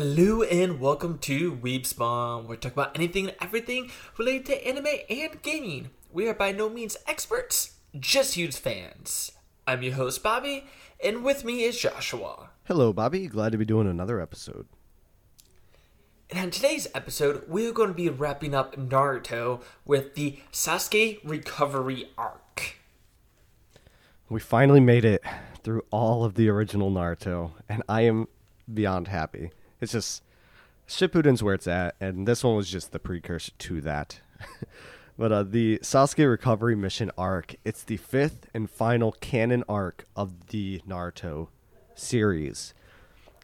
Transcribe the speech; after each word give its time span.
Hello 0.00 0.44
and 0.44 0.78
welcome 0.78 1.18
to 1.18 1.56
Weebspawn. 1.56 2.46
We're 2.46 2.54
talking 2.54 2.78
about 2.78 2.94
anything 2.94 3.30
and 3.30 3.36
everything 3.40 3.90
related 4.16 4.46
to 4.46 4.64
anime 4.64 4.86
and 5.10 5.42
gaming. 5.42 5.90
We 6.12 6.28
are 6.28 6.34
by 6.34 6.52
no 6.52 6.68
means 6.68 6.96
experts, 7.08 7.78
just 7.98 8.34
huge 8.34 8.54
fans. 8.54 9.32
I'm 9.66 9.82
your 9.82 9.94
host 9.94 10.22
Bobby, 10.22 10.66
and 11.02 11.24
with 11.24 11.44
me 11.44 11.64
is 11.64 11.80
Joshua. 11.80 12.50
Hello, 12.68 12.92
Bobby. 12.92 13.26
Glad 13.26 13.50
to 13.50 13.58
be 13.58 13.64
doing 13.64 13.88
another 13.88 14.20
episode. 14.20 14.68
And 16.30 16.38
on 16.38 16.50
today's 16.52 16.86
episode, 16.94 17.42
we're 17.48 17.72
going 17.72 17.88
to 17.88 17.94
be 17.94 18.08
wrapping 18.08 18.54
up 18.54 18.76
Naruto 18.76 19.62
with 19.84 20.14
the 20.14 20.38
Sasuke 20.52 21.18
recovery 21.24 22.10
arc. 22.16 22.76
We 24.28 24.38
finally 24.38 24.78
made 24.78 25.04
it 25.04 25.24
through 25.64 25.82
all 25.90 26.22
of 26.22 26.34
the 26.34 26.48
original 26.50 26.92
Naruto, 26.92 27.54
and 27.68 27.82
I 27.88 28.02
am 28.02 28.28
beyond 28.72 29.08
happy. 29.08 29.50
It's 29.80 29.92
just 29.92 30.22
Shippuden's 30.88 31.42
where 31.42 31.54
it's 31.54 31.66
at, 31.66 31.94
and 32.00 32.26
this 32.26 32.42
one 32.42 32.56
was 32.56 32.70
just 32.70 32.92
the 32.92 32.98
precursor 32.98 33.52
to 33.58 33.80
that. 33.82 34.20
but 35.18 35.32
uh, 35.32 35.42
the 35.42 35.78
Sasuke 35.82 36.28
recovery 36.28 36.74
mission 36.74 37.10
arc, 37.18 37.56
it's 37.64 37.82
the 37.82 37.98
fifth 37.98 38.48
and 38.54 38.70
final 38.70 39.12
canon 39.20 39.64
arc 39.68 40.06
of 40.16 40.48
the 40.48 40.80
Naruto 40.88 41.48
series. 41.94 42.72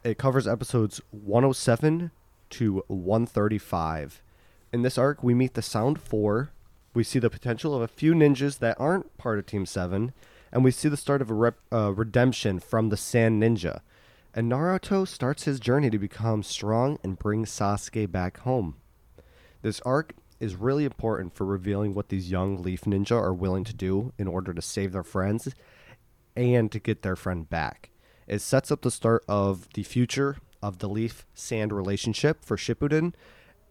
It 0.03 0.17
covers 0.17 0.47
episodes 0.47 1.01
107 1.11 2.11
to 2.51 2.83
135. 2.87 4.21
In 4.73 4.81
this 4.81 4.97
arc, 4.97 5.23
we 5.23 5.33
meet 5.33 5.53
the 5.53 5.61
Sound 5.61 6.01
Four. 6.01 6.51
We 6.93 7.03
see 7.03 7.19
the 7.19 7.29
potential 7.29 7.75
of 7.75 7.81
a 7.81 7.87
few 7.87 8.13
ninjas 8.13 8.59
that 8.59 8.79
aren't 8.79 9.17
part 9.17 9.39
of 9.39 9.45
Team 9.45 9.65
Seven, 9.65 10.13
and 10.51 10.63
we 10.63 10.71
see 10.71 10.89
the 10.89 10.97
start 10.97 11.21
of 11.21 11.29
a 11.29 11.33
rep, 11.33 11.57
uh, 11.71 11.93
redemption 11.93 12.59
from 12.59 12.89
the 12.89 12.97
Sand 12.97 13.41
Ninja. 13.41 13.81
And 14.37 14.51
Naruto 14.51 15.07
starts 15.07 15.45
his 15.45 15.61
journey 15.61 15.89
to 15.89 15.97
become 15.97 16.43
strong 16.43 16.99
and 17.05 17.17
bring 17.17 17.45
Sasuke 17.45 18.11
back 18.11 18.39
home. 18.39 18.75
This 19.61 19.79
arc 19.85 20.13
is 20.41 20.55
really 20.55 20.83
important 20.83 21.33
for 21.33 21.45
revealing 21.45 21.93
what 21.93 22.09
these 22.09 22.29
young 22.29 22.61
Leaf 22.61 22.81
Ninja 22.81 23.13
are 23.13 23.33
willing 23.33 23.63
to 23.63 23.73
do 23.73 24.11
in 24.17 24.27
order 24.27 24.53
to 24.53 24.61
save 24.61 24.91
their 24.91 25.05
friends 25.05 25.55
and 26.35 26.69
to 26.73 26.79
get 26.79 27.01
their 27.01 27.15
friend 27.15 27.49
back. 27.49 27.91
It 28.27 28.39
sets 28.39 28.71
up 28.71 28.81
the 28.81 28.91
start 28.91 29.23
of 29.29 29.69
the 29.73 29.83
future 29.83 30.35
of 30.61 30.79
the 30.79 30.89
Leaf 30.89 31.25
Sand 31.33 31.71
relationship 31.71 32.43
for 32.43 32.57
Shippuden, 32.57 33.13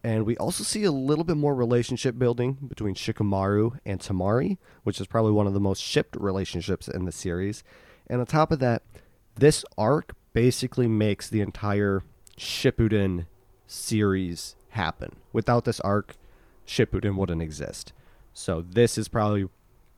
and 0.02 0.24
we 0.24 0.34
also 0.38 0.64
see 0.64 0.84
a 0.84 0.90
little 0.90 1.24
bit 1.24 1.36
more 1.36 1.54
relationship 1.54 2.18
building 2.18 2.56
between 2.66 2.94
Shikamaru 2.94 3.80
and 3.84 4.00
Temari, 4.00 4.56
which 4.82 4.98
is 4.98 5.06
probably 5.06 5.32
one 5.32 5.46
of 5.46 5.52
the 5.52 5.60
most 5.60 5.82
shipped 5.82 6.16
relationships 6.16 6.88
in 6.88 7.04
the 7.04 7.12
series. 7.12 7.62
And 8.06 8.20
on 8.20 8.26
top 8.26 8.50
of 8.50 8.60
that, 8.60 8.82
this 9.34 9.62
arc 9.76 10.14
basically 10.34 10.86
makes 10.86 11.30
the 11.30 11.40
entire 11.40 12.02
Shippuden 12.38 13.24
series 13.66 14.56
happen. 14.70 15.16
Without 15.32 15.64
this 15.64 15.80
arc, 15.80 16.16
Shippuden 16.66 17.16
wouldn't 17.16 17.40
exist. 17.40 17.94
So 18.34 18.62
this 18.68 18.98
is 18.98 19.08
probably 19.08 19.48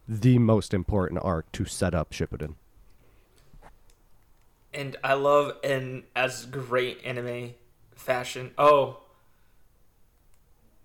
the 0.07 0.39
most 0.39 0.73
important 0.73 1.21
arc 1.25 1.51
to 1.53 1.65
set 1.65 1.95
up 1.95 2.13
Shippuden. 2.13 2.55
And 4.73 4.97
I 5.03 5.15
love, 5.15 5.57
and 5.65 6.05
as 6.15 6.45
great 6.45 7.01
anime 7.05 7.55
fashion. 7.95 8.53
Oh, 8.59 9.01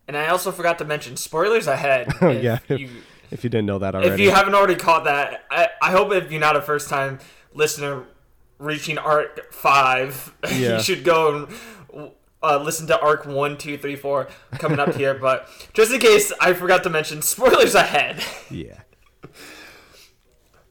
and 0.07 0.17
I 0.17 0.27
also 0.27 0.51
forgot 0.51 0.79
to 0.79 0.85
mention 0.85 1.17
spoilers 1.17 1.67
ahead. 1.67 2.07
Oh 2.21 2.31
yeah, 2.31 2.59
you, 2.69 2.89
if 3.31 3.43
you 3.43 3.49
didn't 3.49 3.65
know 3.65 3.79
that 3.79 3.95
already. 3.95 4.11
If 4.11 4.19
you 4.19 4.31
haven't 4.31 4.55
already 4.55 4.75
caught 4.75 5.03
that, 5.03 5.45
I, 5.51 5.67
I 5.81 5.91
hope 5.91 6.13
if 6.13 6.31
you're 6.31 6.39
not 6.39 6.55
a 6.55 6.61
first 6.61 6.89
time 6.89 7.19
listener 7.53 8.05
reaching 8.61 8.97
arc 8.97 9.51
five, 9.51 10.33
yeah. 10.51 10.77
you 10.77 10.83
should 10.83 11.03
go 11.03 11.47
and 11.93 12.11
uh, 12.43 12.57
listen 12.57 12.87
to 12.87 12.99
arc 12.99 13.25
one, 13.25 13.57
two, 13.57 13.77
three, 13.77 13.95
four 13.95 14.27
coming 14.53 14.79
up 14.79 14.95
here. 14.95 15.13
But 15.13 15.47
just 15.73 15.91
in 15.91 15.99
case 15.99 16.31
I 16.39 16.53
forgot 16.53 16.83
to 16.83 16.89
mention, 16.89 17.21
spoilers 17.21 17.75
ahead. 17.75 18.23
Yeah. 18.49 18.81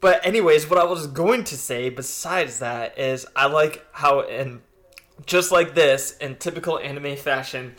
But 0.00 0.24
anyways, 0.24 0.70
what 0.70 0.78
I 0.78 0.84
was 0.84 1.06
going 1.06 1.44
to 1.44 1.58
say 1.58 1.90
besides 1.90 2.60
that 2.60 2.98
is 2.98 3.26
I 3.36 3.46
like 3.46 3.84
how 3.92 4.20
in 4.20 4.62
just 5.26 5.52
like 5.52 5.74
this 5.74 6.16
in 6.18 6.36
typical 6.36 6.78
anime 6.78 7.16
fashion, 7.16 7.74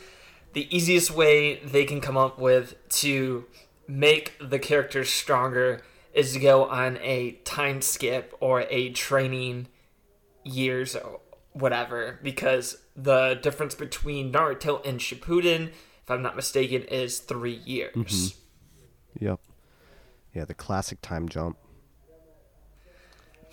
the 0.54 0.76
easiest 0.76 1.10
way 1.10 1.56
they 1.64 1.86
can 1.86 2.00
come 2.00 2.18
up 2.18 2.38
with 2.38 2.76
to 2.90 3.46
make 3.88 4.38
the 4.40 4.60
characters 4.60 5.10
stronger 5.10 5.82
is 6.14 6.34
to 6.34 6.40
go 6.40 6.66
on 6.66 6.98
a 7.02 7.32
time 7.44 7.82
skip 7.82 8.36
or 8.40 8.62
a 8.70 8.90
training 8.92 9.68
years 10.44 10.96
or 10.96 11.20
whatever 11.54 12.20
because 12.24 12.78
the 12.96 13.40
difference 13.42 13.76
between 13.76 14.32
Naruto 14.32 14.86
and 14.86 15.00
Shippuden, 15.00 15.70
if 16.04 16.10
I'm 16.10 16.22
not 16.22 16.36
mistaken, 16.36 16.84
is 16.84 17.20
3 17.20 17.52
years. 17.54 17.94
Mm-hmm. 17.96 19.26
Yep. 19.26 19.40
Yeah, 20.34 20.46
the 20.46 20.54
classic 20.54 21.02
time 21.02 21.28
jump. 21.28 21.58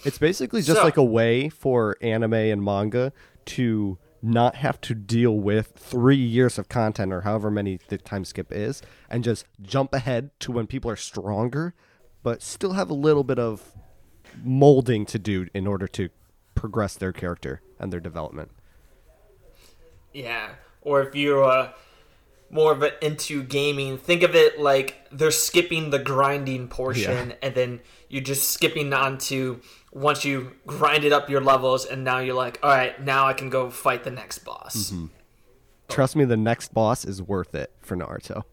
It's 0.05 0.19
basically 0.19 0.63
just 0.63 0.79
so, 0.79 0.85
like 0.85 0.97
a 0.97 1.03
way 1.03 1.49
for 1.49 1.97
anime 2.01 2.35
and 2.35 2.63
manga 2.63 3.13
to 3.47 3.99
not 4.23 4.55
have 4.57 4.81
to 4.83 4.95
deal 4.95 5.37
with 5.37 5.73
three 5.77 6.17
years 6.17 6.59
of 6.59 6.69
content 6.69 7.13
or 7.13 7.23
however 7.23 7.51
many 7.51 7.81
the 7.89 7.99
time 7.99 8.25
skip 8.25 8.53
is 8.53 8.81
and 9.11 9.25
just 9.25 9.45
jump 9.61 9.93
ahead 9.93 10.31
to 10.41 10.53
when 10.53 10.69
people 10.69 10.91
are 10.91 10.97
stronger, 10.97 11.75
but 12.23 12.43
still 12.43 12.75
have 12.75 12.91
a 12.91 12.95
little 12.95 13.25
bit 13.25 13.39
of 13.41 13.75
molding 14.43 15.05
to 15.07 15.19
do 15.19 15.49
in 15.55 15.67
order 15.67 15.89
to 15.89 16.11
progress 16.59 16.97
their 16.97 17.13
character 17.13 17.63
and 17.79 17.93
their 17.93 18.01
development. 18.01 18.51
Yeah. 20.13 20.51
Or 20.83 21.03
if 21.03 21.15
you're 21.15 21.45
uh, 21.45 21.73
more 22.51 22.73
of 22.73 22.83
a, 22.83 23.05
into 23.05 23.43
gaming, 23.43 23.97
think 23.97 24.23
of 24.23 24.35
it 24.35 24.61
like 24.61 25.07
they're 25.13 25.31
skipping 25.31 25.91
the 25.91 25.99
grinding 25.99 26.69
portion 26.69 27.31
yeah. 27.31 27.37
and 27.43 27.55
then 27.55 27.81
you're 28.09 28.23
just 28.23 28.51
skipping 28.51 28.93
onto 28.93 29.61
once 29.93 30.25
you 30.25 30.53
grinded 30.67 31.13
up 31.13 31.31
your 31.31 31.41
levels 31.41 31.87
and 31.87 32.03
now 32.05 32.19
you're 32.19 32.35
like, 32.35 32.59
all 32.63 32.71
right, 32.71 33.03
now 33.03 33.27
I 33.27 33.35
can 33.35 33.51
go 33.51 33.71
fight 33.71 34.03
the 34.05 34.11
next 34.11 34.39
boss. 34.41 34.91
Mm-hmm. 34.91 35.07
Trust 35.89 36.17
me, 36.17 36.25
the 36.25 36.37
next 36.37 36.75
boss 36.75 37.05
is 37.05 37.23
worth 37.23 37.55
it 37.55 37.73
for 37.81 37.97
Naruto. 37.97 38.45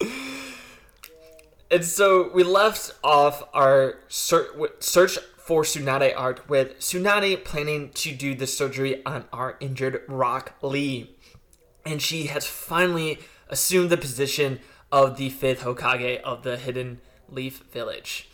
and 1.70 1.84
so 1.84 2.30
we 2.32 2.42
left 2.42 2.92
off 3.04 3.44
our 3.54 3.98
search 4.08 5.18
for 5.50 5.64
Tsunade 5.64 6.14
art, 6.16 6.48
with 6.48 6.78
Tsunade 6.78 7.44
planning 7.44 7.90
to 7.94 8.12
do 8.12 8.36
the 8.36 8.46
surgery 8.46 9.04
on 9.04 9.24
our 9.32 9.56
injured 9.58 10.00
Rock 10.06 10.54
Lee. 10.62 11.16
And 11.84 12.00
she 12.00 12.26
has 12.26 12.46
finally 12.46 13.18
assumed 13.48 13.90
the 13.90 13.96
position 13.96 14.60
of 14.92 15.16
the 15.16 15.28
fifth 15.28 15.62
Hokage 15.62 16.20
of 16.20 16.44
the 16.44 16.56
Hidden 16.56 17.00
Leaf 17.28 17.64
Village 17.72 18.30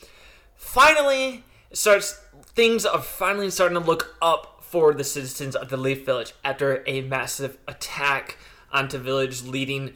finally 0.57 1.43
starts 1.73 2.21
things 2.55 2.85
are 2.85 3.01
finally 3.01 3.49
starting 3.49 3.81
to 3.81 3.85
look 3.85 4.15
up 4.21 4.63
for 4.63 4.93
the 4.93 5.03
citizens 5.03 5.57
of 5.57 5.71
the 5.71 5.79
Leaf 5.79 6.05
Village 6.05 6.35
after 6.45 6.85
a 6.87 7.01
massive 7.01 7.57
attack 7.67 8.37
onto 8.71 8.99
village 8.99 9.43
leading 9.43 9.95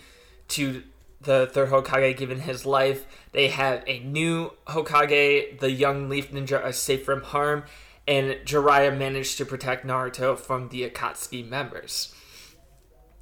to 0.48 0.84
the 1.20 1.50
third 1.52 1.68
Hokage 1.68 2.16
giving 2.16 2.40
his 2.40 2.64
life. 2.64 3.04
They 3.32 3.48
have 3.48 3.84
a 3.86 4.00
new 4.00 4.52
Hokage, 4.66 5.60
the 5.60 5.70
young 5.70 6.08
Leaf 6.08 6.32
Ninja 6.32 6.62
are 6.62 6.72
safe 6.72 7.04
from 7.04 7.22
harm, 7.22 7.64
and 8.08 8.32
Jiraiya 8.44 8.96
managed 8.96 9.38
to 9.38 9.46
protect 9.46 9.86
Naruto 9.86 10.36
from 10.36 10.68
the 10.68 10.88
Akatsuki 10.88 11.48
members. 11.48 12.14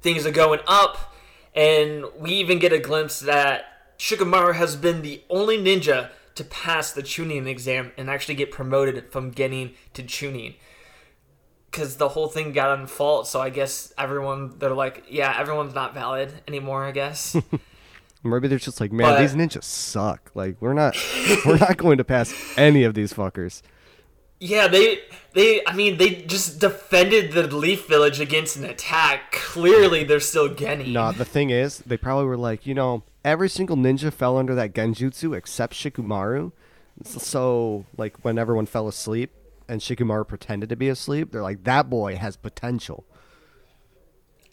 Things 0.01 0.25
are 0.25 0.31
going 0.31 0.61
up, 0.67 1.13
and 1.53 2.05
we 2.17 2.31
even 2.31 2.57
get 2.57 2.73
a 2.73 2.79
glimpse 2.79 3.19
that 3.19 3.65
Shikamaru 3.99 4.55
has 4.55 4.75
been 4.75 5.01
the 5.01 5.21
only 5.29 5.57
ninja 5.57 6.09
to 6.35 6.43
pass 6.45 6.91
the 6.91 7.03
Chunin 7.03 7.47
exam 7.47 7.91
and 7.97 8.09
actually 8.09 8.35
get 8.35 8.49
promoted 8.49 9.11
from 9.11 9.31
Genin 9.33 9.75
to 9.93 10.01
Chunin. 10.01 10.55
Because 11.69 11.97
the 11.97 12.09
whole 12.09 12.29
thing 12.29 12.53
got 12.53 12.79
on 12.79 12.87
fault, 12.87 13.27
so 13.27 13.41
I 13.41 13.49
guess 13.51 13.93
everyone, 13.97 14.55
they're 14.57 14.73
like, 14.73 15.03
yeah, 15.09 15.35
everyone's 15.37 15.75
not 15.75 15.93
valid 15.93 16.33
anymore, 16.47 16.83
I 16.83 16.91
guess. 16.91 17.35
Maybe 18.23 18.47
they're 18.47 18.57
just 18.59 18.81
like, 18.81 18.91
man, 18.91 19.13
but, 19.13 19.19
these 19.19 19.33
ninjas 19.33 19.63
suck. 19.63 20.31
Like, 20.33 20.57
we're 20.59 20.73
not, 20.73 20.95
we're 21.45 21.57
not 21.57 21.77
going 21.77 21.97
to 21.99 22.03
pass 22.03 22.33
any 22.57 22.83
of 22.83 22.93
these 22.93 23.13
fuckers. 23.13 23.61
Yeah, 24.41 24.67
they 24.67 24.99
they 25.33 25.61
I 25.67 25.73
mean 25.73 25.97
they 25.97 26.15
just 26.15 26.59
defended 26.59 27.33
the 27.33 27.47
Leaf 27.53 27.87
Village 27.87 28.21
against 28.21 28.55
an 28.55 28.63
attack. 28.63 29.33
Clearly 29.33 30.05
they're 30.05 30.21
still 30.21 30.47
Genin. 30.47 30.93
No, 30.93 31.11
the 31.11 31.25
thing 31.25 31.49
is, 31.49 31.79
they 31.79 31.97
probably 31.97 32.25
were 32.25 32.37
like, 32.37 32.65
you 32.65 32.73
know, 32.73 33.03
every 33.25 33.49
single 33.49 33.75
ninja 33.75 34.13
fell 34.13 34.37
under 34.37 34.55
that 34.55 34.73
genjutsu 34.73 35.35
except 35.35 35.73
Shikamaru. 35.73 36.53
So, 37.03 37.85
like, 37.97 38.23
when 38.23 38.37
everyone 38.37 38.65
fell 38.65 38.87
asleep 38.87 39.31
and 39.67 39.81
Shikamaru 39.81 40.27
pretended 40.27 40.69
to 40.69 40.75
be 40.75 40.89
asleep, 40.89 41.31
they're 41.31 41.41
like, 41.41 41.63
that 41.65 41.89
boy 41.89 42.15
has 42.15 42.37
potential. 42.37 43.05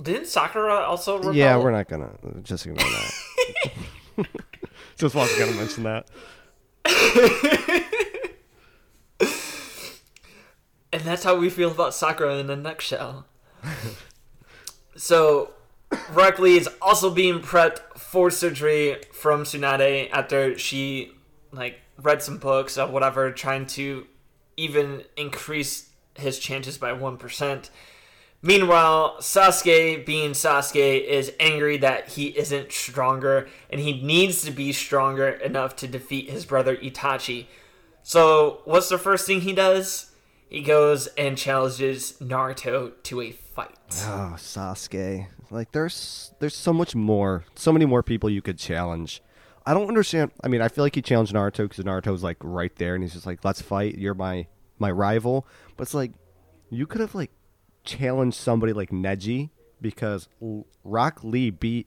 Didn't 0.02 0.26
Sakura 0.26 0.74
also 0.74 1.18
rebel? 1.18 1.34
Yeah, 1.34 1.56
we're 1.56 1.70
not 1.70 1.88
gonna 1.88 2.12
just 2.42 2.66
ignore 2.66 2.88
that. 2.88 4.26
just 4.96 5.14
wasn't 5.14 5.38
gonna 5.38 5.52
mention 5.52 5.84
that. 5.84 6.06
And 10.96 11.04
that's 11.04 11.24
how 11.24 11.36
we 11.36 11.50
feel 11.50 11.70
about 11.70 11.92
Sakura 11.92 12.38
in 12.38 12.48
a 12.48 12.56
nutshell. 12.56 13.26
so, 14.96 15.50
Rock 16.10 16.38
Lee 16.38 16.56
is 16.56 16.70
also 16.80 17.10
being 17.10 17.40
prepped 17.40 17.80
for 17.98 18.30
surgery 18.30 18.96
from 19.12 19.42
Tsunade 19.42 20.08
after 20.10 20.56
she 20.58 21.12
like 21.52 21.80
read 22.00 22.22
some 22.22 22.38
books 22.38 22.78
or 22.78 22.86
whatever, 22.86 23.30
trying 23.30 23.66
to 23.66 24.06
even 24.56 25.02
increase 25.18 25.90
his 26.14 26.38
chances 26.38 26.78
by 26.78 26.94
one 26.94 27.18
percent. 27.18 27.68
Meanwhile, 28.42 29.16
Sasuke, 29.20 30.04
being 30.04 30.32
Sasuke, 30.32 31.04
is 31.04 31.32
angry 31.40 31.78
that 31.78 32.08
he 32.10 32.26
isn't 32.38 32.70
stronger 32.70 33.48
and 33.70 33.80
he 33.80 34.00
needs 34.02 34.42
to 34.42 34.50
be 34.50 34.72
stronger 34.72 35.28
enough 35.28 35.76
to 35.76 35.88
defeat 35.88 36.30
his 36.30 36.44
brother 36.44 36.76
Itachi. 36.76 37.46
So, 38.02 38.60
what's 38.64 38.88
the 38.88 38.98
first 38.98 39.26
thing 39.26 39.40
he 39.40 39.52
does? 39.52 40.12
He 40.48 40.62
goes 40.62 41.08
and 41.18 41.36
challenges 41.36 42.14
Naruto 42.20 42.92
to 43.04 43.20
a 43.20 43.32
fight. 43.32 43.76
Oh, 44.04 44.34
Sasuke. 44.36 45.26
Like 45.50 45.72
there's 45.72 46.32
there's 46.38 46.54
so 46.54 46.72
much 46.72 46.94
more, 46.94 47.44
so 47.54 47.72
many 47.72 47.84
more 47.84 48.02
people 48.02 48.30
you 48.30 48.42
could 48.42 48.58
challenge. 48.58 49.22
I 49.64 49.74
don't 49.74 49.88
understand. 49.88 50.30
I 50.44 50.48
mean, 50.48 50.60
I 50.62 50.68
feel 50.68 50.84
like 50.84 50.94
he 50.94 51.02
challenged 51.02 51.34
Naruto 51.34 51.68
because 51.68 51.84
Naruto's 51.84 52.22
like 52.22 52.36
right 52.40 52.74
there, 52.76 52.94
and 52.94 53.02
he's 53.02 53.14
just 53.14 53.26
like, 53.26 53.44
"Let's 53.44 53.60
fight. 53.60 53.98
You're 53.98 54.14
my 54.14 54.46
my 54.78 54.90
rival." 54.90 55.46
But 55.76 55.82
it's 55.82 55.94
like 55.94 56.12
you 56.70 56.86
could 56.86 57.00
have 57.00 57.14
like 57.14 57.30
challenged 57.86 58.36
somebody 58.36 58.72
like 58.72 58.90
Neji 58.90 59.50
because 59.80 60.28
Rock 60.84 61.22
Lee 61.22 61.50
beat 61.50 61.86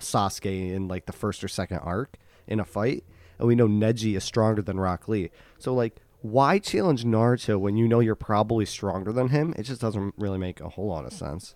Sasuke 0.00 0.72
in 0.72 0.88
like 0.88 1.06
the 1.06 1.12
first 1.12 1.42
or 1.42 1.48
second 1.48 1.78
arc 1.78 2.18
in 2.46 2.60
a 2.60 2.64
fight, 2.64 3.04
and 3.38 3.48
we 3.48 3.54
know 3.54 3.68
Neji 3.68 4.16
is 4.16 4.24
stronger 4.24 4.62
than 4.62 4.78
Rock 4.78 5.08
Lee. 5.08 5.30
So 5.58 5.74
like, 5.74 5.96
why 6.22 6.58
challenge 6.58 7.04
Naruto 7.04 7.58
when 7.58 7.76
you 7.76 7.86
know 7.88 8.00
you're 8.00 8.14
probably 8.14 8.66
stronger 8.66 9.12
than 9.12 9.28
him? 9.28 9.54
It 9.56 9.62
just 9.62 9.80
doesn't 9.80 10.14
really 10.16 10.38
make 10.38 10.60
a 10.60 10.68
whole 10.68 10.88
lot 10.88 11.04
of 11.04 11.12
sense. 11.12 11.54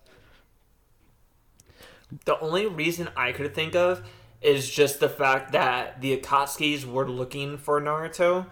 The 2.25 2.39
only 2.39 2.65
reason 2.65 3.09
I 3.15 3.31
could 3.31 3.53
think 3.53 3.75
of 3.75 4.03
is 4.41 4.69
just 4.69 4.99
the 4.99 5.09
fact 5.09 5.51
that 5.51 6.01
the 6.01 6.17
Akatsuki's 6.17 6.85
were 6.85 7.07
looking 7.07 7.57
for 7.57 7.79
Naruto, 7.79 8.47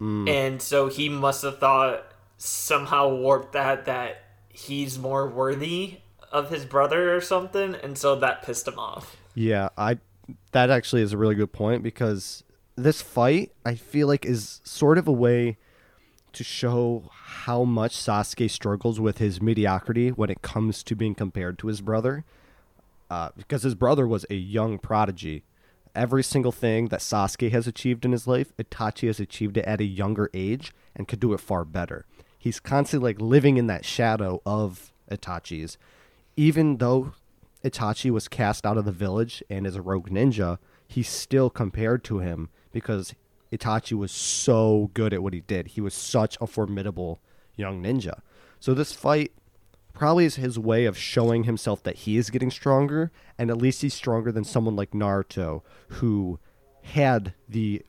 mm. 0.00 0.28
and 0.28 0.62
so 0.62 0.88
he 0.88 1.08
must 1.08 1.42
have 1.42 1.58
thought 1.58 2.12
somehow 2.36 3.14
warped 3.14 3.52
that 3.52 3.84
that 3.86 4.23
he's 4.54 4.98
more 4.98 5.28
worthy 5.28 5.98
of 6.32 6.48
his 6.48 6.64
brother 6.64 7.14
or 7.14 7.20
something, 7.20 7.74
and 7.74 7.98
so 7.98 8.16
that 8.16 8.42
pissed 8.42 8.66
him 8.66 8.78
off. 8.78 9.16
Yeah, 9.34 9.68
I 9.76 9.98
that 10.52 10.70
actually 10.70 11.02
is 11.02 11.12
a 11.12 11.18
really 11.18 11.34
good 11.34 11.52
point 11.52 11.82
because 11.82 12.44
this 12.76 13.02
fight 13.02 13.52
I 13.66 13.74
feel 13.74 14.06
like 14.06 14.24
is 14.24 14.60
sort 14.64 14.96
of 14.96 15.06
a 15.06 15.12
way 15.12 15.58
to 16.32 16.44
show 16.44 17.10
how 17.12 17.64
much 17.64 17.96
Sasuke 17.96 18.50
struggles 18.50 18.98
with 18.98 19.18
his 19.18 19.42
mediocrity 19.42 20.10
when 20.10 20.30
it 20.30 20.42
comes 20.42 20.82
to 20.84 20.96
being 20.96 21.14
compared 21.14 21.58
to 21.58 21.66
his 21.66 21.80
brother. 21.80 22.24
Uh, 23.10 23.28
because 23.36 23.62
his 23.62 23.74
brother 23.74 24.08
was 24.08 24.24
a 24.30 24.34
young 24.34 24.78
prodigy. 24.78 25.44
Every 25.94 26.24
single 26.24 26.50
thing 26.50 26.88
that 26.88 27.00
Sasuke 27.00 27.52
has 27.52 27.68
achieved 27.68 28.04
in 28.04 28.10
his 28.10 28.26
life, 28.26 28.52
Itachi 28.56 29.06
has 29.06 29.20
achieved 29.20 29.56
it 29.56 29.64
at 29.66 29.80
a 29.80 29.84
younger 29.84 30.30
age 30.34 30.72
and 30.96 31.06
could 31.06 31.20
do 31.20 31.32
it 31.32 31.40
far 31.40 31.64
better. 31.64 32.06
He's 32.44 32.60
constantly 32.60 33.08
like 33.08 33.22
living 33.22 33.56
in 33.56 33.68
that 33.68 33.86
shadow 33.86 34.42
of 34.44 34.92
Itachi's. 35.10 35.78
Even 36.36 36.76
though 36.76 37.14
Itachi 37.64 38.10
was 38.10 38.28
cast 38.28 38.66
out 38.66 38.76
of 38.76 38.84
the 38.84 38.92
village 38.92 39.42
and 39.48 39.66
is 39.66 39.76
a 39.76 39.80
rogue 39.80 40.10
ninja, 40.10 40.58
he's 40.86 41.08
still 41.08 41.48
compared 41.48 42.04
to 42.04 42.18
him 42.18 42.50
because 42.70 43.14
Itachi 43.50 43.96
was 43.96 44.12
so 44.12 44.90
good 44.92 45.14
at 45.14 45.22
what 45.22 45.32
he 45.32 45.40
did. 45.40 45.68
He 45.68 45.80
was 45.80 45.94
such 45.94 46.36
a 46.38 46.46
formidable 46.46 47.18
young 47.56 47.82
ninja. 47.82 48.20
So 48.60 48.74
this 48.74 48.92
fight 48.92 49.32
probably 49.94 50.26
is 50.26 50.34
his 50.34 50.58
way 50.58 50.84
of 50.84 50.98
showing 50.98 51.44
himself 51.44 51.82
that 51.84 51.96
he 52.00 52.18
is 52.18 52.28
getting 52.28 52.50
stronger 52.50 53.10
and 53.38 53.50
at 53.50 53.56
least 53.56 53.80
he's 53.80 53.94
stronger 53.94 54.30
than 54.30 54.44
someone 54.44 54.76
like 54.76 54.90
Naruto 54.90 55.62
who 55.88 56.38
had 56.82 57.32
the 57.48 57.80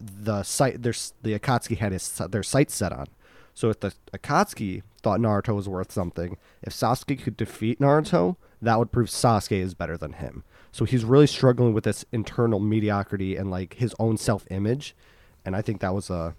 the 0.00 0.42
sight 0.42 0.82
their 0.82 0.94
the 1.20 1.38
Akatsuki 1.38 1.76
had 1.76 1.92
his 1.92 2.10
their 2.30 2.42
sights 2.42 2.74
set 2.74 2.92
on. 2.92 3.08
So 3.56 3.70
if 3.70 3.80
the 3.80 3.94
Akatsuki 4.12 4.82
thought 5.02 5.18
Naruto 5.18 5.54
was 5.54 5.66
worth 5.66 5.90
something, 5.90 6.36
if 6.62 6.74
Sasuke 6.74 7.22
could 7.22 7.38
defeat 7.38 7.80
Naruto, 7.80 8.36
that 8.60 8.78
would 8.78 8.92
prove 8.92 9.08
Sasuke 9.08 9.62
is 9.62 9.72
better 9.72 9.96
than 9.96 10.12
him. 10.12 10.44
So 10.72 10.84
he's 10.84 11.06
really 11.06 11.26
struggling 11.26 11.72
with 11.72 11.84
this 11.84 12.04
internal 12.12 12.60
mediocrity 12.60 13.34
and 13.34 13.50
like 13.50 13.74
his 13.74 13.94
own 13.98 14.18
self-image, 14.18 14.94
and 15.42 15.56
I 15.56 15.62
think 15.62 15.80
that 15.80 15.94
was 15.94 16.10
a 16.10 16.36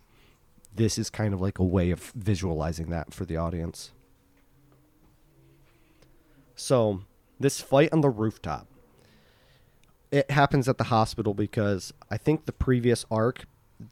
this 0.76 1.00
is 1.00 1.10
kind 1.10 1.34
of 1.34 1.42
like 1.42 1.58
a 1.58 1.64
way 1.64 1.90
of 1.90 2.12
visualizing 2.16 2.92
that 2.92 3.16
for 3.16 3.26
the 3.26 3.36
audience. 3.36 3.94
So, 6.56 7.02
this 7.40 7.62
fight 7.62 7.92
on 7.92 8.02
the 8.02 8.12
rooftop. 8.12 8.68
It 10.12 10.30
happens 10.30 10.70
at 10.70 10.78
the 10.78 10.86
hospital 10.86 11.34
because 11.34 11.94
I 12.12 12.18
think 12.18 12.46
the 12.46 12.54
previous 12.54 13.06
arc, 13.10 13.46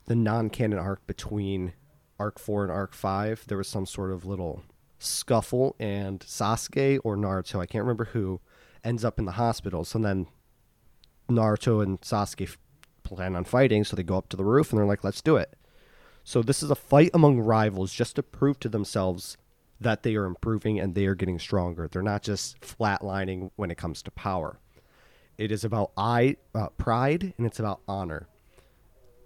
the 0.05 0.15
non-canon 0.15 0.77
arc 0.77 1.05
between 1.07 1.73
arc 2.19 2.39
4 2.39 2.63
and 2.63 2.71
arc 2.71 2.93
5, 2.93 3.45
there 3.47 3.57
was 3.57 3.67
some 3.67 3.85
sort 3.85 4.11
of 4.11 4.25
little 4.25 4.63
scuffle 4.99 5.75
and 5.79 6.19
Sasuke 6.21 6.99
or 7.03 7.15
Naruto, 7.15 7.59
I 7.59 7.65
can't 7.65 7.83
remember 7.83 8.05
who, 8.05 8.39
ends 8.83 9.03
up 9.03 9.19
in 9.19 9.25
the 9.25 9.33
hospital. 9.33 9.83
So 9.83 9.99
then 9.99 10.27
Naruto 11.29 11.83
and 11.83 11.99
Sasuke 12.01 12.55
plan 13.03 13.35
on 13.35 13.43
fighting, 13.43 13.83
so 13.83 13.95
they 13.95 14.03
go 14.03 14.17
up 14.17 14.29
to 14.29 14.37
the 14.37 14.45
roof 14.45 14.71
and 14.71 14.79
they're 14.79 14.85
like, 14.85 15.03
"Let's 15.03 15.21
do 15.21 15.35
it." 15.37 15.55
So 16.23 16.41
this 16.41 16.63
is 16.63 16.71
a 16.71 16.75
fight 16.75 17.11
among 17.13 17.39
rivals 17.39 17.93
just 17.93 18.15
to 18.15 18.23
prove 18.23 18.59
to 18.61 18.69
themselves 18.69 19.37
that 19.79 20.03
they 20.03 20.15
are 20.15 20.25
improving 20.25 20.79
and 20.79 20.95
they 20.95 21.05
are 21.05 21.15
getting 21.15 21.39
stronger. 21.39 21.87
They're 21.87 22.01
not 22.01 22.23
just 22.23 22.59
flatlining 22.61 23.51
when 23.55 23.71
it 23.71 23.77
comes 23.77 24.01
to 24.03 24.11
power. 24.11 24.59
It 25.37 25.51
is 25.51 25.63
about 25.63 25.91
I 25.97 26.37
uh, 26.53 26.69
pride 26.69 27.33
and 27.37 27.45
it's 27.45 27.59
about 27.59 27.81
honor. 27.87 28.27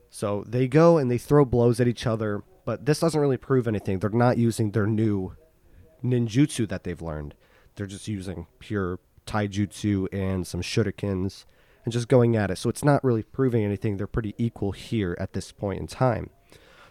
So 0.09 0.43
they 0.47 0.67
go 0.67 0.97
and 0.97 1.09
they 1.09 1.19
throw 1.19 1.45
blows 1.45 1.79
at 1.79 1.87
each 1.87 2.07
other, 2.07 2.43
but 2.69 2.85
this 2.85 2.99
doesn't 2.99 3.19
really 3.19 3.35
prove 3.35 3.67
anything. 3.67 3.97
They're 3.97 4.11
not 4.11 4.37
using 4.37 4.69
their 4.69 4.85
new 4.85 5.35
ninjutsu 6.03 6.69
that 6.69 6.83
they've 6.83 7.01
learned. 7.01 7.33
They're 7.73 7.87
just 7.87 8.07
using 8.07 8.45
pure 8.59 8.99
taijutsu 9.25 10.07
and 10.13 10.45
some 10.45 10.61
shurikens 10.61 11.45
and 11.83 11.91
just 11.91 12.07
going 12.07 12.35
at 12.35 12.51
it. 12.51 12.59
So 12.59 12.69
it's 12.69 12.83
not 12.83 13.03
really 13.03 13.23
proving 13.23 13.65
anything. 13.65 13.97
They're 13.97 14.05
pretty 14.05 14.35
equal 14.37 14.71
here 14.71 15.17
at 15.19 15.33
this 15.33 15.51
point 15.51 15.79
in 15.79 15.87
time. 15.87 16.29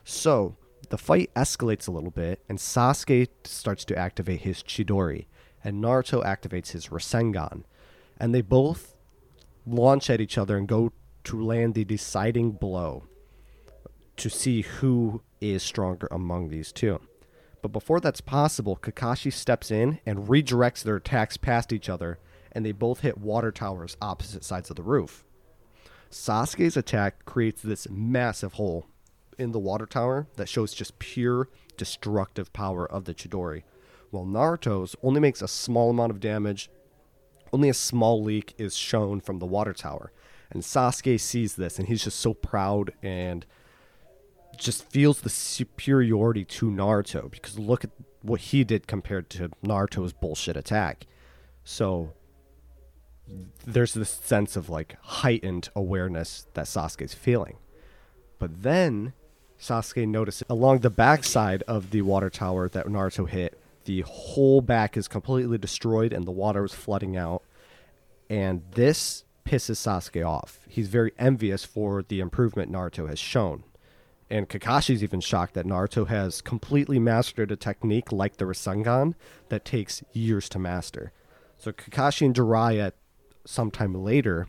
So 0.02 0.56
the 0.88 0.98
fight 0.98 1.32
escalates 1.36 1.86
a 1.86 1.92
little 1.92 2.10
bit, 2.10 2.42
and 2.48 2.58
Sasuke 2.58 3.28
starts 3.44 3.84
to 3.84 3.96
activate 3.96 4.40
his 4.40 4.64
Chidori, 4.64 5.26
and 5.62 5.80
Naruto 5.80 6.24
activates 6.24 6.72
his 6.72 6.88
Rasengan. 6.88 7.62
And 8.18 8.34
they 8.34 8.42
both 8.42 8.96
launch 9.64 10.10
at 10.10 10.20
each 10.20 10.38
other 10.38 10.56
and 10.56 10.66
go 10.66 10.90
to 11.22 11.40
land 11.40 11.74
the 11.74 11.84
deciding 11.84 12.50
blow 12.50 13.04
to 14.16 14.28
see 14.28 14.62
who 14.62 15.22
is 15.40 15.62
stronger 15.62 16.08
among 16.10 16.48
these 16.48 16.72
two. 16.72 17.00
But 17.62 17.72
before 17.72 18.00
that's 18.00 18.20
possible, 18.20 18.76
Kakashi 18.76 19.32
steps 19.32 19.70
in 19.70 20.00
and 20.06 20.28
redirects 20.28 20.82
their 20.82 20.96
attacks 20.96 21.36
past 21.36 21.72
each 21.72 21.88
other, 21.88 22.18
and 22.52 22.64
they 22.64 22.72
both 22.72 23.00
hit 23.00 23.18
water 23.18 23.50
towers 23.50 23.96
opposite 24.00 24.44
sides 24.44 24.70
of 24.70 24.76
the 24.76 24.82
roof. 24.82 25.24
Sasuke's 26.10 26.76
attack 26.76 27.24
creates 27.24 27.60
this 27.60 27.88
massive 27.90 28.54
hole 28.54 28.86
in 29.38 29.52
the 29.52 29.58
water 29.58 29.86
tower 29.86 30.26
that 30.36 30.48
shows 30.48 30.74
just 30.74 30.98
pure 30.98 31.48
destructive 31.76 32.52
power 32.52 32.90
of 32.90 33.04
the 33.04 33.14
Chidori, 33.14 33.62
while 34.10 34.24
Naruto's 34.24 34.96
only 35.02 35.20
makes 35.20 35.42
a 35.42 35.48
small 35.48 35.90
amount 35.90 36.10
of 36.10 36.20
damage. 36.20 36.70
Only 37.52 37.68
a 37.68 37.74
small 37.74 38.22
leak 38.22 38.54
is 38.58 38.76
shown 38.76 39.20
from 39.20 39.38
the 39.38 39.46
water 39.46 39.72
tower, 39.72 40.12
and 40.50 40.62
Sasuke 40.62 41.20
sees 41.20 41.56
this, 41.56 41.78
and 41.78 41.88
he's 41.88 42.04
just 42.04 42.18
so 42.18 42.34
proud 42.34 42.92
and 43.02 43.44
just 44.58 44.88
feels 44.90 45.20
the 45.20 45.30
superiority 45.30 46.44
to 46.44 46.70
Naruto 46.70 47.30
because 47.30 47.58
look 47.58 47.84
at 47.84 47.90
what 48.22 48.40
he 48.40 48.64
did 48.64 48.86
compared 48.86 49.30
to 49.30 49.50
Naruto's 49.64 50.12
bullshit 50.12 50.56
attack. 50.56 51.06
So 51.64 52.12
there's 53.66 53.94
this 53.94 54.10
sense 54.10 54.56
of 54.56 54.68
like 54.68 54.96
heightened 55.02 55.68
awareness 55.76 56.46
that 56.54 56.66
Sasuke's 56.66 57.14
feeling. 57.14 57.58
But 58.38 58.62
then 58.62 59.12
Sasuke 59.60 60.06
notices 60.06 60.44
along 60.48 60.80
the 60.80 60.90
backside 60.90 61.62
of 61.64 61.90
the 61.90 62.02
water 62.02 62.30
tower 62.30 62.68
that 62.68 62.86
Naruto 62.86 63.28
hit, 63.28 63.60
the 63.84 64.02
whole 64.02 64.60
back 64.60 64.96
is 64.96 65.08
completely 65.08 65.58
destroyed 65.58 66.12
and 66.12 66.26
the 66.26 66.32
water 66.32 66.64
is 66.64 66.74
flooding 66.74 67.16
out. 67.16 67.42
And 68.30 68.62
this 68.72 69.24
pisses 69.44 69.76
Sasuke 69.76 70.26
off. 70.26 70.60
He's 70.68 70.88
very 70.88 71.12
envious 71.18 71.64
for 71.64 72.02
the 72.02 72.20
improvement 72.20 72.70
Naruto 72.70 73.08
has 73.08 73.18
shown. 73.18 73.64
And 74.30 74.48
Kakashi's 74.48 75.02
even 75.02 75.20
shocked 75.20 75.54
that 75.54 75.66
Naruto 75.66 76.06
has 76.06 76.40
completely 76.42 76.98
mastered 76.98 77.50
a 77.50 77.56
technique 77.56 78.12
like 78.12 78.36
the 78.36 78.44
Rasengan 78.44 79.14
that 79.48 79.64
takes 79.64 80.02
years 80.12 80.48
to 80.50 80.58
master. 80.58 81.12
So 81.56 81.72
Kakashi 81.72 82.26
and 82.26 82.34
Jiraiya 82.34 82.92
sometime 83.46 83.94
later 83.94 84.48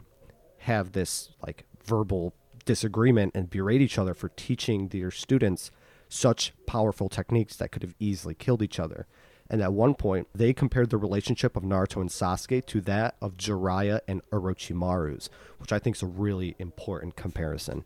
have 0.59 0.91
this 0.91 1.29
like 1.41 1.65
verbal 1.85 2.33
disagreement 2.65 3.31
and 3.33 3.49
berate 3.49 3.81
each 3.81 3.97
other 3.97 4.13
for 4.13 4.29
teaching 4.29 4.89
their 4.89 5.11
students 5.11 5.71
such 6.09 6.53
powerful 6.65 7.07
techniques 7.07 7.55
that 7.55 7.71
could 7.71 7.83
have 7.83 7.95
easily 7.99 8.35
killed 8.35 8.61
each 8.61 8.79
other. 8.79 9.07
And 9.49 9.61
at 9.61 9.73
one 9.73 9.95
point, 9.95 10.27
they 10.35 10.53
compared 10.53 10.89
the 10.89 10.97
relationship 10.97 11.55
of 11.55 11.63
Naruto 11.63 12.01
and 12.01 12.09
Sasuke 12.09 12.65
to 12.67 12.81
that 12.81 13.15
of 13.21 13.37
Jiraiya 13.37 14.01
and 14.07 14.21
Orochimaru's, 14.31 15.29
which 15.57 15.71
I 15.71 15.79
think 15.79 15.95
is 15.95 16.03
a 16.03 16.07
really 16.07 16.55
important 16.59 17.15
comparison. 17.15 17.85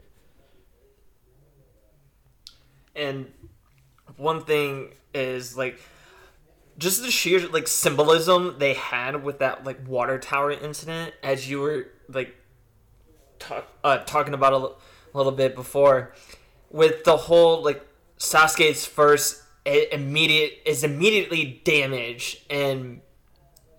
And 2.96 3.32
one 4.18 4.44
thing 4.44 4.94
is 5.14 5.58
like 5.58 5.80
just 6.78 7.04
the 7.04 7.12
sheer 7.12 7.48
like 7.50 7.68
symbolism 7.68 8.56
they 8.58 8.74
had 8.74 9.24
with 9.24 9.40
that 9.40 9.64
like 9.64 9.88
water 9.88 10.18
tower 10.18 10.52
incident 10.52 11.14
as 11.22 11.50
you 11.50 11.60
were 11.60 11.88
like 12.10 12.36
talk, 13.38 13.68
uh, 13.84 13.98
talking 14.00 14.34
about 14.34 14.54
a 14.54 15.18
little 15.18 15.32
bit 15.32 15.56
before 15.56 16.14
with 16.72 17.04
the 17.04 17.16
whole 17.16 17.64
like 17.64 17.86
Sasuke's 18.18 18.86
first 18.86 19.44
immediate 19.66 20.54
is 20.66 20.84
immediately 20.84 21.62
damaged 21.64 22.40
and 22.50 23.02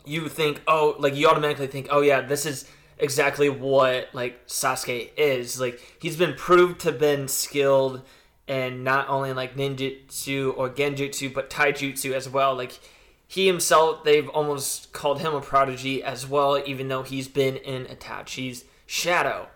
you 0.04 0.28
think 0.28 0.62
oh 0.68 0.94
like 0.98 1.16
you 1.16 1.28
automatically 1.28 1.66
think 1.66 1.88
oh 1.90 2.00
yeah 2.00 2.20
this 2.20 2.46
is 2.46 2.68
exactly 2.98 3.48
what 3.48 4.08
like 4.12 4.46
Sasuke 4.46 5.10
is. 5.16 5.60
Like 5.60 5.80
he's 6.00 6.16
been 6.16 6.34
proved 6.34 6.80
to 6.80 6.92
been 6.92 7.28
skilled 7.28 8.02
and 8.46 8.84
not 8.84 9.08
only 9.08 9.32
like 9.32 9.56
ninjutsu 9.56 10.56
or 10.56 10.68
genjutsu 10.68 11.32
but 11.32 11.48
taijutsu 11.48 12.12
as 12.12 12.28
well 12.28 12.54
like 12.54 12.78
he 13.26 13.46
himself 13.46 14.04
they've 14.04 14.28
almost 14.28 14.92
called 14.92 15.20
him 15.20 15.34
a 15.34 15.40
prodigy 15.40 16.02
as 16.02 16.26
well 16.26 16.62
even 16.66 16.88
though 16.88 17.02
he's 17.02 17.28
been 17.28 17.56
in 17.56 17.86
Itachi's 17.86 18.64
shadow 18.86 19.48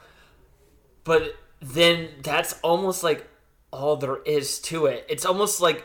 but 1.05 1.37
then 1.61 2.09
that's 2.23 2.55
almost 2.63 3.03
like 3.05 3.27
all 3.71 3.97
there 3.97 4.23
is 4.23 4.59
to 4.59 4.87
it 4.87 5.05
it's 5.09 5.27
almost 5.27 5.61
like 5.61 5.85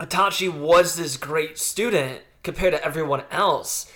Itachi 0.00 0.48
was 0.48 0.96
this 0.96 1.18
great 1.18 1.58
student 1.58 2.22
compared 2.42 2.72
to 2.72 2.82
everyone 2.82 3.22
else, 3.30 3.90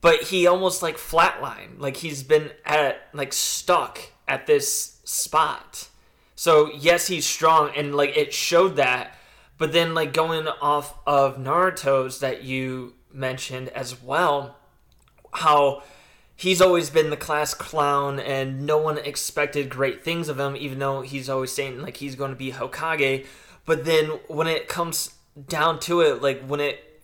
but 0.00 0.22
he 0.22 0.46
almost 0.46 0.82
like 0.82 0.96
flatlined. 0.96 1.78
Like 1.78 1.98
he's 1.98 2.22
been 2.22 2.50
at 2.64 3.08
like 3.12 3.34
stuck 3.34 4.00
at 4.26 4.46
this 4.46 5.00
spot. 5.04 5.89
So 6.40 6.70
yes, 6.72 7.08
he's 7.08 7.26
strong 7.26 7.70
and 7.76 7.94
like 7.94 8.16
it 8.16 8.32
showed 8.32 8.76
that, 8.76 9.14
but 9.58 9.72
then 9.72 9.92
like 9.92 10.14
going 10.14 10.48
off 10.48 10.94
of 11.06 11.36
Naruto's 11.36 12.20
that 12.20 12.44
you 12.44 12.94
mentioned 13.12 13.68
as 13.68 14.02
well, 14.02 14.56
how 15.34 15.82
he's 16.34 16.62
always 16.62 16.88
been 16.88 17.10
the 17.10 17.16
class 17.18 17.52
clown 17.52 18.18
and 18.18 18.64
no 18.64 18.78
one 18.78 18.96
expected 18.96 19.68
great 19.68 20.02
things 20.02 20.30
of 20.30 20.40
him 20.40 20.56
even 20.56 20.78
though 20.78 21.02
he's 21.02 21.28
always 21.28 21.52
saying 21.52 21.82
like 21.82 21.98
he's 21.98 22.14
going 22.14 22.30
to 22.30 22.38
be 22.38 22.52
Hokage, 22.52 23.26
but 23.66 23.84
then 23.84 24.06
when 24.26 24.46
it 24.46 24.66
comes 24.66 25.16
down 25.46 25.78
to 25.80 26.00
it 26.00 26.22
like 26.22 26.42
when 26.46 26.60
it 26.60 27.02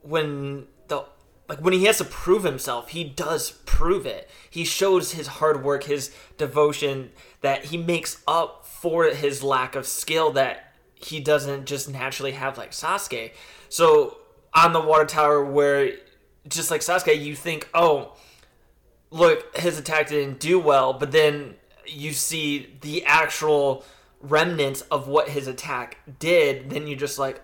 when 0.00 0.66
the 0.88 1.04
like 1.50 1.58
when 1.60 1.74
he 1.74 1.84
has 1.84 1.98
to 1.98 2.04
prove 2.04 2.44
himself, 2.44 2.90
he 2.90 3.04
does 3.04 3.50
prove 3.66 4.06
it. 4.06 4.30
He 4.48 4.64
shows 4.64 5.12
his 5.12 5.26
hard 5.26 5.64
work, 5.64 5.84
his 5.84 6.14
devotion 6.38 7.10
that 7.40 7.66
he 7.66 7.76
makes 7.76 8.22
up 8.26 8.59
for 8.80 9.04
his 9.04 9.42
lack 9.42 9.74
of 9.74 9.86
skill 9.86 10.32
that 10.32 10.72
he 10.94 11.20
doesn't 11.20 11.66
just 11.66 11.88
naturally 11.88 12.32
have 12.32 12.58
like 12.58 12.72
Sasuke. 12.72 13.32
So 13.68 14.18
on 14.54 14.72
the 14.72 14.80
water 14.80 15.06
tower 15.06 15.44
where 15.44 15.92
just 16.48 16.70
like 16.70 16.80
Sasuke, 16.80 17.20
you 17.20 17.36
think, 17.36 17.68
"Oh, 17.74 18.16
look, 19.10 19.56
his 19.56 19.78
attack 19.78 20.08
didn't 20.08 20.40
do 20.40 20.58
well," 20.58 20.92
but 20.92 21.12
then 21.12 21.56
you 21.86 22.12
see 22.12 22.76
the 22.80 23.04
actual 23.04 23.84
remnants 24.20 24.82
of 24.82 25.08
what 25.08 25.30
his 25.30 25.46
attack 25.46 25.98
did, 26.18 26.70
then 26.70 26.86
you're 26.86 26.98
just 26.98 27.18
like, 27.18 27.42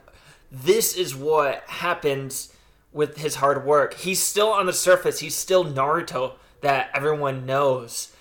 this 0.50 0.97
is 0.97 1.14
what 1.14 1.62
happens 1.66 2.52
with 2.93 3.19
his 3.19 3.37
hard 3.37 3.64
work. 3.64 3.95
He's 3.95 4.23
still 4.23 4.49
on 4.49 4.66
the 4.66 4.73
surface, 4.73 5.21
he's 5.21 5.35
still 5.35 5.64
Naruto 5.64 6.35
that 6.61 6.90
everyone 6.95 7.47
knows. 7.47 8.12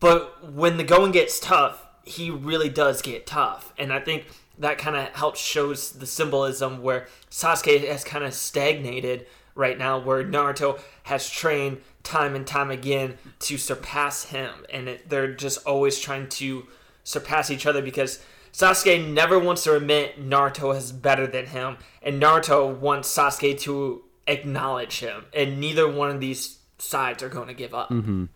But 0.00 0.52
when 0.52 0.76
the 0.76 0.84
going 0.84 1.12
gets 1.12 1.38
tough, 1.38 1.81
he 2.04 2.30
really 2.30 2.68
does 2.68 3.02
get 3.02 3.26
tough. 3.26 3.72
And 3.78 3.92
I 3.92 4.00
think 4.00 4.26
that 4.58 4.78
kind 4.78 4.96
of 4.96 5.08
helps 5.08 5.40
shows 5.40 5.92
the 5.92 6.06
symbolism 6.06 6.82
where 6.82 7.06
Sasuke 7.30 7.88
has 7.88 8.04
kind 8.04 8.24
of 8.24 8.34
stagnated 8.34 9.26
right 9.54 9.78
now 9.78 9.98
where 9.98 10.24
Naruto 10.24 10.80
has 11.04 11.28
trained 11.28 11.80
time 12.02 12.34
and 12.34 12.46
time 12.46 12.70
again 12.70 13.18
to 13.40 13.58
surpass 13.58 14.24
him 14.24 14.50
and 14.72 14.88
it, 14.88 15.08
they're 15.08 15.32
just 15.32 15.64
always 15.66 15.98
trying 15.98 16.28
to 16.28 16.66
surpass 17.04 17.50
each 17.50 17.66
other 17.66 17.82
because 17.82 18.24
Sasuke 18.52 19.10
never 19.12 19.38
wants 19.38 19.64
to 19.64 19.74
admit 19.74 20.20
Naruto 20.20 20.76
is 20.76 20.92
better 20.92 21.26
than 21.26 21.46
him, 21.46 21.78
and 22.02 22.22
Naruto 22.22 22.76
wants 22.78 23.14
Sasuke 23.14 23.58
to 23.60 24.02
acknowledge 24.26 25.00
him, 25.00 25.24
and 25.32 25.58
neither 25.58 25.90
one 25.90 26.10
of 26.10 26.20
these 26.20 26.58
sides 26.78 27.22
are 27.22 27.30
going 27.30 27.48
to 27.48 27.54
give 27.54 27.72
up. 27.72 27.88
Mm-hmm. 27.88 28.26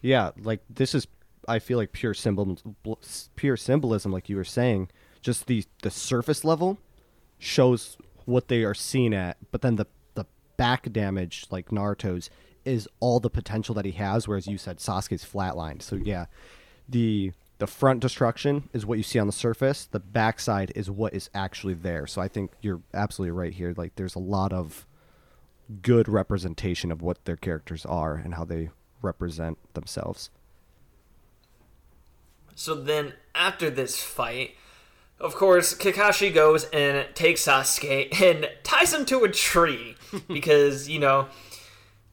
Yeah, 0.00 0.30
like 0.42 0.60
this 0.70 0.94
is 0.94 1.06
I 1.48 1.58
feel 1.58 1.78
like 1.78 1.92
pure 1.92 2.14
symbol 2.14 2.58
pure 3.36 3.56
symbolism 3.56 4.12
like 4.12 4.28
you 4.28 4.36
were 4.36 4.44
saying. 4.44 4.90
Just 5.20 5.46
the 5.46 5.64
the 5.82 5.90
surface 5.90 6.44
level 6.44 6.78
shows 7.38 7.96
what 8.24 8.48
they 8.48 8.64
are 8.64 8.74
seen 8.74 9.12
at, 9.14 9.36
but 9.50 9.62
then 9.62 9.76
the 9.76 9.86
the 10.14 10.26
back 10.56 10.90
damage 10.92 11.46
like 11.50 11.68
Naruto's 11.70 12.30
is 12.64 12.88
all 12.98 13.20
the 13.20 13.30
potential 13.30 13.74
that 13.76 13.84
he 13.84 13.92
has 13.92 14.26
whereas 14.26 14.48
you 14.48 14.58
said 14.58 14.78
Sasuke's 14.78 15.24
flatlined. 15.24 15.82
So 15.82 15.96
yeah, 15.96 16.26
the 16.88 17.32
the 17.58 17.66
front 17.66 18.00
destruction 18.00 18.68
is 18.72 18.84
what 18.84 18.98
you 18.98 19.04
see 19.04 19.18
on 19.18 19.26
the 19.26 19.32
surface. 19.32 19.86
The 19.86 20.00
backside 20.00 20.72
is 20.74 20.90
what 20.90 21.14
is 21.14 21.30
actually 21.34 21.74
there. 21.74 22.06
So 22.06 22.20
I 22.20 22.28
think 22.28 22.52
you're 22.60 22.82
absolutely 22.92 23.32
right 23.32 23.52
here. 23.52 23.72
Like 23.76 23.96
there's 23.96 24.14
a 24.14 24.20
lot 24.20 24.52
of 24.52 24.86
good 25.82 26.08
representation 26.08 26.92
of 26.92 27.02
what 27.02 27.24
their 27.24 27.36
characters 27.36 27.84
are 27.86 28.16
and 28.16 28.34
how 28.34 28.44
they 28.44 28.70
represent 29.00 29.58
themselves. 29.74 30.30
So 32.56 32.74
then, 32.74 33.12
after 33.34 33.68
this 33.68 34.02
fight, 34.02 34.56
of 35.20 35.34
course, 35.34 35.74
Kakashi 35.74 36.32
goes 36.32 36.64
and 36.72 37.06
takes 37.14 37.46
Sasuke 37.46 38.18
and 38.18 38.48
ties 38.62 38.94
him 38.94 39.04
to 39.06 39.24
a 39.24 39.28
tree 39.28 39.94
because, 40.28 40.88
you 40.88 40.98
know, 40.98 41.28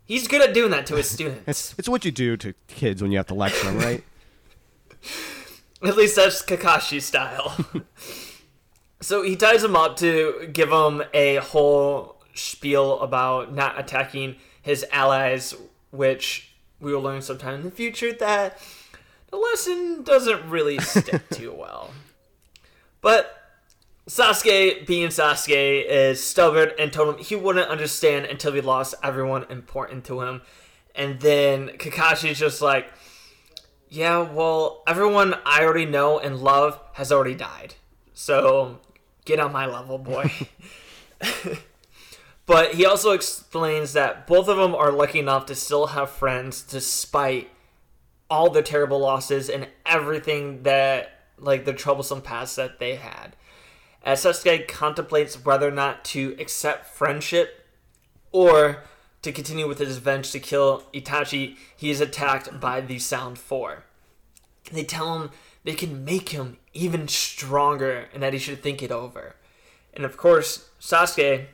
he's 0.03 0.27
good 0.27 0.41
at 0.41 0.53
doing 0.53 0.71
that 0.71 0.85
to 0.87 0.97
his 0.97 1.09
students. 1.09 1.43
It's 1.47 1.75
it's 1.79 1.89
what 1.89 2.03
you 2.03 2.11
do 2.11 2.35
to 2.35 2.53
kids 2.67 3.01
when 3.01 3.11
you 3.11 3.17
have 3.17 3.27
to 3.27 3.33
lecture 3.33 3.63
them, 3.63 3.77
right? 3.77 4.03
At 5.81 5.95
least 5.97 6.17
that's 6.17 6.41
Kakashi 6.41 7.01
style. 7.01 7.57
so 9.01 9.21
he 9.21 9.37
ties 9.37 9.63
him 9.63 9.77
up 9.77 9.95
to 9.97 10.49
give 10.51 10.69
him 10.69 11.03
a 11.13 11.37
whole 11.37 12.21
spiel 12.33 12.99
about 12.99 13.53
not 13.53 13.79
attacking 13.79 14.35
his 14.61 14.85
allies, 14.91 15.55
which 15.91 16.53
we 16.81 16.93
will 16.93 17.01
learn 17.01 17.21
sometime 17.21 17.55
in 17.55 17.63
the 17.63 17.71
future 17.71 18.11
that 18.13 18.57
the 19.33 19.39
lesson 19.39 20.03
doesn't 20.03 20.47
really 20.47 20.77
stick 20.77 21.27
too 21.31 21.51
well. 21.57 21.89
But 23.01 23.35
Sasuke, 24.07 24.85
being 24.85 25.07
Sasuke, 25.07 25.83
is 25.87 26.23
stubborn 26.23 26.69
and 26.77 26.93
told 26.93 27.15
him 27.15 27.23
he 27.23 27.35
wouldn't 27.35 27.67
understand 27.67 28.27
until 28.27 28.53
he 28.53 28.61
lost 28.61 28.93
everyone 29.01 29.47
important 29.49 30.05
to 30.05 30.21
him. 30.21 30.43
And 30.93 31.19
then 31.19 31.69
Kakashi's 31.79 32.37
just 32.37 32.61
like, 32.61 32.85
yeah, 33.89 34.19
well, 34.21 34.83
everyone 34.85 35.33
I 35.47 35.63
already 35.63 35.85
know 35.85 36.19
and 36.19 36.37
love 36.37 36.79
has 36.93 37.11
already 37.11 37.33
died. 37.33 37.73
So 38.13 38.81
get 39.25 39.39
on 39.39 39.51
my 39.51 39.65
level, 39.65 39.97
boy. 39.97 40.31
but 42.45 42.75
he 42.75 42.85
also 42.85 43.13
explains 43.13 43.93
that 43.93 44.27
both 44.27 44.47
of 44.47 44.57
them 44.57 44.75
are 44.75 44.91
lucky 44.91 45.17
enough 45.17 45.47
to 45.47 45.55
still 45.55 45.87
have 45.87 46.11
friends 46.11 46.61
despite 46.61 47.49
all 48.29 48.49
the 48.49 48.61
terrible 48.61 48.99
losses 48.99 49.49
and 49.49 49.67
everything 49.85 50.63
that, 50.63 51.19
like, 51.37 51.65
the 51.65 51.73
troublesome 51.73 52.21
past 52.21 52.55
that 52.55 52.79
they 52.79 52.95
had. 52.95 53.35
As 54.03 54.23
Sasuke 54.23 54.67
contemplates 54.67 55.45
whether 55.45 55.67
or 55.67 55.71
not 55.71 56.03
to 56.05 56.35
accept 56.39 56.87
friendship 56.87 57.65
or 58.31 58.83
to 59.21 59.31
continue 59.31 59.67
with 59.67 59.79
his 59.79 59.95
revenge 59.95 60.31
to 60.31 60.39
kill 60.39 60.83
Itachi, 60.93 61.55
he 61.77 61.89
is 61.89 62.01
attacked 62.01 62.59
by 62.59 62.81
the 62.81 62.99
Sound 62.99 63.37
Four. 63.39 63.85
They 64.71 64.83
tell 64.83 65.17
him 65.17 65.31
they 65.63 65.73
can 65.73 66.03
make 66.03 66.29
him 66.29 66.57
even 66.73 67.07
stronger 67.07 68.09
and 68.13 68.21
that 68.21 68.33
he 68.33 68.39
should 68.39 68.61
think 68.61 68.83
it 68.83 68.91
over. 68.91 69.35
And 69.93 70.03
of 70.03 70.17
course, 70.17 70.69
Sasuke, 70.81 71.45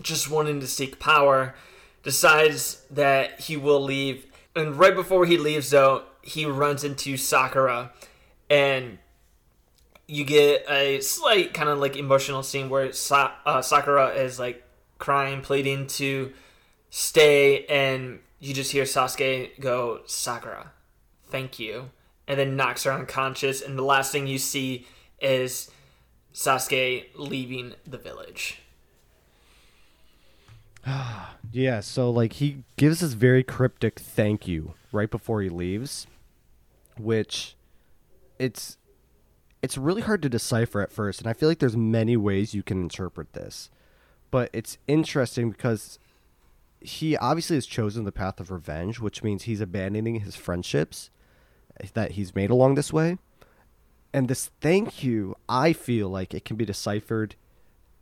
just 0.00 0.30
wanting 0.30 0.60
to 0.60 0.66
seek 0.66 0.98
power, 0.98 1.54
decides 2.02 2.86
that 2.90 3.40
he 3.40 3.56
will 3.56 3.82
leave. 3.82 4.24
And 4.60 4.76
right 4.76 4.94
before 4.94 5.24
he 5.24 5.38
leaves, 5.38 5.70
though, 5.70 6.02
he 6.22 6.44
runs 6.44 6.84
into 6.84 7.16
Sakura, 7.16 7.92
and 8.48 8.98
you 10.06 10.24
get 10.24 10.64
a 10.68 11.00
slight 11.00 11.54
kind 11.54 11.68
of 11.68 11.78
like 11.78 11.96
emotional 11.96 12.42
scene 12.42 12.68
where 12.68 12.92
Sa- 12.92 13.32
uh, 13.46 13.62
Sakura 13.62 14.08
is 14.08 14.38
like 14.38 14.62
crying, 14.98 15.40
pleading 15.40 15.86
to 15.86 16.32
stay, 16.90 17.64
and 17.66 18.20
you 18.38 18.52
just 18.52 18.72
hear 18.72 18.84
Sasuke 18.84 19.58
go, 19.60 20.00
Sakura, 20.06 20.72
thank 21.28 21.58
you, 21.58 21.90
and 22.28 22.38
then 22.38 22.56
knocks 22.56 22.84
her 22.84 22.92
unconscious. 22.92 23.62
And 23.62 23.78
the 23.78 23.84
last 23.84 24.12
thing 24.12 24.26
you 24.26 24.38
see 24.38 24.86
is 25.20 25.70
Sasuke 26.34 27.06
leaving 27.14 27.74
the 27.86 27.98
village. 27.98 28.60
Yeah, 31.52 31.80
so 31.80 32.10
like 32.10 32.34
he 32.34 32.62
gives 32.76 33.00
this 33.00 33.14
very 33.14 33.42
cryptic 33.42 33.98
thank 33.98 34.46
you 34.46 34.74
right 34.92 35.10
before 35.10 35.42
he 35.42 35.48
leaves, 35.48 36.06
which 36.96 37.56
it's 38.38 38.76
it's 39.62 39.76
really 39.76 40.02
hard 40.02 40.22
to 40.22 40.28
decipher 40.28 40.80
at 40.80 40.92
first, 40.92 41.20
and 41.20 41.28
I 41.28 41.32
feel 41.32 41.48
like 41.48 41.58
there's 41.58 41.76
many 41.76 42.16
ways 42.16 42.54
you 42.54 42.62
can 42.62 42.80
interpret 42.80 43.32
this. 43.32 43.68
But 44.30 44.48
it's 44.52 44.78
interesting 44.86 45.50
because 45.50 45.98
he 46.80 47.16
obviously 47.16 47.56
has 47.56 47.66
chosen 47.66 48.04
the 48.04 48.12
path 48.12 48.38
of 48.38 48.50
revenge, 48.50 49.00
which 49.00 49.22
means 49.22 49.42
he's 49.42 49.60
abandoning 49.60 50.20
his 50.20 50.36
friendships 50.36 51.10
that 51.94 52.12
he's 52.12 52.34
made 52.34 52.50
along 52.50 52.74
this 52.74 52.92
way. 52.92 53.18
And 54.12 54.28
this 54.28 54.50
thank 54.60 55.02
you, 55.02 55.36
I 55.48 55.72
feel 55.72 56.08
like 56.08 56.32
it 56.32 56.44
can 56.44 56.56
be 56.56 56.64
deciphered 56.64 57.34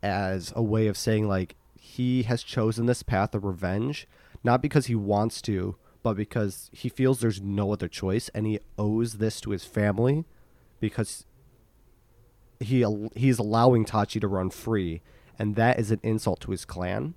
as 0.03 0.53
a 0.55 0.63
way 0.63 0.87
of 0.87 0.97
saying 0.97 1.27
like 1.27 1.57
he 1.79 2.25
has 2.25 2.43
chosen 2.43 2.87
this 2.87 3.03
path 3.03 3.35
of 3.35 3.45
revenge 3.45 4.07
not 4.45 4.63
because 4.63 4.87
he 4.87 4.95
wants 4.95 5.43
to, 5.43 5.77
but 6.03 6.15
because 6.15 6.71
he 6.73 6.89
feels 6.89 7.21
there's 7.21 7.41
no 7.41 7.73
other 7.73 7.89
choice 7.89 8.29
and 8.31 8.47
he 8.47 8.61
owes 8.79 9.15
this 9.15 9.41
to 9.41 9.51
his 9.51 9.65
family 9.65 10.25
because 10.81 11.27
he 12.61 12.85
he's 13.15 13.39
allowing 13.39 13.85
Itachi 13.85 14.21
to 14.21 14.29
run 14.29 14.51
free 14.51 15.03
and 15.39 15.55
that 15.57 15.79
is 15.79 15.91
an 15.91 16.01
insult 16.03 16.41
to 16.41 16.51
his 16.51 16.65
clan 16.65 17.15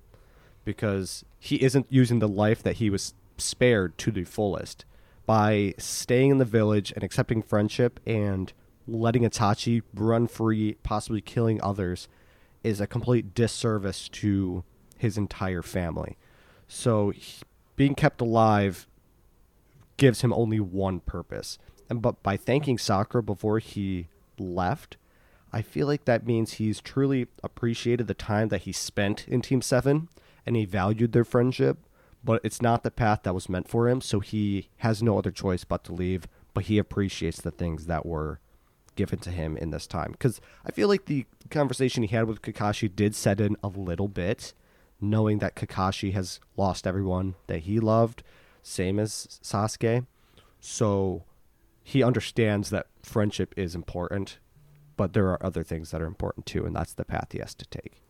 because 0.64 1.24
he 1.38 1.62
isn't 1.62 1.86
using 1.88 2.18
the 2.18 2.28
life 2.28 2.62
that 2.62 2.76
he 2.76 2.90
was 2.90 3.14
spared 3.38 3.98
to 3.98 4.10
the 4.10 4.24
fullest. 4.24 4.84
By 5.24 5.74
staying 5.78 6.30
in 6.32 6.38
the 6.38 6.44
village 6.44 6.92
and 6.92 7.02
accepting 7.02 7.42
friendship 7.42 8.00
and 8.06 8.52
letting 8.86 9.22
Itachi 9.22 9.82
run 9.94 10.26
free, 10.26 10.74
possibly 10.82 11.20
killing 11.20 11.62
others, 11.62 12.08
is 12.62 12.80
a 12.80 12.86
complete 12.86 13.34
disservice 13.34 14.08
to 14.08 14.64
his 14.98 15.18
entire 15.18 15.62
family. 15.62 16.16
So 16.68 17.10
he, 17.10 17.42
being 17.76 17.94
kept 17.94 18.20
alive 18.20 18.86
gives 19.96 20.22
him 20.22 20.32
only 20.32 20.60
one 20.60 21.00
purpose. 21.00 21.58
And 21.88 22.00
but 22.00 22.22
by 22.22 22.36
thanking 22.36 22.78
Sakura 22.78 23.22
before 23.22 23.58
he 23.58 24.08
left, 24.38 24.96
I 25.52 25.62
feel 25.62 25.86
like 25.86 26.06
that 26.06 26.26
means 26.26 26.54
he's 26.54 26.80
truly 26.80 27.28
appreciated 27.42 28.06
the 28.06 28.14
time 28.14 28.48
that 28.48 28.62
he 28.62 28.72
spent 28.72 29.28
in 29.28 29.42
Team 29.42 29.60
7 29.60 30.08
and 30.46 30.56
he 30.56 30.64
valued 30.64 31.12
their 31.12 31.24
friendship, 31.24 31.78
but 32.24 32.40
it's 32.42 32.62
not 32.62 32.82
the 32.82 32.90
path 32.90 33.20
that 33.24 33.34
was 33.34 33.48
meant 33.48 33.68
for 33.68 33.88
him, 33.88 34.00
so 34.00 34.20
he 34.20 34.68
has 34.78 35.02
no 35.02 35.18
other 35.18 35.30
choice 35.30 35.64
but 35.64 35.84
to 35.84 35.92
leave, 35.92 36.26
but 36.54 36.64
he 36.64 36.78
appreciates 36.78 37.40
the 37.40 37.50
things 37.50 37.86
that 37.86 38.06
were 38.06 38.40
given 38.94 39.18
to 39.18 39.30
him 39.30 39.56
in 39.56 39.70
this 39.70 39.86
time 39.86 40.14
cuz 40.18 40.40
I 40.66 40.70
feel 40.70 40.88
like 40.88 41.06
the 41.06 41.26
conversation 41.50 42.02
he 42.02 42.14
had 42.14 42.26
with 42.26 42.42
Kakashi 42.42 42.94
did 42.94 43.14
set 43.14 43.40
in 43.40 43.56
a 43.62 43.68
little 43.68 44.08
bit 44.08 44.54
knowing 45.00 45.38
that 45.38 45.56
Kakashi 45.56 46.12
has 46.12 46.38
lost 46.56 46.86
everyone 46.86 47.34
that 47.48 47.60
he 47.60 47.80
loved, 47.80 48.22
same 48.62 49.00
as 49.00 49.40
Sasuke. 49.42 50.06
So 50.60 51.24
he 51.82 52.04
understands 52.04 52.70
that 52.70 52.86
friendship 53.02 53.52
is 53.56 53.74
important 53.74 54.38
but 54.96 55.12
there 55.12 55.28
are 55.28 55.44
other 55.44 55.62
things 55.62 55.90
that 55.90 56.00
are 56.00 56.06
important 56.06 56.46
too, 56.46 56.64
and 56.64 56.74
that's 56.74 56.94
the 56.94 57.04
path 57.04 57.32
he 57.32 57.38
has 57.38 57.54
to 57.54 57.66
take. 57.66 58.02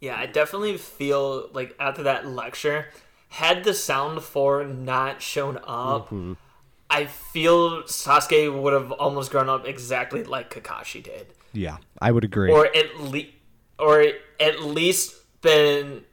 Yeah, 0.00 0.16
I 0.16 0.26
definitely 0.26 0.76
feel 0.78 1.50
like 1.52 1.76
after 1.78 2.02
that 2.04 2.26
lecture, 2.26 2.86
had 3.28 3.64
the 3.64 3.74
sound 3.74 4.22
four 4.22 4.64
not 4.64 5.22
shown 5.22 5.58
up, 5.58 6.06
mm-hmm. 6.06 6.32
I 6.92 7.06
feel 7.06 7.84
Sasuke 7.84 8.62
would 8.62 8.74
have 8.74 8.92
almost 8.92 9.30
grown 9.30 9.48
up 9.48 9.66
exactly 9.66 10.24
like 10.24 10.50
Kakashi 10.50 11.02
did. 11.02 11.26
Yeah, 11.54 11.78
I 12.00 12.12
would 12.12 12.22
agree. 12.22 12.52
Or 12.52 12.66
at 12.66 13.00
least, 13.00 13.30
or 13.78 14.04
at 14.38 14.60
least 14.62 15.14
been 15.40 16.04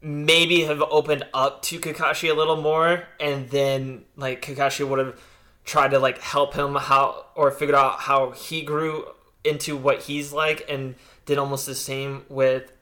maybe 0.00 0.62
have 0.62 0.80
opened 0.80 1.24
up 1.34 1.62
to 1.62 1.80
Kakashi 1.80 2.30
a 2.30 2.34
little 2.34 2.62
more, 2.62 3.02
and 3.18 3.50
then 3.50 4.04
like 4.14 4.40
Kakashi 4.40 4.88
would 4.88 5.00
have 5.00 5.20
tried 5.64 5.90
to 5.90 5.98
like 5.98 6.18
help 6.18 6.54
him 6.54 6.76
how 6.76 7.26
or 7.34 7.50
figure 7.50 7.74
out 7.74 7.98
how 7.98 8.30
he 8.30 8.62
grew 8.62 9.06
into 9.42 9.76
what 9.76 10.02
he's 10.02 10.32
like 10.32 10.64
and 10.68 10.94
did 11.26 11.36
almost 11.36 11.66
the 11.66 11.74
same 11.74 12.24
with 12.28 12.72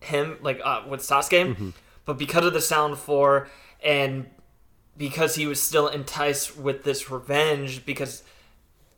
him 0.00 0.38
like 0.42 0.60
uh, 0.64 0.82
with 0.88 1.00
Sasuke 1.00 1.54
mm-hmm. 1.54 1.70
but 2.04 2.18
because 2.18 2.44
of 2.44 2.52
the 2.52 2.60
sound 2.60 2.98
4 2.98 3.48
and 3.82 4.26
because 4.96 5.34
he 5.34 5.46
was 5.46 5.60
still 5.60 5.88
enticed 5.88 6.56
with 6.56 6.84
this 6.84 7.10
revenge 7.10 7.84
because 7.86 8.22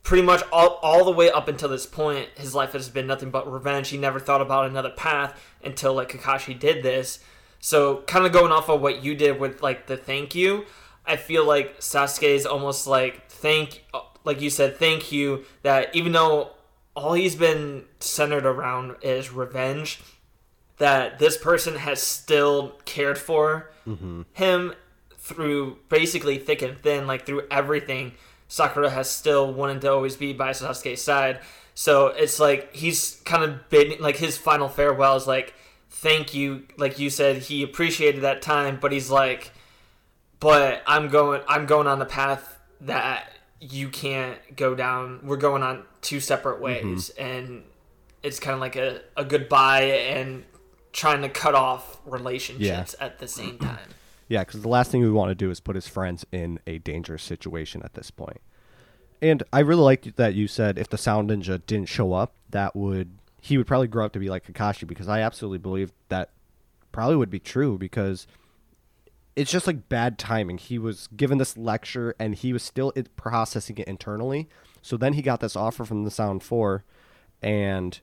pretty 0.03 0.23
much 0.23 0.43
all, 0.51 0.79
all 0.83 1.03
the 1.03 1.11
way 1.11 1.31
up 1.31 1.47
until 1.47 1.69
this 1.69 1.85
point 1.85 2.29
his 2.35 2.53
life 2.53 2.73
has 2.73 2.89
been 2.89 3.07
nothing 3.07 3.31
but 3.31 3.51
revenge 3.51 3.89
he 3.89 3.97
never 3.97 4.19
thought 4.19 4.41
about 4.41 4.69
another 4.69 4.91
path 4.91 5.41
until 5.63 5.93
like 5.93 6.09
Kakashi 6.09 6.57
did 6.57 6.83
this 6.83 7.19
so 7.59 8.01
kind 8.01 8.25
of 8.25 8.31
going 8.31 8.51
off 8.51 8.69
of 8.69 8.81
what 8.81 9.03
you 9.03 9.15
did 9.15 9.39
with 9.39 9.63
like 9.63 9.87
the 9.87 9.97
thank 9.97 10.35
you 10.35 10.65
I 11.07 11.17
feel 11.17 11.45
like 11.45 11.79
Sasuke 11.79 12.23
is 12.23 12.45
almost 12.45 12.87
like 12.87 13.29
thank, 13.29 13.85
like 14.23 14.41
you 14.41 14.49
said, 14.49 14.77
thank 14.77 15.11
you 15.11 15.45
that 15.61 15.95
even 15.95 16.11
though 16.11 16.51
all 16.95 17.13
he's 17.13 17.35
been 17.35 17.85
centered 17.99 18.45
around 18.45 18.95
is 19.01 19.31
revenge, 19.31 20.01
that 20.77 21.19
this 21.19 21.37
person 21.37 21.75
has 21.75 22.01
still 22.01 22.75
cared 22.85 23.17
for 23.17 23.71
mm-hmm. 23.87 24.23
him 24.33 24.73
through 25.25 25.77
basically 25.89 26.37
thick 26.37 26.61
and 26.61 26.77
thin, 26.77 27.07
like 27.07 27.25
through 27.25 27.47
everything. 27.49 28.13
Sakura 28.47 28.91
has 28.91 29.09
still 29.09 29.51
wanted 29.51 29.81
to 29.81 29.91
always 29.91 30.15
be 30.15 30.33
by 30.33 30.51
Sasuke's 30.51 31.01
side. 31.01 31.39
So 31.73 32.07
it's 32.07 32.39
like 32.39 32.75
he's 32.75 33.21
kind 33.25 33.43
of 33.43 33.67
been 33.69 33.95
like 33.99 34.17
his 34.17 34.37
final 34.37 34.69
farewell 34.69 35.15
is 35.15 35.25
like, 35.25 35.55
thank 35.89 36.35
you. 36.35 36.67
Like 36.77 36.99
you 36.99 37.09
said, 37.09 37.37
he 37.37 37.63
appreciated 37.63 38.21
that 38.21 38.43
time, 38.43 38.77
but 38.79 38.91
he's 38.91 39.09
like, 39.09 39.51
but 40.39 40.83
I'm 40.85 41.09
going 41.09 41.41
I'm 41.47 41.65
going 41.65 41.87
on 41.87 41.97
the 41.97 42.05
path 42.05 42.59
that 42.81 43.27
you 43.59 43.89
can't 43.89 44.37
go 44.55 44.75
down. 44.75 45.21
We're 45.23 45.37
going 45.37 45.63
on 45.63 45.85
two 46.01 46.19
separate 46.19 46.61
mm-hmm. 46.61 46.89
ways 46.91 47.09
mm-hmm. 47.17 47.23
and 47.23 47.63
it's 48.21 48.39
kind 48.39 48.53
of 48.53 48.59
like 48.59 48.75
a, 48.75 49.01
a 49.17 49.25
goodbye 49.25 49.83
and 49.83 50.43
trying 50.93 51.23
to 51.23 51.29
cut 51.29 51.55
off 51.55 51.97
relationships 52.05 52.95
yeah. 52.99 53.05
at 53.05 53.17
the 53.17 53.27
same 53.27 53.57
time. 53.57 53.89
Yeah, 54.27 54.43
because 54.43 54.61
the 54.61 54.69
last 54.69 54.91
thing 54.91 55.01
we 55.01 55.11
want 55.11 55.29
to 55.29 55.35
do 55.35 55.51
is 55.51 55.59
put 55.59 55.75
his 55.75 55.87
friends 55.87 56.25
in 56.31 56.59
a 56.65 56.79
dangerous 56.79 57.23
situation 57.23 57.81
at 57.83 57.93
this 57.93 58.09
point. 58.09 58.41
And 59.21 59.43
I 59.53 59.59
really 59.59 59.83
like 59.83 60.15
that 60.15 60.33
you 60.33 60.47
said 60.47 60.77
if 60.77 60.89
the 60.89 60.97
Sound 60.97 61.29
Ninja 61.29 61.61
didn't 61.65 61.89
show 61.89 62.13
up, 62.13 62.33
that 62.49 62.75
would 62.75 63.17
he 63.39 63.57
would 63.57 63.67
probably 63.67 63.87
grow 63.87 64.05
up 64.05 64.13
to 64.13 64.19
be 64.19 64.29
like 64.29 64.45
Kakashi 64.45 64.87
because 64.87 65.07
I 65.07 65.21
absolutely 65.21 65.59
believe 65.59 65.91
that 66.09 66.31
probably 66.91 67.15
would 67.15 67.29
be 67.29 67.39
true 67.39 67.77
because 67.77 68.25
it's 69.35 69.51
just 69.51 69.67
like 69.67 69.87
bad 69.89 70.17
timing. 70.17 70.57
He 70.57 70.79
was 70.79 71.07
given 71.15 71.37
this 71.37 71.55
lecture 71.55 72.15
and 72.17 72.33
he 72.33 72.53
was 72.53 72.63
still 72.63 72.91
processing 73.15 73.77
it 73.77 73.87
internally. 73.87 74.49
So 74.81 74.97
then 74.97 75.13
he 75.13 75.21
got 75.21 75.41
this 75.41 75.55
offer 75.55 75.85
from 75.85 76.05
the 76.05 76.11
Sound 76.11 76.41
4 76.41 76.83
and 77.41 77.99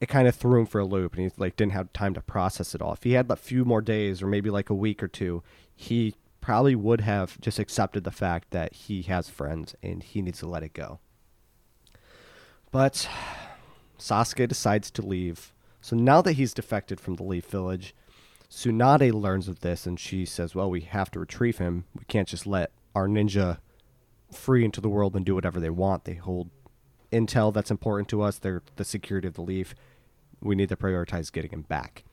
it 0.00 0.08
kind 0.08 0.28
of 0.28 0.34
threw 0.34 0.60
him 0.60 0.66
for 0.66 0.80
a 0.80 0.84
loop 0.84 1.14
and 1.14 1.24
he 1.24 1.30
like 1.36 1.56
didn't 1.56 1.72
have 1.72 1.92
time 1.92 2.14
to 2.14 2.20
process 2.20 2.74
it 2.74 2.82
all. 2.82 2.92
If 2.92 3.02
he 3.02 3.12
had 3.12 3.30
a 3.30 3.36
few 3.36 3.64
more 3.64 3.80
days 3.80 4.22
or 4.22 4.26
maybe 4.26 4.50
like 4.50 4.70
a 4.70 4.74
week 4.74 5.02
or 5.02 5.08
two, 5.08 5.42
he 5.74 6.14
probably 6.40 6.74
would 6.74 7.00
have 7.00 7.40
just 7.40 7.58
accepted 7.58 8.04
the 8.04 8.10
fact 8.10 8.50
that 8.50 8.72
he 8.72 9.02
has 9.02 9.28
friends 9.28 9.74
and 9.82 10.02
he 10.02 10.22
needs 10.22 10.38
to 10.38 10.46
let 10.46 10.62
it 10.62 10.72
go. 10.72 11.00
But 12.70 13.08
Sasuke 13.98 14.48
decides 14.48 14.90
to 14.92 15.02
leave. 15.02 15.52
So 15.80 15.96
now 15.96 16.22
that 16.22 16.32
he's 16.32 16.54
defected 16.54 17.00
from 17.00 17.16
the 17.16 17.22
Leaf 17.22 17.46
Village, 17.46 17.94
Tsunade 18.50 19.12
learns 19.12 19.48
of 19.48 19.60
this 19.60 19.86
and 19.86 19.98
she 19.98 20.24
says, 20.24 20.54
Well, 20.54 20.70
we 20.70 20.82
have 20.82 21.10
to 21.12 21.20
retrieve 21.20 21.58
him. 21.58 21.84
We 21.98 22.04
can't 22.06 22.28
just 22.28 22.46
let 22.46 22.70
our 22.94 23.08
ninja 23.08 23.58
free 24.32 24.64
into 24.64 24.80
the 24.80 24.88
world 24.88 25.16
and 25.16 25.24
do 25.24 25.34
whatever 25.34 25.60
they 25.60 25.70
want. 25.70 26.04
They 26.04 26.14
hold 26.14 26.50
intel 27.12 27.52
that's 27.52 27.70
important 27.70 28.08
to 28.10 28.22
us. 28.22 28.38
They're 28.38 28.62
the 28.76 28.84
security 28.84 29.28
of 29.28 29.34
the 29.34 29.42
leaf. 29.42 29.74
We 30.40 30.54
need 30.54 30.68
to 30.68 30.76
prioritize 30.76 31.32
getting 31.32 31.50
him 31.50 31.62
back. 31.62 32.04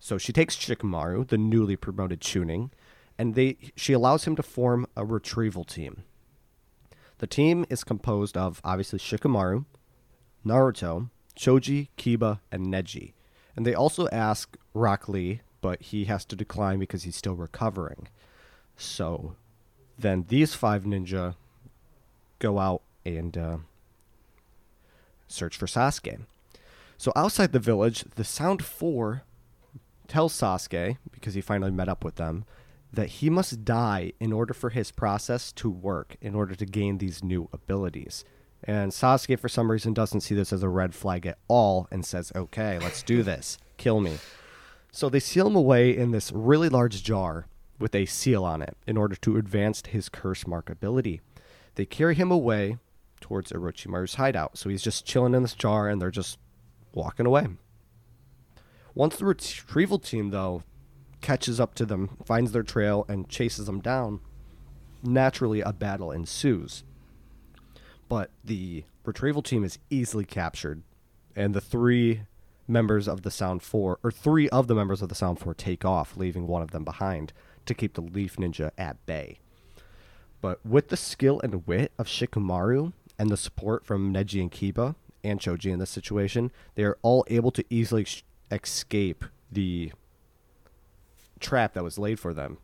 So 0.00 0.18
she 0.18 0.32
takes 0.32 0.56
Shikamaru, 0.56 1.28
the 1.28 1.38
newly 1.38 1.76
promoted 1.76 2.20
Chunin, 2.20 2.70
and 3.18 3.34
they 3.34 3.56
she 3.76 3.92
allows 3.92 4.24
him 4.24 4.36
to 4.36 4.42
form 4.42 4.86
a 4.96 5.04
retrieval 5.04 5.64
team. 5.64 6.04
The 7.18 7.26
team 7.26 7.66
is 7.68 7.82
composed 7.82 8.36
of 8.36 8.60
obviously 8.62 8.98
Shikamaru, 8.98 9.64
Naruto, 10.46 11.10
Choji, 11.36 11.88
Kiba, 11.98 12.40
and 12.52 12.66
Neji. 12.66 13.14
And 13.56 13.66
they 13.66 13.74
also 13.74 14.08
ask 14.08 14.56
ask 14.76 15.08
Lee 15.08 15.40
but 15.60 15.82
he 15.82 16.04
has 16.04 16.24
to 16.26 16.36
decline 16.36 16.78
because 16.78 17.02
he's 17.02 17.16
still 17.16 17.34
recovering. 17.34 18.08
So 18.76 19.34
then 19.98 20.26
these 20.28 20.54
five 20.54 20.84
ninja 20.84 21.34
go 22.38 22.58
out 22.58 22.82
and 23.04 23.36
uh, 23.36 23.56
search 25.28 25.56
for 25.56 25.66
Sasuke. 25.66 26.20
So 26.96 27.12
outside 27.14 27.52
the 27.52 27.60
village, 27.60 28.04
the 28.16 28.24
Sound 28.24 28.64
Four 28.64 29.22
tells 30.08 30.32
Sasuke, 30.32 30.96
because 31.12 31.34
he 31.34 31.40
finally 31.40 31.70
met 31.70 31.88
up 31.88 32.02
with 32.02 32.16
them, 32.16 32.44
that 32.92 33.08
he 33.08 33.30
must 33.30 33.64
die 33.64 34.12
in 34.18 34.32
order 34.32 34.54
for 34.54 34.70
his 34.70 34.90
process 34.90 35.52
to 35.52 35.70
work, 35.70 36.16
in 36.20 36.34
order 36.34 36.54
to 36.54 36.64
gain 36.64 36.98
these 36.98 37.22
new 37.22 37.48
abilities. 37.52 38.24
And 38.64 38.90
Sasuke, 38.90 39.38
for 39.38 39.48
some 39.48 39.70
reason, 39.70 39.94
doesn't 39.94 40.22
see 40.22 40.34
this 40.34 40.52
as 40.52 40.62
a 40.62 40.68
red 40.68 40.94
flag 40.94 41.26
at 41.26 41.38
all 41.46 41.86
and 41.92 42.04
says, 42.04 42.32
okay, 42.34 42.78
let's 42.78 43.02
do 43.02 43.22
this. 43.22 43.58
Kill 43.76 44.00
me. 44.00 44.18
So 44.90 45.08
they 45.08 45.20
seal 45.20 45.46
him 45.46 45.54
away 45.54 45.96
in 45.96 46.10
this 46.10 46.32
really 46.32 46.68
large 46.68 47.02
jar 47.04 47.46
with 47.78 47.94
a 47.94 48.06
seal 48.06 48.44
on 48.44 48.62
it 48.62 48.76
in 48.86 48.96
order 48.96 49.14
to 49.16 49.36
advance 49.36 49.82
his 49.86 50.08
curse 50.08 50.46
mark 50.46 50.68
ability. 50.68 51.20
They 51.76 51.84
carry 51.84 52.16
him 52.16 52.32
away 52.32 52.78
towards 53.20 53.52
Orochimaru's 53.52 54.14
hideout. 54.14 54.58
So 54.58 54.68
he's 54.68 54.82
just 54.82 55.06
chilling 55.06 55.34
in 55.34 55.42
this 55.42 55.54
jar 55.54 55.88
and 55.88 56.00
they're 56.00 56.10
just 56.10 56.38
walking 56.92 57.26
away. 57.26 57.46
Once 58.94 59.16
the 59.16 59.24
retrieval 59.24 59.98
team, 59.98 60.30
though, 60.30 60.64
catches 61.20 61.60
up 61.60 61.74
to 61.74 61.86
them, 61.86 62.16
finds 62.24 62.52
their 62.52 62.62
trail, 62.62 63.04
and 63.08 63.28
chases 63.28 63.66
them 63.66 63.80
down, 63.80 64.20
naturally 65.02 65.60
a 65.60 65.72
battle 65.72 66.10
ensues. 66.10 66.82
But 68.08 68.30
the 68.42 68.84
retrieval 69.04 69.42
team 69.42 69.64
is 69.64 69.78
easily 69.90 70.24
captured, 70.24 70.82
and 71.36 71.54
the 71.54 71.60
three 71.60 72.22
members 72.66 73.06
of 73.06 73.22
the 73.22 73.30
Sound 73.30 73.62
Four, 73.62 73.98
or 74.02 74.10
three 74.10 74.48
of 74.48 74.66
the 74.66 74.74
members 74.74 75.02
of 75.02 75.08
the 75.08 75.14
Sound 75.14 75.38
Four, 75.38 75.54
take 75.54 75.84
off, 75.84 76.16
leaving 76.16 76.46
one 76.46 76.62
of 76.62 76.70
them 76.70 76.84
behind 76.84 77.32
to 77.66 77.74
keep 77.74 77.94
the 77.94 78.02
Leaf 78.02 78.36
Ninja 78.36 78.70
at 78.76 79.04
bay. 79.06 79.38
But 80.40 80.64
with 80.64 80.88
the 80.88 80.96
skill 80.96 81.40
and 81.40 81.66
wit 81.66 81.92
of 81.98 82.06
Shikamaru 82.06 82.92
and 83.18 83.30
the 83.30 83.36
support 83.36 83.84
from 83.84 84.12
Neji 84.12 84.40
and 84.40 84.52
Kiba 84.52 84.94
and 85.24 85.40
Choji 85.40 85.72
in 85.72 85.78
this 85.78 85.90
situation, 85.90 86.50
they 86.74 86.84
are 86.84 86.98
all 87.02 87.24
able 87.28 87.50
to 87.50 87.64
easily 87.68 88.04
sh- 88.04 88.24
escape 88.50 89.24
the 89.50 89.92
trap 91.40 91.74
that 91.74 91.84
was 91.84 91.98
laid 91.98 92.20
for 92.20 92.32
them. 92.32 92.58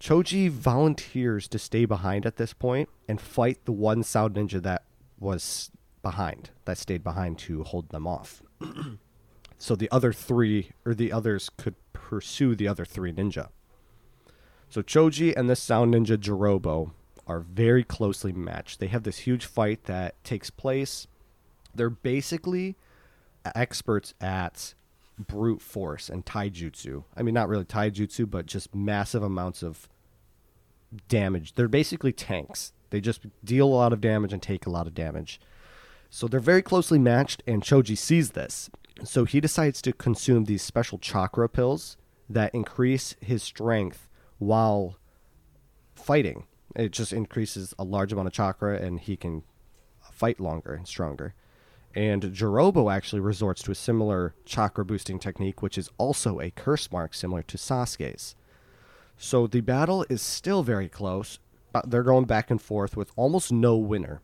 Choji 0.00 0.50
volunteers 0.50 1.48
to 1.48 1.58
stay 1.58 1.84
behind 1.84 2.26
at 2.26 2.36
this 2.36 2.52
point 2.52 2.88
and 3.08 3.20
fight 3.20 3.64
the 3.64 3.72
one 3.72 4.02
Sound 4.02 4.34
Ninja 4.34 4.62
that 4.62 4.82
was 5.18 5.70
behind, 6.02 6.50
that 6.66 6.78
stayed 6.78 7.02
behind 7.02 7.38
to 7.38 7.64
hold 7.64 7.88
them 7.88 8.06
off. 8.06 8.42
so 9.58 9.74
the 9.74 9.90
other 9.90 10.12
three, 10.12 10.72
or 10.84 10.94
the 10.94 11.10
others, 11.10 11.50
could 11.56 11.74
pursue 11.92 12.54
the 12.54 12.68
other 12.68 12.84
three 12.84 13.12
ninja. 13.12 13.48
So 14.68 14.82
Choji 14.82 15.34
and 15.36 15.48
the 15.48 15.56
Sound 15.56 15.94
Ninja 15.94 16.16
Jirobo 16.18 16.92
are 17.26 17.40
very 17.40 17.84
closely 17.84 18.32
matched. 18.32 18.80
They 18.80 18.88
have 18.88 19.02
this 19.02 19.18
huge 19.18 19.46
fight 19.46 19.84
that 19.84 20.22
takes 20.24 20.50
place. 20.50 21.06
They're 21.74 21.90
basically 21.90 22.76
experts 23.54 24.14
at 24.20 24.74
brute 25.18 25.62
force 25.62 26.08
and 26.08 26.24
taijutsu. 26.24 27.04
I 27.16 27.22
mean, 27.22 27.34
not 27.34 27.48
really 27.48 27.64
taijutsu, 27.64 28.30
but 28.30 28.46
just 28.46 28.74
massive 28.74 29.22
amounts 29.22 29.62
of 29.62 29.88
damage. 31.08 31.54
They're 31.54 31.68
basically 31.68 32.12
tanks. 32.12 32.72
They 32.90 33.00
just 33.00 33.26
deal 33.44 33.66
a 33.66 33.74
lot 33.74 33.92
of 33.92 34.00
damage 34.00 34.32
and 34.32 34.42
take 34.42 34.66
a 34.66 34.70
lot 34.70 34.86
of 34.86 34.94
damage. 34.94 35.40
So 36.10 36.28
they're 36.28 36.40
very 36.40 36.62
closely 36.62 36.98
matched, 36.98 37.42
and 37.46 37.62
Choji 37.62 37.98
sees 37.98 38.30
this. 38.30 38.70
So 39.02 39.24
he 39.24 39.40
decides 39.40 39.82
to 39.82 39.92
consume 39.92 40.44
these 40.44 40.62
special 40.62 40.98
chakra 40.98 41.48
pills 41.48 41.96
that 42.28 42.54
increase 42.54 43.16
his 43.20 43.42
strength 43.42 44.08
while 44.38 44.96
fighting. 45.94 46.46
It 46.74 46.92
just 46.92 47.12
increases 47.12 47.74
a 47.78 47.84
large 47.84 48.12
amount 48.12 48.28
of 48.28 48.32
chakra, 48.32 48.76
and 48.76 49.00
he 49.00 49.16
can 49.16 49.42
fight 50.12 50.40
longer 50.40 50.74
and 50.74 50.86
stronger. 50.86 51.34
And 51.94 52.22
Jirobo 52.22 52.92
actually 52.92 53.20
resorts 53.20 53.62
to 53.62 53.70
a 53.70 53.76
similar 53.76 54.34
chakra 54.44 54.84
boosting 54.84 55.18
technique, 55.18 55.62
which 55.62 55.78
is 55.78 55.90
also 55.98 56.40
a 56.40 56.50
curse 56.50 56.90
mark 56.90 57.14
similar 57.14 57.42
to 57.42 57.56
Sasuke's. 57.56 58.34
So 59.16 59.46
the 59.46 59.60
battle 59.60 60.04
is 60.08 60.20
still 60.20 60.62
very 60.62 60.88
close. 60.88 61.38
But 61.74 61.90
they're 61.90 62.04
going 62.04 62.26
back 62.26 62.52
and 62.52 62.62
forth 62.62 62.96
with 62.96 63.10
almost 63.16 63.50
no 63.50 63.76
winner. 63.76 64.20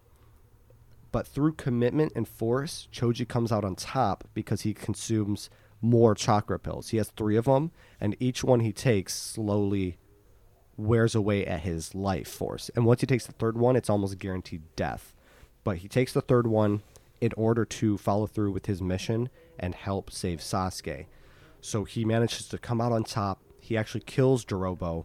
But 1.11 1.27
through 1.27 1.55
commitment 1.55 2.13
and 2.15 2.29
force, 2.29 2.87
Choji 2.93 3.27
comes 3.27 3.51
out 3.51 3.65
on 3.65 3.75
top 3.75 4.29
because 4.35 4.61
he 4.61 4.73
consumes 4.73 5.51
more 5.83 6.15
chakra 6.15 6.61
pills. 6.61 6.91
He 6.91 6.99
has 6.99 7.09
three 7.09 7.37
of 7.37 7.47
them, 7.47 7.73
and 8.01 8.15
each 8.21 8.45
one 8.45 8.61
he 8.61 8.73
takes 8.73 9.15
slowly 9.15 9.99
wears 10.81 11.15
away 11.15 11.47
at 11.47 11.61
his 11.61 11.95
life 11.95 12.29
force. 12.29 12.71
And 12.75 12.87
once 12.87 13.01
he 13.01 13.07
takes 13.07 13.27
the 13.27 13.33
third 13.33 13.57
one, 13.57 13.77
it's 13.77 13.91
almost 13.91 14.19
guaranteed 14.19 14.63
death. 14.77 15.13
But 15.63 15.79
he 15.79 15.89
takes 15.89 16.13
the 16.13 16.21
third 16.21 16.47
one 16.47 16.83
in 17.21 17.33
order 17.37 17.65
to 17.65 17.99
follow 17.99 18.27
through 18.27 18.53
with 18.53 18.67
his 18.67 18.81
mission 18.81 19.29
and 19.59 19.75
help 19.75 20.11
save 20.11 20.41
Sasuke. 20.41 21.07
So 21.61 21.85
he 21.85 22.05
manages 22.05 22.49
to 22.49 22.59
come 22.59 22.81
out 22.81 22.93
on 22.93 23.05
top. 23.05 23.41
He 23.61 23.77
actually 23.77 24.01
kills 24.01 24.45
Jirobo, 24.45 25.05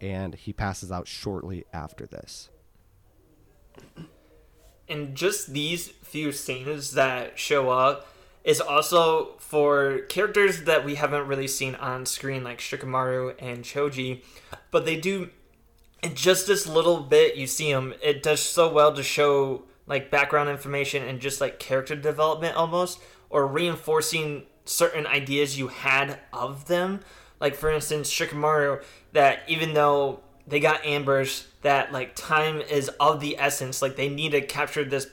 and 0.00 0.34
he 0.34 0.52
passes 0.52 0.90
out 0.90 1.06
shortly 1.06 1.64
after 1.72 2.06
this. 2.06 2.48
And 4.88 5.14
just 5.14 5.52
these 5.52 5.88
few 5.88 6.32
scenes 6.32 6.92
that 6.92 7.38
show 7.38 7.70
up 7.70 8.08
is 8.44 8.60
also 8.60 9.34
for 9.38 10.00
characters 10.08 10.64
that 10.64 10.84
we 10.84 10.96
haven't 10.96 11.26
really 11.26 11.46
seen 11.46 11.74
on 11.76 12.06
screen, 12.06 12.42
like 12.42 12.58
Shikamaru 12.58 13.34
and 13.38 13.64
Choji, 13.64 14.22
but 14.70 14.84
they 14.84 14.96
do 14.96 15.30
in 16.02 16.14
just 16.14 16.46
this 16.46 16.66
little 16.66 17.00
bit 17.00 17.36
you 17.36 17.46
see 17.46 17.72
them. 17.72 17.94
It 18.02 18.22
does 18.22 18.40
so 18.40 18.72
well 18.72 18.92
to 18.94 19.02
show 19.02 19.64
like 19.86 20.10
background 20.10 20.48
information 20.48 21.02
and 21.02 21.20
just 21.20 21.40
like 21.40 21.58
character 21.58 21.94
development 21.94 22.56
almost, 22.56 23.00
or 23.30 23.46
reinforcing 23.46 24.44
certain 24.64 25.06
ideas 25.06 25.58
you 25.58 25.68
had 25.68 26.18
of 26.32 26.66
them. 26.66 27.00
Like 27.40 27.54
for 27.54 27.70
instance, 27.70 28.10
Shikamaru, 28.10 28.82
that 29.12 29.40
even 29.48 29.74
though 29.74 30.20
they 30.46 30.60
got 30.60 30.84
ambushed, 30.84 31.46
that 31.62 31.92
like 31.92 32.16
time 32.16 32.60
is 32.60 32.88
of 33.00 33.20
the 33.20 33.38
essence. 33.38 33.82
Like 33.82 33.96
they 33.96 34.08
need 34.08 34.32
to 34.32 34.40
capture 34.40 34.84
this 34.84 35.08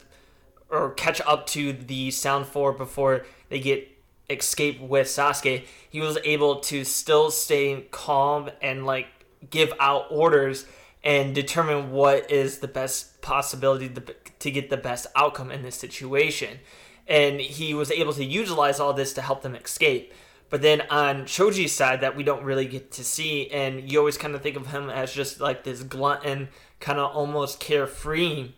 or 0.69 0.91
catch 0.91 1.21
up 1.21 1.47
to 1.47 1.73
the 1.73 2.12
Sound 2.12 2.45
Four 2.47 2.73
before 2.73 3.25
they 3.49 3.60
get 3.60 3.88
escape 4.29 4.79
with 4.79 5.08
Sasuke. 5.08 5.65
He 5.89 5.99
was 5.99 6.17
able 6.23 6.58
to 6.62 6.84
still 6.84 7.32
stay 7.32 7.88
calm 7.91 8.49
and 8.62 8.86
like 8.86 9.08
give 9.49 9.73
out 9.79 10.05
orders 10.10 10.65
and 11.03 11.34
determine 11.34 11.91
what 11.91 12.29
is 12.29 12.60
the 12.60 12.67
best 12.67 13.21
possibility 13.21 13.89
to, 13.89 14.03
to 14.39 14.51
get 14.51 14.69
the 14.69 14.77
best 14.77 15.08
outcome 15.15 15.51
in 15.51 15.62
this 15.62 15.75
situation. 15.75 16.60
And 17.08 17.39
he 17.39 17.73
was 17.73 17.89
able 17.89 18.13
to 18.13 18.23
utilize 18.23 18.79
all 18.79 18.93
this 18.93 19.13
to 19.13 19.21
help 19.21 19.41
them 19.41 19.55
escape. 19.55 20.13
But 20.49 20.62
then 20.62 20.82
on 20.89 21.23
Choji's 21.23 21.71
side, 21.71 22.01
that 22.01 22.15
we 22.15 22.23
don't 22.23 22.43
really 22.43 22.65
get 22.65 22.91
to 22.93 23.03
see, 23.03 23.49
and 23.51 23.89
you 23.89 23.99
always 23.99 24.17
kind 24.17 24.34
of 24.34 24.41
think 24.41 24.58
of 24.58 24.67
him 24.67 24.89
as 24.89 25.13
just 25.13 25.39
like 25.39 25.63
this 25.63 25.84
glutton, 25.84 26.49
kind 26.79 26.99
of 26.99 27.15
almost 27.15 27.60
carefree 27.60 28.51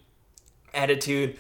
attitude. 0.74 1.38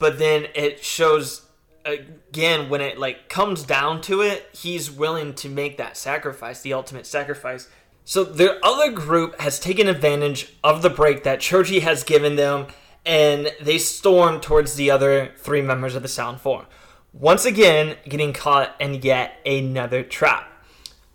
But 0.00 0.18
then 0.18 0.48
it 0.56 0.82
shows 0.82 1.46
again 1.84 2.68
when 2.68 2.80
it 2.80 2.98
like 2.98 3.28
comes 3.28 3.62
down 3.62 4.00
to 4.02 4.22
it, 4.22 4.48
he's 4.52 4.90
willing 4.90 5.34
to 5.34 5.48
make 5.48 5.76
that 5.76 5.96
sacrifice, 5.96 6.60
the 6.62 6.72
ultimate 6.72 7.06
sacrifice. 7.06 7.68
So 8.04 8.24
the 8.24 8.58
other 8.64 8.90
group 8.90 9.38
has 9.40 9.60
taken 9.60 9.86
advantage 9.86 10.56
of 10.64 10.82
the 10.82 10.90
break 10.90 11.22
that 11.22 11.38
Choji 11.38 11.82
has 11.82 12.02
given 12.02 12.34
them, 12.34 12.66
and 13.06 13.52
they 13.60 13.78
storm 13.78 14.40
towards 14.40 14.74
the 14.74 14.90
other 14.90 15.32
three 15.36 15.62
members 15.62 15.94
of 15.94 16.02
the 16.02 16.08
Sound 16.08 16.40
Four 16.40 16.66
once 17.12 17.44
again 17.44 17.96
getting 18.08 18.32
caught 18.32 18.74
in 18.80 18.94
yet 18.94 19.38
another 19.44 20.02
trap. 20.02 20.50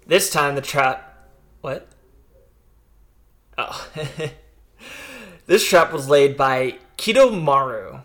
This 0.06 0.30
time 0.30 0.56
the 0.56 0.62
trap. 0.62 1.30
What? 1.62 1.88
Oh. 3.58 3.90
this 5.48 5.68
trap 5.68 5.92
was 5.92 6.08
laid 6.08 6.38
by 6.38 6.78
Kidomaru. 6.98 8.04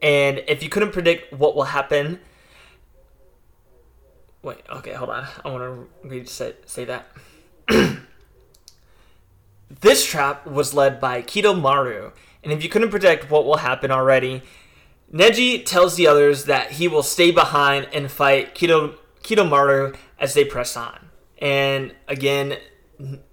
And 0.00 0.42
if 0.46 0.62
you 0.62 0.68
couldn't 0.68 0.92
predict 0.92 1.32
what 1.32 1.56
will 1.56 1.64
happen. 1.64 2.20
Wait, 4.42 4.58
okay, 4.70 4.92
hold 4.92 5.10
on. 5.10 5.26
I 5.44 5.48
want 5.50 5.88
to 6.08 6.26
say, 6.26 6.54
say 6.66 6.84
that. 6.84 7.08
this 9.80 10.04
trap 10.04 10.46
was 10.46 10.74
led 10.74 11.00
by 11.00 11.22
Kidomaru. 11.22 12.12
And 12.42 12.52
if 12.52 12.62
you 12.62 12.68
couldn't 12.68 12.90
predict 12.90 13.30
what 13.30 13.44
will 13.44 13.58
happen 13.58 13.90
already, 13.90 14.42
Neji 15.12 15.64
tells 15.64 15.96
the 15.96 16.06
others 16.06 16.44
that 16.44 16.72
he 16.72 16.86
will 16.86 17.02
stay 17.02 17.30
behind 17.30 17.88
and 17.92 18.10
fight 18.10 18.54
Kido, 18.54 18.94
Kidomaru 19.22 19.96
as 20.18 20.34
they 20.34 20.44
press 20.44 20.76
on. 20.76 21.08
And 21.38 21.94
again, 22.06 22.58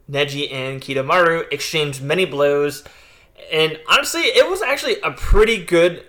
Neji 0.09 0.51
and 0.51 0.81
Kidomaru 0.81 1.51
exchange 1.51 2.01
many 2.01 2.25
blows. 2.25 2.83
And 3.51 3.79
honestly, 3.89 4.21
it 4.21 4.49
was 4.49 4.61
actually 4.61 4.99
a 5.01 5.11
pretty 5.11 5.63
good 5.63 6.03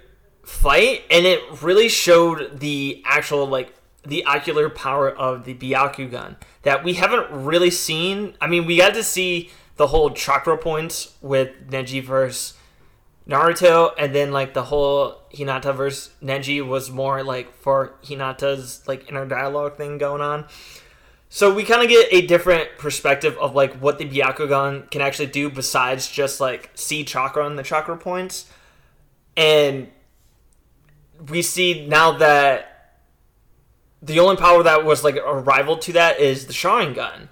fight, 0.47 1.03
and 1.11 1.27
it 1.27 1.43
really 1.61 1.91
showed 1.91 2.61
the 2.61 3.03
actual, 3.05 3.47
like, 3.47 3.75
the 4.05 4.25
ocular 4.25 4.71
power 4.71 5.11
of 5.11 5.45
the 5.45 5.55
Byakugan 5.55 6.37
that 6.63 6.85
we 6.85 6.95
haven't 6.95 7.29
really 7.31 7.71
seen. 7.71 8.35
I 8.41 8.47
mean, 8.47 8.65
we 8.65 8.77
got 8.77 8.95
to 8.95 9.03
see 9.03 9.51
the 9.77 9.89
whole 9.89 10.11
chakra 10.11 10.57
points 10.57 11.17
with 11.21 11.51
Neji 11.71 12.03
versus 12.03 12.55
Naruto, 13.29 13.93
and 13.99 14.15
then 14.15 14.31
like 14.31 14.55
the 14.55 14.65
whole 14.65 15.23
Hinata 15.35 15.75
versus 15.75 16.15
Neji 16.23 16.65
was 16.65 16.91
more 16.91 17.25
like 17.25 17.53
for 17.53 17.95
Hinata's 18.05 18.87
like 18.87 19.09
inner 19.09 19.27
dialogue 19.27 19.77
thing 19.77 19.99
going 19.99 20.23
on. 20.23 20.47
So 21.29 21.53
we 21.53 21.65
kind 21.65 21.83
of 21.83 21.89
get 21.89 22.07
a 22.13 22.25
different 22.25 22.79
perspective 22.79 23.37
of 23.39 23.55
like 23.55 23.75
what 23.75 23.99
the 23.99 24.09
Byakugan 24.09 24.89
can 24.91 25.01
actually 25.01 25.27
do 25.27 25.51
besides 25.51 26.09
just 26.09 26.41
like 26.41 26.71
see 26.75 27.05
chakra 27.05 27.45
and 27.45 27.59
the 27.59 27.65
chakra 27.65 27.97
points. 27.97 28.49
And 29.37 29.89
we 31.29 31.43
see 31.43 31.87
now 31.87 32.13
that 32.19 32.77
the 34.03 34.21
only 34.21 34.37
power 34.37 34.63
that 34.63 34.85
was 34.85 35.05
like 35.05 35.17
a 35.17 35.35
rival 35.35 35.77
to 35.79 35.93
that 35.93 36.21
is 36.21 36.47
the 36.47 36.53
Sharingan. 36.53 37.29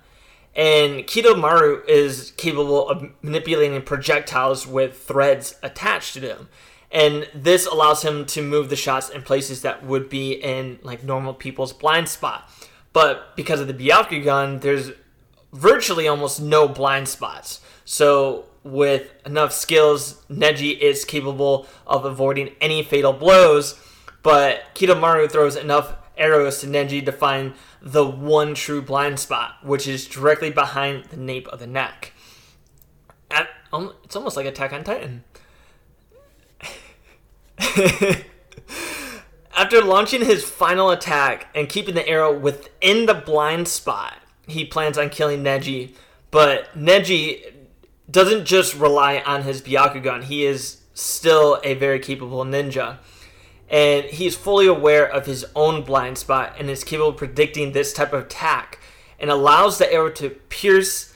And 0.56 1.00
Kidomaru 1.04 1.86
is 1.88 2.32
capable 2.36 2.88
of 2.88 3.10
manipulating 3.22 3.80
projectiles 3.82 4.66
with 4.66 4.96
threads 4.98 5.56
attached 5.62 6.14
to 6.14 6.20
them. 6.20 6.48
And 6.90 7.28
this 7.34 7.66
allows 7.66 8.04
him 8.04 8.24
to 8.26 8.42
move 8.42 8.70
the 8.70 8.76
shots 8.76 9.10
in 9.10 9.22
places 9.22 9.62
that 9.62 9.84
would 9.84 10.08
be 10.08 10.32
in 10.32 10.78
like 10.82 11.02
normal 11.02 11.34
people's 11.34 11.72
blind 11.72 12.08
spot. 12.08 12.48
But 12.92 13.34
because 13.34 13.60
of 13.60 13.66
the 13.66 13.74
Byakugan, 13.74 14.60
there's 14.60 14.92
virtually 15.52 16.06
almost 16.06 16.40
no 16.40 16.68
blind 16.68 17.08
spots. 17.08 17.60
So 17.84 18.46
with 18.64 19.12
enough 19.26 19.52
skills, 19.52 20.22
Neji 20.30 20.78
is 20.78 21.04
capable 21.04 21.68
of 21.86 22.04
avoiding 22.04 22.50
any 22.60 22.82
fatal 22.82 23.12
blows, 23.12 23.78
but 24.22 24.62
Kidomaru 24.74 25.30
throws 25.30 25.54
enough 25.54 25.94
arrows 26.16 26.60
to 26.60 26.66
Neji 26.66 27.04
to 27.04 27.12
find 27.12 27.54
the 27.82 28.04
one 28.04 28.54
true 28.54 28.80
blind 28.80 29.20
spot, 29.20 29.56
which 29.62 29.86
is 29.86 30.06
directly 30.06 30.50
behind 30.50 31.04
the 31.06 31.16
nape 31.16 31.46
of 31.48 31.60
the 31.60 31.66
neck. 31.66 32.12
At, 33.30 33.48
um, 33.72 33.92
it's 34.04 34.16
almost 34.16 34.36
like 34.36 34.46
Attack 34.46 34.72
on 34.72 34.84
Titan. 34.84 35.24
After 39.56 39.80
launching 39.82 40.24
his 40.24 40.42
final 40.42 40.90
attack 40.90 41.46
and 41.54 41.68
keeping 41.68 41.94
the 41.94 42.08
arrow 42.08 42.36
within 42.36 43.06
the 43.06 43.14
blind 43.14 43.68
spot, 43.68 44.14
he 44.46 44.64
plans 44.64 44.98
on 44.98 45.10
killing 45.10 45.44
Neji. 45.44 45.94
But 46.32 46.76
Neji 46.76 47.53
doesn't 48.10 48.44
just 48.44 48.74
rely 48.74 49.18
on 49.20 49.42
his 49.42 49.62
Byakugan, 49.62 50.24
he 50.24 50.44
is 50.44 50.82
still 50.94 51.60
a 51.64 51.74
very 51.74 51.98
capable 51.98 52.44
ninja. 52.44 52.98
And 53.68 54.04
he 54.04 54.26
is 54.26 54.36
fully 54.36 54.66
aware 54.66 55.06
of 55.06 55.26
his 55.26 55.44
own 55.56 55.82
blind 55.82 56.18
spot 56.18 56.54
and 56.58 56.68
is 56.68 56.84
capable 56.84 57.10
of 57.10 57.16
predicting 57.16 57.72
this 57.72 57.92
type 57.92 58.12
of 58.12 58.24
attack 58.24 58.78
and 59.18 59.30
allows 59.30 59.78
the 59.78 59.90
arrow 59.92 60.10
to 60.10 60.30
pierce, 60.30 61.14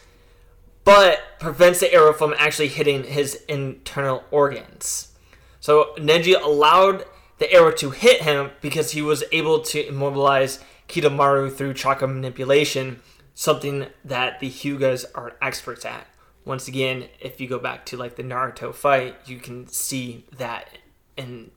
but 0.83 1.21
prevents 1.39 1.81
the 1.81 1.93
arrow 1.93 2.13
from 2.13 2.35
actually 2.39 2.69
hitting 2.69 3.05
his 3.05 3.45
internal 3.49 4.25
organs. 4.31 5.13
So 5.61 5.93
Neji 5.99 6.41
allowed 6.41 7.05
the 7.39 7.53
arrow 7.53 7.73
to 7.73 7.91
hit 7.91 8.23
him 8.23 8.51
because 8.61 8.93
he 8.93 9.03
was 9.03 9.25
able 9.31 9.61
to 9.61 9.87
immobilize 9.87 10.65
Kidomaru 10.89 11.53
through 11.53 11.75
chakra 11.75 12.09
manipulation, 12.09 13.01
something 13.35 13.87
that 14.05 14.41
the 14.41 14.49
Hyugas 14.49 15.05
are 15.15 15.37
experts 15.43 15.85
at. 15.85 16.07
Once 16.49 16.67
again, 16.67 17.05
if 17.21 17.43
you 17.43 17.47
go 17.47 17.59
back 17.59 17.85
to 17.85 17.95
like 17.95 18.17
the 18.17 18.23
Naruto 18.23 18.75
fight, 18.75 19.15
you 19.27 19.39
can 19.39 19.69
see 19.69 20.25
that 20.39 20.79
in 21.15 21.51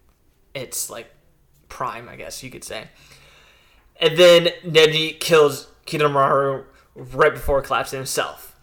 its 0.53 0.89
like 0.89 1.09
prime, 1.69 2.09
I 2.09 2.17
guess 2.17 2.43
you 2.43 2.51
could 2.51 2.65
say. 2.65 2.89
And 4.01 4.17
then 4.17 4.49
Neji 4.65 5.17
kills 5.17 5.71
Kidomaru 5.85 6.65
right 6.93 7.33
before 7.33 7.61
collapsing 7.61 7.99
himself. 7.99 8.53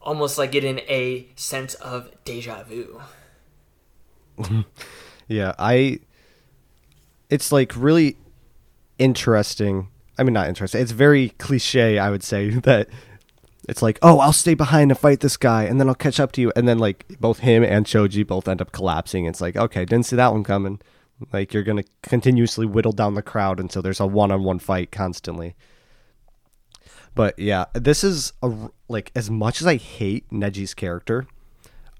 Almost 0.00 0.38
like 0.38 0.52
getting 0.52 0.78
a 0.80 1.26
sense 1.34 1.74
of 1.74 2.08
deja 2.24 2.62
vu. 2.62 3.02
yeah, 5.26 5.54
I 5.58 5.98
it's 7.30 7.50
like 7.50 7.72
really 7.74 8.16
interesting. 9.00 9.88
I 10.16 10.22
mean, 10.22 10.34
not 10.34 10.46
interesting. 10.46 10.80
It's 10.82 10.92
very 10.92 11.30
cliche, 11.30 11.98
I 11.98 12.10
would 12.10 12.22
say, 12.22 12.50
that 12.60 12.88
it's 13.68 13.82
like, 13.82 13.98
oh, 14.02 14.18
I'll 14.18 14.32
stay 14.32 14.54
behind 14.54 14.90
and 14.90 14.98
fight 14.98 15.20
this 15.20 15.36
guy, 15.36 15.64
and 15.64 15.80
then 15.80 15.88
I'll 15.88 15.94
catch 15.94 16.20
up 16.20 16.32
to 16.32 16.40
you. 16.40 16.52
And 16.54 16.68
then, 16.68 16.78
like, 16.78 17.06
both 17.20 17.38
him 17.38 17.64
and 17.64 17.86
Choji 17.86 18.26
both 18.26 18.48
end 18.48 18.60
up 18.60 18.72
collapsing. 18.72 19.26
It's 19.26 19.40
like, 19.40 19.56
okay, 19.56 19.84
didn't 19.84 20.06
see 20.06 20.16
that 20.16 20.32
one 20.32 20.44
coming. 20.44 20.80
Like, 21.32 21.54
you're 21.54 21.62
to 21.62 21.84
continuously 22.02 22.66
whittle 22.66 22.92
down 22.92 23.14
the 23.14 23.22
crowd 23.22 23.60
until 23.60 23.82
there's 23.82 24.00
a 24.00 24.06
one 24.06 24.30
on 24.30 24.44
one 24.44 24.58
fight 24.58 24.90
constantly. 24.90 25.54
But 27.14 27.38
yeah, 27.38 27.66
this 27.74 28.02
is 28.02 28.32
a, 28.42 28.52
like, 28.88 29.12
as 29.14 29.30
much 29.30 29.60
as 29.60 29.66
I 29.66 29.76
hate 29.76 30.28
Neji's 30.30 30.74
character, 30.74 31.26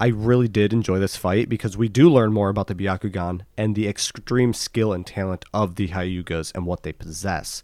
I 0.00 0.08
really 0.08 0.48
did 0.48 0.72
enjoy 0.72 0.98
this 0.98 1.16
fight 1.16 1.48
because 1.48 1.76
we 1.76 1.88
do 1.88 2.10
learn 2.10 2.32
more 2.32 2.48
about 2.48 2.66
the 2.66 2.74
Byakugan 2.74 3.42
and 3.56 3.76
the 3.76 3.86
extreme 3.86 4.52
skill 4.52 4.92
and 4.92 5.06
talent 5.06 5.44
of 5.54 5.76
the 5.76 5.88
Hyugas 5.88 6.52
and 6.54 6.66
what 6.66 6.82
they 6.82 6.92
possess. 6.92 7.62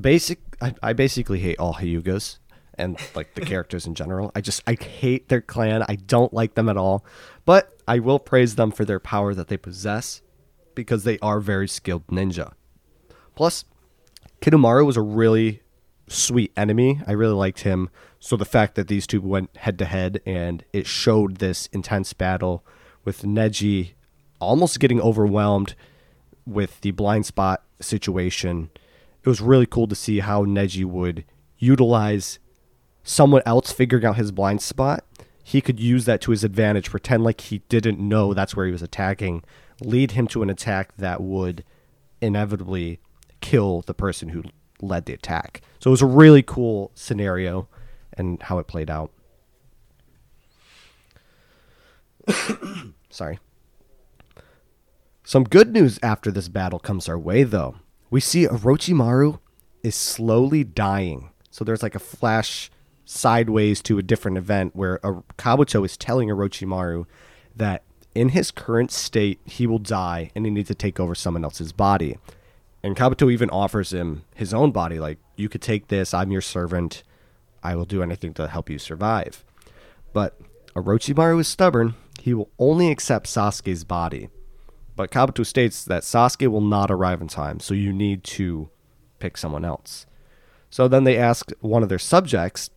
Basic, 0.00 0.38
I, 0.60 0.74
I 0.82 0.92
basically 0.92 1.40
hate 1.40 1.58
all 1.58 1.74
Hyugas 1.74 2.38
and 2.78 2.98
like 3.14 3.34
the 3.34 3.40
characters 3.40 3.86
in 3.86 3.94
general. 3.94 4.32
I 4.34 4.40
just 4.40 4.62
I 4.66 4.74
hate 4.74 5.28
their 5.28 5.40
clan. 5.40 5.84
I 5.88 5.96
don't 5.96 6.32
like 6.32 6.54
them 6.54 6.68
at 6.68 6.76
all. 6.76 7.04
But 7.44 7.72
I 7.86 7.98
will 7.98 8.18
praise 8.18 8.54
them 8.54 8.70
for 8.70 8.84
their 8.84 9.00
power 9.00 9.34
that 9.34 9.48
they 9.48 9.56
possess 9.56 10.22
because 10.74 11.04
they 11.04 11.18
are 11.18 11.40
very 11.40 11.68
skilled 11.68 12.06
ninja. 12.06 12.52
Plus, 13.34 13.64
Kidomaru 14.40 14.86
was 14.86 14.96
a 14.96 15.02
really 15.02 15.62
sweet 16.08 16.52
enemy. 16.56 17.00
I 17.06 17.12
really 17.12 17.34
liked 17.34 17.60
him. 17.60 17.90
So 18.20 18.36
the 18.36 18.44
fact 18.44 18.74
that 18.76 18.88
these 18.88 19.06
two 19.06 19.20
went 19.20 19.56
head 19.56 19.78
to 19.78 19.84
head 19.84 20.20
and 20.24 20.64
it 20.72 20.86
showed 20.86 21.36
this 21.36 21.66
intense 21.72 22.12
battle 22.12 22.64
with 23.04 23.22
Neji 23.22 23.92
almost 24.40 24.80
getting 24.80 25.00
overwhelmed 25.00 25.74
with 26.46 26.80
the 26.80 26.90
blind 26.92 27.26
spot 27.26 27.62
situation, 27.80 28.70
it 29.22 29.28
was 29.28 29.40
really 29.40 29.66
cool 29.66 29.86
to 29.86 29.94
see 29.94 30.20
how 30.20 30.44
Neji 30.44 30.84
would 30.84 31.24
utilize 31.58 32.38
someone 33.04 33.42
else 33.46 33.72
figuring 33.72 34.04
out 34.04 34.16
his 34.16 34.32
blind 34.32 34.62
spot. 34.62 35.04
He 35.44 35.60
could 35.60 35.80
use 35.80 36.04
that 36.04 36.20
to 36.22 36.30
his 36.30 36.44
advantage, 36.44 36.90
pretend 36.90 37.24
like 37.24 37.40
he 37.40 37.58
didn't 37.68 37.98
know 37.98 38.32
that's 38.32 38.54
where 38.54 38.66
he 38.66 38.72
was 38.72 38.82
attacking, 38.82 39.42
lead 39.80 40.12
him 40.12 40.26
to 40.28 40.42
an 40.42 40.50
attack 40.50 40.96
that 40.96 41.20
would 41.20 41.64
inevitably 42.20 43.00
kill 43.40 43.82
the 43.82 43.94
person 43.94 44.30
who 44.30 44.44
led 44.80 45.06
the 45.06 45.12
attack. 45.12 45.60
So 45.80 45.90
it 45.90 45.92
was 45.92 46.02
a 46.02 46.06
really 46.06 46.42
cool 46.42 46.92
scenario 46.94 47.68
and 48.12 48.42
how 48.42 48.58
it 48.58 48.66
played 48.66 48.90
out. 48.90 49.10
Sorry. 53.10 53.38
Some 55.24 55.44
good 55.44 55.72
news 55.72 55.98
after 56.02 56.30
this 56.30 56.48
battle 56.48 56.78
comes 56.78 57.08
our 57.08 57.18
way, 57.18 57.42
though. 57.42 57.76
We 58.10 58.20
see 58.20 58.46
Orochimaru 58.46 59.38
is 59.82 59.94
slowly 59.94 60.64
dying. 60.64 61.30
So 61.50 61.64
there's 61.64 61.82
like 61.82 61.94
a 61.94 62.00
flash 62.00 62.70
sideways 63.04 63.82
to 63.82 63.98
a 63.98 64.02
different 64.02 64.38
event 64.38 64.76
where 64.76 64.98
Kabuto 65.38 65.84
is 65.84 65.96
telling 65.96 66.28
Orochimaru 66.28 67.06
that 67.56 67.82
in 68.14 68.30
his 68.30 68.50
current 68.50 68.90
state, 68.90 69.40
he 69.44 69.66
will 69.66 69.78
die 69.78 70.30
and 70.34 70.44
he 70.44 70.50
needs 70.50 70.68
to 70.68 70.74
take 70.74 71.00
over 71.00 71.14
someone 71.14 71.44
else's 71.44 71.72
body. 71.72 72.18
And 72.82 72.96
Kabuto 72.96 73.30
even 73.32 73.50
offers 73.50 73.92
him 73.92 74.24
his 74.34 74.52
own 74.52 74.72
body, 74.72 74.98
like, 74.98 75.18
you 75.36 75.48
could 75.48 75.62
take 75.62 75.88
this, 75.88 76.12
I'm 76.12 76.32
your 76.32 76.40
servant, 76.40 77.02
I 77.62 77.74
will 77.76 77.84
do 77.84 78.02
anything 78.02 78.34
to 78.34 78.48
help 78.48 78.68
you 78.68 78.78
survive. 78.78 79.44
But 80.12 80.38
Orochimaru 80.74 81.40
is 81.40 81.48
stubborn. 81.48 81.94
He 82.20 82.34
will 82.34 82.50
only 82.58 82.90
accept 82.90 83.26
Sasuke's 83.26 83.84
body. 83.84 84.28
But 84.94 85.10
Kabuto 85.10 85.46
states 85.46 85.84
that 85.84 86.02
Sasuke 86.02 86.48
will 86.48 86.60
not 86.60 86.90
arrive 86.90 87.20
in 87.20 87.28
time, 87.28 87.60
so 87.60 87.72
you 87.72 87.92
need 87.92 88.24
to 88.24 88.68
pick 89.20 89.36
someone 89.36 89.64
else. 89.64 90.06
So 90.68 90.88
then 90.88 91.04
they 91.04 91.16
ask 91.16 91.50
one 91.60 91.82
of 91.82 91.88
their 91.88 91.98
subjects, 91.98 92.70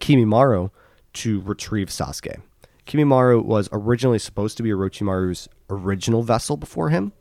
Kimimaro, 0.00 0.70
to 1.14 1.40
retrieve 1.40 1.88
Sasuke. 1.88 2.40
Kimimaro 2.86 3.44
was 3.44 3.68
originally 3.72 4.18
supposed 4.18 4.56
to 4.56 4.62
be 4.62 4.70
Orochimaru's 4.70 5.48
original 5.68 6.22
vessel 6.22 6.56
before 6.56 6.90
him, 6.90 7.12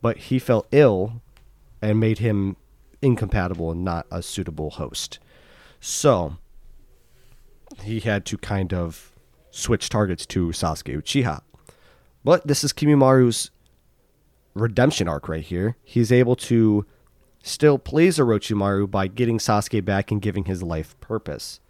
but 0.00 0.16
he 0.16 0.38
fell 0.38 0.66
ill 0.70 1.20
and 1.82 2.00
made 2.00 2.18
him 2.18 2.56
incompatible 3.02 3.70
and 3.70 3.84
not 3.84 4.06
a 4.10 4.22
suitable 4.22 4.70
host. 4.70 5.18
So 5.80 6.36
he 7.82 8.00
had 8.00 8.24
to 8.26 8.38
kind 8.38 8.72
of 8.72 9.12
switch 9.50 9.88
targets 9.88 10.26
to 10.26 10.48
Sasuke 10.48 10.96
Uchiha. 10.96 11.42
But 12.24 12.46
this 12.46 12.62
is 12.62 12.72
Kimimaru's 12.72 13.50
redemption 14.54 15.08
arc 15.08 15.28
right 15.28 15.42
here. 15.42 15.76
He's 15.82 16.12
able 16.12 16.36
to 16.36 16.86
still 17.42 17.78
please 17.78 18.18
Orochimaru 18.18 18.90
by 18.90 19.06
getting 19.08 19.38
Sasuke 19.38 19.84
back 19.84 20.10
and 20.10 20.20
giving 20.20 20.44
his 20.44 20.62
life 20.62 20.98
purpose. 21.00 21.60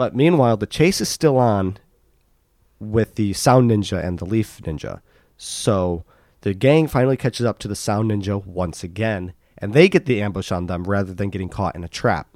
But 0.00 0.16
meanwhile, 0.16 0.56
the 0.56 0.66
chase 0.66 1.02
is 1.02 1.10
still 1.10 1.36
on 1.36 1.76
with 2.78 3.16
the 3.16 3.34
Sound 3.34 3.70
Ninja 3.70 4.02
and 4.02 4.18
the 4.18 4.24
Leaf 4.24 4.58
Ninja. 4.62 5.02
So 5.36 6.06
the 6.40 6.54
gang 6.54 6.88
finally 6.88 7.18
catches 7.18 7.44
up 7.44 7.58
to 7.58 7.68
the 7.68 7.76
Sound 7.76 8.10
Ninja 8.10 8.42
once 8.46 8.82
again, 8.82 9.34
and 9.58 9.74
they 9.74 9.90
get 9.90 10.06
the 10.06 10.22
ambush 10.22 10.50
on 10.50 10.68
them 10.68 10.84
rather 10.84 11.12
than 11.12 11.28
getting 11.28 11.50
caught 11.50 11.76
in 11.76 11.84
a 11.84 11.88
trap. 11.88 12.28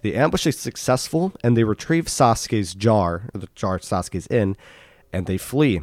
The 0.00 0.14
ambush 0.14 0.46
is 0.46 0.58
successful, 0.58 1.34
and 1.44 1.58
they 1.58 1.64
retrieve 1.64 2.06
Sasuke's 2.06 2.74
jar, 2.74 3.28
the 3.34 3.48
jar 3.54 3.78
Sasuke's 3.80 4.26
in, 4.28 4.56
and 5.12 5.26
they 5.26 5.36
flee. 5.36 5.82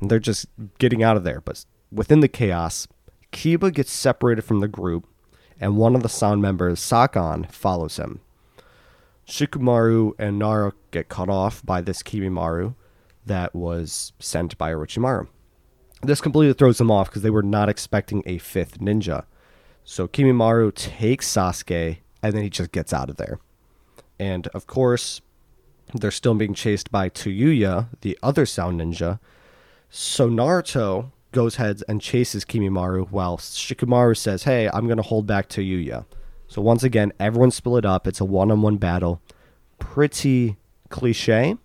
And 0.00 0.10
they're 0.10 0.18
just 0.18 0.46
getting 0.80 1.00
out 1.00 1.16
of 1.16 1.22
there. 1.22 1.40
But 1.40 1.64
within 1.92 2.18
the 2.18 2.26
chaos, 2.26 2.88
Kiba 3.30 3.72
gets 3.72 3.92
separated 3.92 4.42
from 4.42 4.58
the 4.58 4.66
group, 4.66 5.06
and 5.60 5.76
one 5.76 5.94
of 5.94 6.02
the 6.02 6.08
sound 6.08 6.42
members, 6.42 6.80
Sakon, 6.80 7.44
follows 7.52 7.98
him. 7.98 8.20
Shikamaru 9.26 10.12
and 10.18 10.38
Nara 10.38 10.72
get 10.90 11.08
cut 11.08 11.28
off 11.28 11.64
by 11.64 11.80
this 11.80 12.02
Kimimaro 12.02 12.74
that 13.24 13.54
was 13.54 14.12
sent 14.18 14.56
by 14.56 14.72
Orochimaru. 14.72 15.26
This 16.02 16.20
completely 16.20 16.52
throws 16.52 16.78
them 16.78 16.90
off 16.90 17.08
because 17.08 17.22
they 17.22 17.30
were 17.30 17.42
not 17.42 17.68
expecting 17.68 18.22
a 18.26 18.38
fifth 18.38 18.78
ninja. 18.78 19.24
So 19.84 20.06
Kimimaru 20.06 20.74
takes 20.74 21.28
Sasuke 21.32 21.98
and 22.22 22.34
then 22.34 22.42
he 22.42 22.50
just 22.50 22.72
gets 22.72 22.92
out 22.92 23.10
of 23.10 23.16
there. 23.16 23.40
And 24.18 24.46
of 24.48 24.66
course, 24.66 25.20
they're 25.94 26.10
still 26.10 26.34
being 26.34 26.54
chased 26.54 26.90
by 26.90 27.08
Tayuya, 27.08 27.88
the 28.00 28.18
other 28.22 28.46
sound 28.46 28.80
ninja. 28.80 29.18
So 29.90 30.28
Naruto 30.28 31.10
goes 31.32 31.56
ahead 31.56 31.82
and 31.88 32.00
chases 32.00 32.44
Kimimaru 32.44 33.10
while 33.10 33.38
Shikamaru 33.38 34.16
says, 34.16 34.44
Hey, 34.44 34.68
I'm 34.72 34.86
going 34.86 34.96
to 34.96 35.02
hold 35.02 35.26
back 35.26 35.48
Tayuya. 35.48 36.04
So 36.48 36.62
once 36.62 36.82
again, 36.82 37.12
everyone 37.18 37.50
split 37.50 37.84
up. 37.84 38.06
It's 38.06 38.20
a 38.20 38.24
one 38.24 38.50
on 38.50 38.62
one 38.62 38.76
battle. 38.76 39.20
Pretty 39.78 40.56
cliche, 40.88 41.56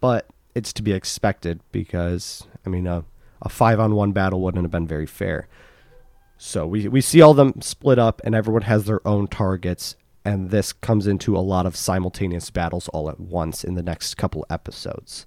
but 0.00 0.26
it's 0.54 0.72
to 0.74 0.82
be 0.82 0.92
expected 0.92 1.60
because, 1.72 2.46
I 2.64 2.68
mean, 2.68 2.86
a, 2.86 3.04
a 3.42 3.48
five 3.48 3.80
on 3.80 3.94
one 3.94 4.12
battle 4.12 4.40
wouldn't 4.40 4.64
have 4.64 4.70
been 4.70 4.86
very 4.86 5.06
fair. 5.06 5.48
So 6.36 6.66
we, 6.66 6.88
we 6.88 7.00
see 7.00 7.20
all 7.20 7.34
them 7.34 7.60
split 7.60 7.98
up 7.98 8.20
and 8.24 8.34
everyone 8.34 8.62
has 8.62 8.84
their 8.84 9.06
own 9.06 9.26
targets. 9.26 9.96
And 10.24 10.50
this 10.50 10.72
comes 10.72 11.06
into 11.06 11.36
a 11.36 11.40
lot 11.40 11.66
of 11.66 11.74
simultaneous 11.74 12.50
battles 12.50 12.88
all 12.88 13.08
at 13.08 13.18
once 13.18 13.64
in 13.64 13.74
the 13.74 13.82
next 13.82 14.16
couple 14.16 14.46
episodes. 14.50 15.26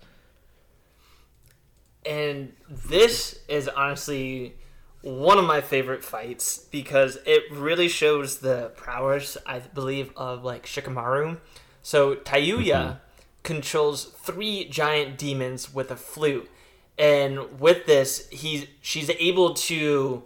And 2.06 2.54
this 2.70 3.40
is 3.48 3.68
honestly 3.68 4.56
one 5.02 5.38
of 5.38 5.46
my 5.46 5.62
favorite 5.62 6.04
fights 6.04 6.58
because 6.58 7.18
it 7.26 7.44
really 7.52 7.88
shows 7.88 8.40
the 8.40 8.72
prowess, 8.76 9.38
I 9.46 9.60
believe, 9.60 10.12
of 10.16 10.44
like 10.44 10.66
Shikamaru. 10.66 11.40
So 11.82 12.16
Tayuya 12.16 12.66
mm-hmm. 12.66 12.98
controls 13.44 14.06
three 14.06 14.66
giant 14.66 15.18
demons 15.18 15.74
with 15.74 15.90
a 15.90 15.96
flute, 15.96 16.50
and 16.98 17.60
with 17.60 17.86
this, 17.86 18.30
he's 18.30 18.68
she's 18.82 19.10
able 19.10 19.56
to 19.56 20.24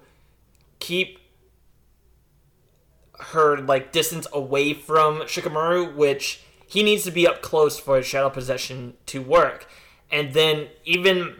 keep 0.80 1.20
her 3.20 3.58
like 3.58 3.94
distance 3.94 4.28
away 4.34 4.74
from 4.74 5.22
Shikamaru, 5.22 5.96
which 5.96 6.42
he 6.68 6.84
needs 6.84 7.04
to 7.04 7.12
be 7.12 7.26
up 7.26 7.42
close 7.42 7.80
for 7.80 7.98
his 7.98 8.06
shadow 8.06 8.30
possession 8.30 8.96
to 9.06 9.22
work. 9.22 9.68
And 10.12 10.34
then 10.34 10.68
even 10.84 11.36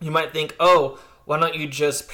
you 0.00 0.10
might 0.10 0.32
think, 0.32 0.54
oh, 0.60 0.98
why 1.26 1.38
don't 1.38 1.56
you 1.56 1.66
just 1.66 2.08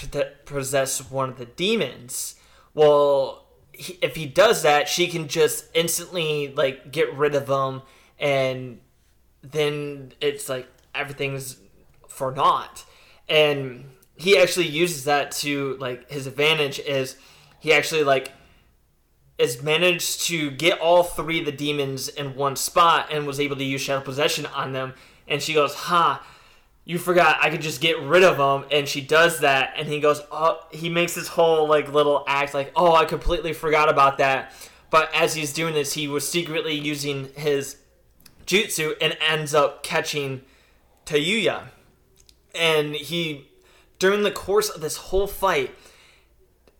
possess 0.46 1.10
one 1.10 1.28
of 1.28 1.38
the 1.38 1.44
demons? 1.44 2.34
Well, 2.74 3.46
he, 3.72 3.98
if 4.02 4.16
he 4.16 4.26
does 4.26 4.62
that, 4.62 4.88
she 4.88 5.06
can 5.06 5.28
just 5.28 5.66
instantly 5.74 6.52
like 6.54 6.90
get 6.90 7.14
rid 7.14 7.34
of 7.34 7.46
them, 7.46 7.82
and 8.18 8.80
then 9.42 10.14
it's 10.20 10.48
like 10.48 10.66
everything's 10.94 11.58
for 12.08 12.32
naught. 12.32 12.84
And 13.28 13.84
he 14.16 14.38
actually 14.38 14.68
uses 14.68 15.04
that 15.04 15.30
to 15.32 15.76
like 15.78 16.10
his 16.10 16.26
advantage 16.26 16.78
is 16.80 17.16
he 17.60 17.72
actually 17.72 18.04
like 18.04 18.32
is 19.36 19.62
managed 19.62 20.22
to 20.22 20.50
get 20.50 20.80
all 20.80 21.02
three 21.02 21.40
of 21.40 21.44
the 21.44 21.52
demons 21.52 22.08
in 22.08 22.34
one 22.34 22.56
spot 22.56 23.08
and 23.10 23.26
was 23.26 23.40
able 23.40 23.56
to 23.56 23.64
use 23.64 23.82
shadow 23.82 24.02
possession 24.02 24.46
on 24.46 24.72
them. 24.72 24.94
And 25.28 25.42
she 25.42 25.52
goes, 25.52 25.74
"Ha." 25.74 26.24
You 26.84 26.98
forgot 26.98 27.38
I 27.40 27.50
could 27.50 27.62
just 27.62 27.80
get 27.80 28.00
rid 28.00 28.24
of 28.24 28.38
him, 28.38 28.68
and 28.72 28.88
she 28.88 29.00
does 29.00 29.40
that, 29.40 29.74
and 29.76 29.86
he 29.86 30.00
goes, 30.00 30.20
oh, 30.32 30.60
he 30.72 30.88
makes 30.88 31.14
this 31.14 31.28
whole 31.28 31.68
like 31.68 31.92
little 31.92 32.24
act, 32.26 32.54
like, 32.54 32.72
oh, 32.74 32.94
I 32.94 33.04
completely 33.04 33.52
forgot 33.52 33.88
about 33.88 34.18
that. 34.18 34.52
But 34.90 35.14
as 35.14 35.34
he's 35.34 35.52
doing 35.52 35.74
this, 35.74 35.92
he 35.92 36.08
was 36.08 36.28
secretly 36.28 36.74
using 36.74 37.30
his 37.36 37.76
jutsu 38.46 38.94
and 39.00 39.16
ends 39.26 39.54
up 39.54 39.82
catching 39.82 40.42
Tayuya, 41.06 41.68
and 42.54 42.94
he, 42.94 43.48
during 43.98 44.22
the 44.22 44.30
course 44.32 44.68
of 44.68 44.80
this 44.80 44.96
whole 44.96 45.26
fight, 45.26 45.74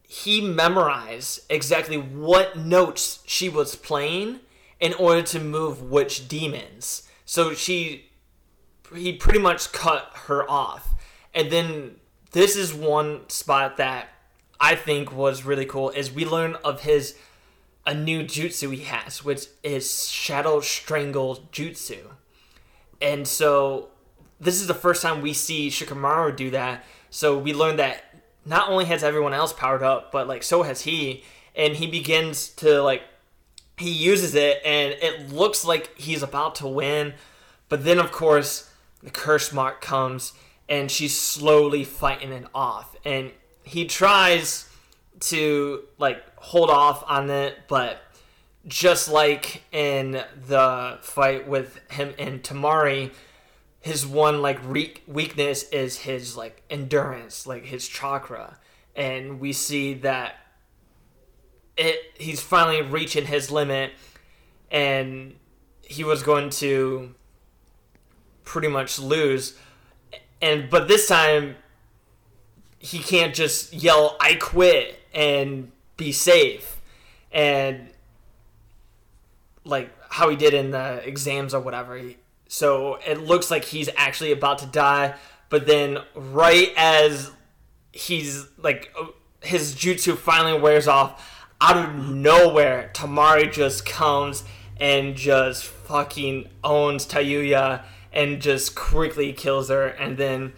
he 0.02 0.40
memorized 0.40 1.40
exactly 1.48 1.96
what 1.96 2.56
notes 2.56 3.22
she 3.24 3.48
was 3.48 3.76
playing 3.76 4.40
in 4.78 4.92
order 4.94 5.22
to 5.22 5.40
move 5.40 5.80
which 5.80 6.28
demons. 6.28 7.04
So 7.24 7.54
she 7.54 8.10
he 8.94 9.12
pretty 9.12 9.38
much 9.38 9.72
cut 9.72 10.10
her 10.26 10.48
off. 10.50 10.88
And 11.34 11.50
then 11.50 11.96
this 12.32 12.56
is 12.56 12.74
one 12.74 13.28
spot 13.28 13.76
that 13.76 14.08
I 14.60 14.74
think 14.74 15.12
was 15.12 15.44
really 15.44 15.66
cool 15.66 15.90
is 15.90 16.12
we 16.12 16.24
learn 16.24 16.56
of 16.64 16.82
his 16.82 17.16
a 17.84 17.94
new 17.94 18.22
jutsu 18.22 18.72
he 18.72 18.84
has, 18.84 19.24
which 19.24 19.46
is 19.62 20.08
Shadow 20.08 20.60
Strangle 20.60 21.48
Jutsu. 21.50 22.12
And 23.00 23.26
so 23.26 23.88
this 24.40 24.60
is 24.60 24.68
the 24.68 24.74
first 24.74 25.02
time 25.02 25.20
we 25.20 25.32
see 25.32 25.68
Shikamaru 25.68 26.36
do 26.36 26.50
that. 26.50 26.84
So 27.10 27.36
we 27.36 27.52
learn 27.52 27.76
that 27.76 28.04
not 28.44 28.68
only 28.68 28.84
has 28.84 29.02
everyone 29.02 29.32
else 29.32 29.52
powered 29.52 29.82
up, 29.82 30.12
but 30.12 30.28
like 30.28 30.42
so 30.42 30.62
has 30.62 30.82
he. 30.82 31.24
And 31.54 31.74
he 31.74 31.86
begins 31.86 32.48
to 32.50 32.82
like 32.82 33.02
he 33.76 33.90
uses 33.90 34.34
it 34.34 34.60
and 34.64 34.92
it 35.02 35.32
looks 35.32 35.64
like 35.64 35.96
he's 35.98 36.22
about 36.22 36.54
to 36.56 36.68
win. 36.68 37.14
But 37.68 37.84
then 37.84 37.98
of 37.98 38.12
course 38.12 38.70
the 39.02 39.10
curse 39.10 39.52
mark 39.52 39.80
comes 39.80 40.32
and 40.68 40.90
she's 40.90 41.18
slowly 41.18 41.84
fighting 41.84 42.32
it 42.32 42.46
off. 42.54 42.96
And 43.04 43.32
he 43.62 43.86
tries 43.86 44.68
to 45.20 45.84
like 45.98 46.22
hold 46.36 46.70
off 46.70 47.04
on 47.06 47.30
it 47.30 47.56
but 47.68 47.98
just 48.66 49.08
like 49.08 49.62
in 49.72 50.22
the 50.46 50.98
fight 51.02 51.46
with 51.48 51.78
him 51.90 52.14
and 52.18 52.42
Temari, 52.42 53.12
his 53.80 54.06
one 54.06 54.40
like 54.40 54.58
re- 54.64 54.94
weakness 55.06 55.64
is 55.70 55.98
his 55.98 56.36
like 56.36 56.62
endurance 56.70 57.46
like 57.46 57.66
his 57.66 57.88
chakra. 57.88 58.58
And 58.94 59.40
we 59.40 59.52
see 59.52 59.94
that 59.94 60.36
it 61.76 61.98
he's 62.14 62.40
finally 62.40 62.82
reaching 62.82 63.26
his 63.26 63.50
limit 63.50 63.92
and 64.70 65.34
he 65.82 66.04
was 66.04 66.22
going 66.22 66.50
to 66.50 67.14
pretty 68.44 68.68
much 68.68 68.98
lose. 68.98 69.56
And 70.40 70.68
but 70.70 70.88
this 70.88 71.08
time 71.08 71.56
he 72.78 72.98
can't 72.98 73.34
just 73.34 73.72
yell 73.72 74.16
I 74.20 74.34
quit 74.34 74.98
and 75.14 75.70
be 75.96 76.10
safe 76.10 76.80
and 77.30 77.90
like 79.64 79.90
how 80.08 80.28
he 80.28 80.36
did 80.36 80.52
in 80.52 80.72
the 80.72 81.06
exams 81.06 81.54
or 81.54 81.60
whatever. 81.60 82.00
So 82.48 82.98
it 83.06 83.20
looks 83.20 83.50
like 83.50 83.64
he's 83.64 83.88
actually 83.96 84.32
about 84.32 84.58
to 84.58 84.66
die, 84.66 85.14
but 85.48 85.66
then 85.66 85.98
right 86.14 86.72
as 86.76 87.30
he's 87.92 88.46
like 88.58 88.92
uh, 89.00 89.06
his 89.42 89.74
jutsu 89.74 90.16
finally 90.16 90.58
wears 90.58 90.88
off, 90.88 91.46
out 91.60 91.76
of 91.76 92.08
nowhere, 92.08 92.90
Temari 92.92 93.50
just 93.50 93.86
comes 93.86 94.44
and 94.80 95.14
just 95.14 95.64
fucking 95.64 96.48
owns 96.64 97.06
Tayuya 97.06 97.84
and 98.12 98.40
just 98.40 98.74
quickly 98.74 99.32
kills 99.32 99.68
her 99.68 99.86
and 99.86 100.16
then 100.16 100.52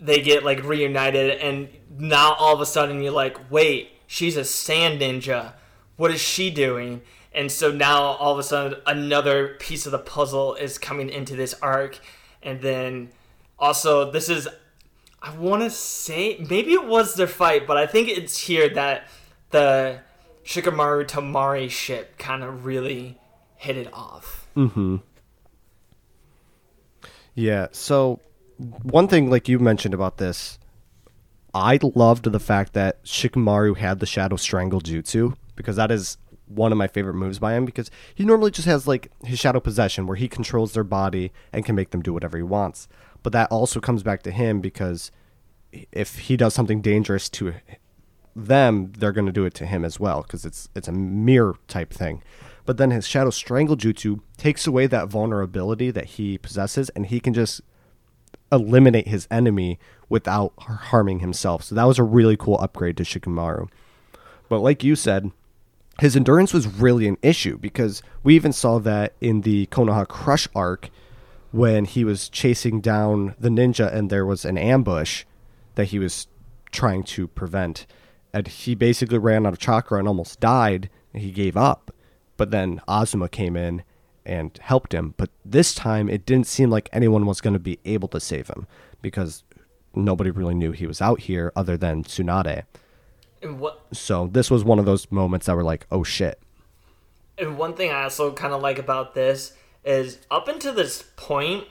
they 0.00 0.20
get 0.20 0.44
like 0.44 0.62
reunited 0.64 1.38
and 1.38 1.68
now 1.96 2.34
all 2.34 2.54
of 2.54 2.60
a 2.60 2.66
sudden 2.66 3.02
you're 3.02 3.12
like 3.12 3.50
wait 3.50 3.90
she's 4.06 4.36
a 4.36 4.44
sand 4.44 5.00
ninja. 5.00 5.54
What 5.96 6.10
is 6.10 6.20
she 6.20 6.50
doing? 6.50 7.02
And 7.32 7.50
so 7.50 7.72
now 7.72 8.02
all 8.02 8.32
of 8.32 8.38
a 8.38 8.42
sudden 8.42 8.80
another 8.86 9.56
piece 9.58 9.86
of 9.86 9.92
the 9.92 9.98
puzzle 9.98 10.54
is 10.54 10.78
coming 10.78 11.08
into 11.08 11.34
this 11.34 11.54
arc 11.60 11.98
and 12.42 12.60
then 12.60 13.10
also 13.58 14.10
this 14.10 14.28
is 14.28 14.48
i 15.22 15.34
want 15.36 15.62
to 15.62 15.70
say 15.70 16.44
maybe 16.50 16.72
it 16.72 16.86
was 16.86 17.14
their 17.14 17.26
fight 17.26 17.66
but 17.66 17.76
i 17.76 17.86
think 17.86 18.08
it's 18.08 18.36
here 18.36 18.68
that 18.68 19.08
the 19.50 19.98
shikamaru 20.44 21.06
temari 21.06 21.70
ship 21.70 22.18
kind 22.18 22.42
of 22.42 22.66
really 22.66 23.18
hit 23.56 23.76
it 23.76 23.88
off. 23.92 24.46
Mm-hmm 24.56 24.96
yeah. 27.34 27.68
So 27.72 28.20
one 28.82 29.08
thing, 29.08 29.30
like 29.30 29.48
you 29.48 29.58
mentioned 29.58 29.94
about 29.94 30.18
this, 30.18 30.58
I 31.54 31.78
loved 31.82 32.24
the 32.24 32.40
fact 32.40 32.72
that 32.72 33.02
Shikamaru 33.04 33.76
had 33.76 34.00
the 34.00 34.06
Shadow 34.06 34.36
Strangle 34.36 34.80
Jutsu 34.80 35.36
because 35.56 35.76
that 35.76 35.90
is 35.90 36.18
one 36.46 36.72
of 36.72 36.78
my 36.78 36.86
favorite 36.86 37.14
moves 37.14 37.38
by 37.38 37.54
him 37.54 37.64
because 37.64 37.90
he 38.14 38.24
normally 38.24 38.50
just 38.50 38.66
has 38.66 38.86
like 38.86 39.10
his 39.24 39.38
Shadow 39.38 39.60
Possession 39.60 40.06
where 40.06 40.16
he 40.16 40.28
controls 40.28 40.72
their 40.72 40.84
body 40.84 41.32
and 41.52 41.64
can 41.64 41.74
make 41.74 41.90
them 41.90 42.02
do 42.02 42.12
whatever 42.12 42.36
he 42.36 42.42
wants. 42.42 42.88
But 43.22 43.32
that 43.32 43.50
also 43.50 43.80
comes 43.80 44.02
back 44.02 44.22
to 44.24 44.30
him 44.30 44.60
because 44.60 45.10
if 45.92 46.18
he 46.18 46.36
does 46.36 46.54
something 46.54 46.80
dangerous 46.80 47.28
to 47.30 47.54
them, 48.36 48.92
they're 48.98 49.12
going 49.12 49.26
to 49.26 49.32
do 49.32 49.44
it 49.44 49.54
to 49.54 49.66
him 49.66 49.84
as 49.84 49.98
well 49.98 50.22
because 50.22 50.44
it's 50.44 50.68
it's 50.74 50.88
a 50.88 50.92
mirror 50.92 51.56
type 51.68 51.92
thing. 51.92 52.22
But 52.66 52.78
then 52.78 52.90
his 52.90 53.06
Shadow 53.06 53.30
Strangle 53.30 53.76
Jutsu 53.76 54.20
takes 54.36 54.66
away 54.66 54.86
that 54.86 55.08
vulnerability 55.08 55.90
that 55.90 56.04
he 56.04 56.38
possesses, 56.38 56.88
and 56.90 57.06
he 57.06 57.20
can 57.20 57.34
just 57.34 57.60
eliminate 58.50 59.08
his 59.08 59.26
enemy 59.30 59.78
without 60.08 60.52
harming 60.58 61.20
himself. 61.20 61.64
So 61.64 61.74
that 61.74 61.84
was 61.84 61.98
a 61.98 62.04
really 62.04 62.36
cool 62.36 62.58
upgrade 62.60 62.96
to 62.98 63.02
Shikamaru. 63.02 63.68
But 64.48 64.60
like 64.60 64.84
you 64.84 64.96
said, 64.96 65.30
his 66.00 66.16
endurance 66.16 66.52
was 66.52 66.66
really 66.66 67.06
an 67.06 67.18
issue 67.22 67.56
because 67.58 68.02
we 68.22 68.34
even 68.34 68.52
saw 68.52 68.78
that 68.80 69.14
in 69.20 69.42
the 69.42 69.66
Konoha 69.66 70.06
Crush 70.08 70.48
arc 70.54 70.90
when 71.52 71.84
he 71.84 72.04
was 72.04 72.28
chasing 72.28 72.80
down 72.80 73.34
the 73.38 73.48
ninja 73.48 73.92
and 73.92 74.10
there 74.10 74.26
was 74.26 74.44
an 74.44 74.58
ambush. 74.58 75.24
that 75.74 75.86
he 75.86 75.98
was 75.98 76.26
trying 76.70 77.02
to 77.02 77.28
prevent. 77.28 77.86
And 78.32 78.48
he 78.48 78.74
basically 78.74 79.18
ran 79.18 79.46
out 79.46 79.52
of 79.52 79.58
chakra 79.58 79.98
and 79.98 80.08
almost 80.08 80.40
died, 80.40 80.90
and 81.12 81.22
he 81.22 81.30
gave 81.30 81.56
up. 81.56 81.93
But 82.36 82.50
then 82.50 82.80
Asuma 82.88 83.30
came 83.30 83.56
in 83.56 83.82
and 84.26 84.58
helped 84.62 84.92
him. 84.92 85.14
But 85.16 85.30
this 85.44 85.74
time, 85.74 86.08
it 86.08 86.26
didn't 86.26 86.46
seem 86.46 86.70
like 86.70 86.88
anyone 86.92 87.26
was 87.26 87.40
going 87.40 87.52
to 87.52 87.60
be 87.60 87.78
able 87.84 88.08
to 88.08 88.20
save 88.20 88.48
him 88.48 88.66
because 89.02 89.44
nobody 89.94 90.30
really 90.30 90.54
knew 90.54 90.72
he 90.72 90.86
was 90.86 91.00
out 91.00 91.20
here 91.20 91.52
other 91.54 91.76
than 91.76 92.04
Tsunade. 92.04 92.64
And 93.42 93.60
what 93.60 93.82
So 93.92 94.26
this 94.26 94.50
was 94.50 94.64
one 94.64 94.78
of 94.78 94.86
those 94.86 95.10
moments 95.10 95.46
that 95.46 95.56
were 95.56 95.62
like, 95.62 95.86
oh 95.90 96.02
shit. 96.02 96.40
And 97.36 97.58
one 97.58 97.74
thing 97.74 97.90
I 97.90 98.04
also 98.04 98.32
kind 98.32 98.54
of 98.54 98.62
like 98.62 98.78
about 98.78 99.14
this 99.14 99.52
is 99.84 100.18
up 100.30 100.48
until 100.48 100.72
this 100.72 101.04
point, 101.16 101.64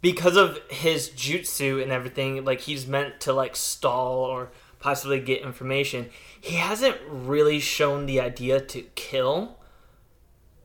because 0.00 0.36
of 0.36 0.58
his 0.68 1.10
jutsu 1.10 1.80
and 1.80 1.92
everything, 1.92 2.44
like 2.44 2.62
he's 2.62 2.86
meant 2.86 3.20
to 3.20 3.32
like 3.32 3.54
stall 3.54 4.24
or 4.24 4.50
possibly 4.80 5.20
get 5.20 5.42
information. 5.42 6.10
He 6.40 6.56
hasn't 6.56 6.96
really 7.08 7.60
shown 7.60 8.06
the 8.06 8.20
idea 8.20 8.60
to 8.60 8.82
kill. 8.96 9.58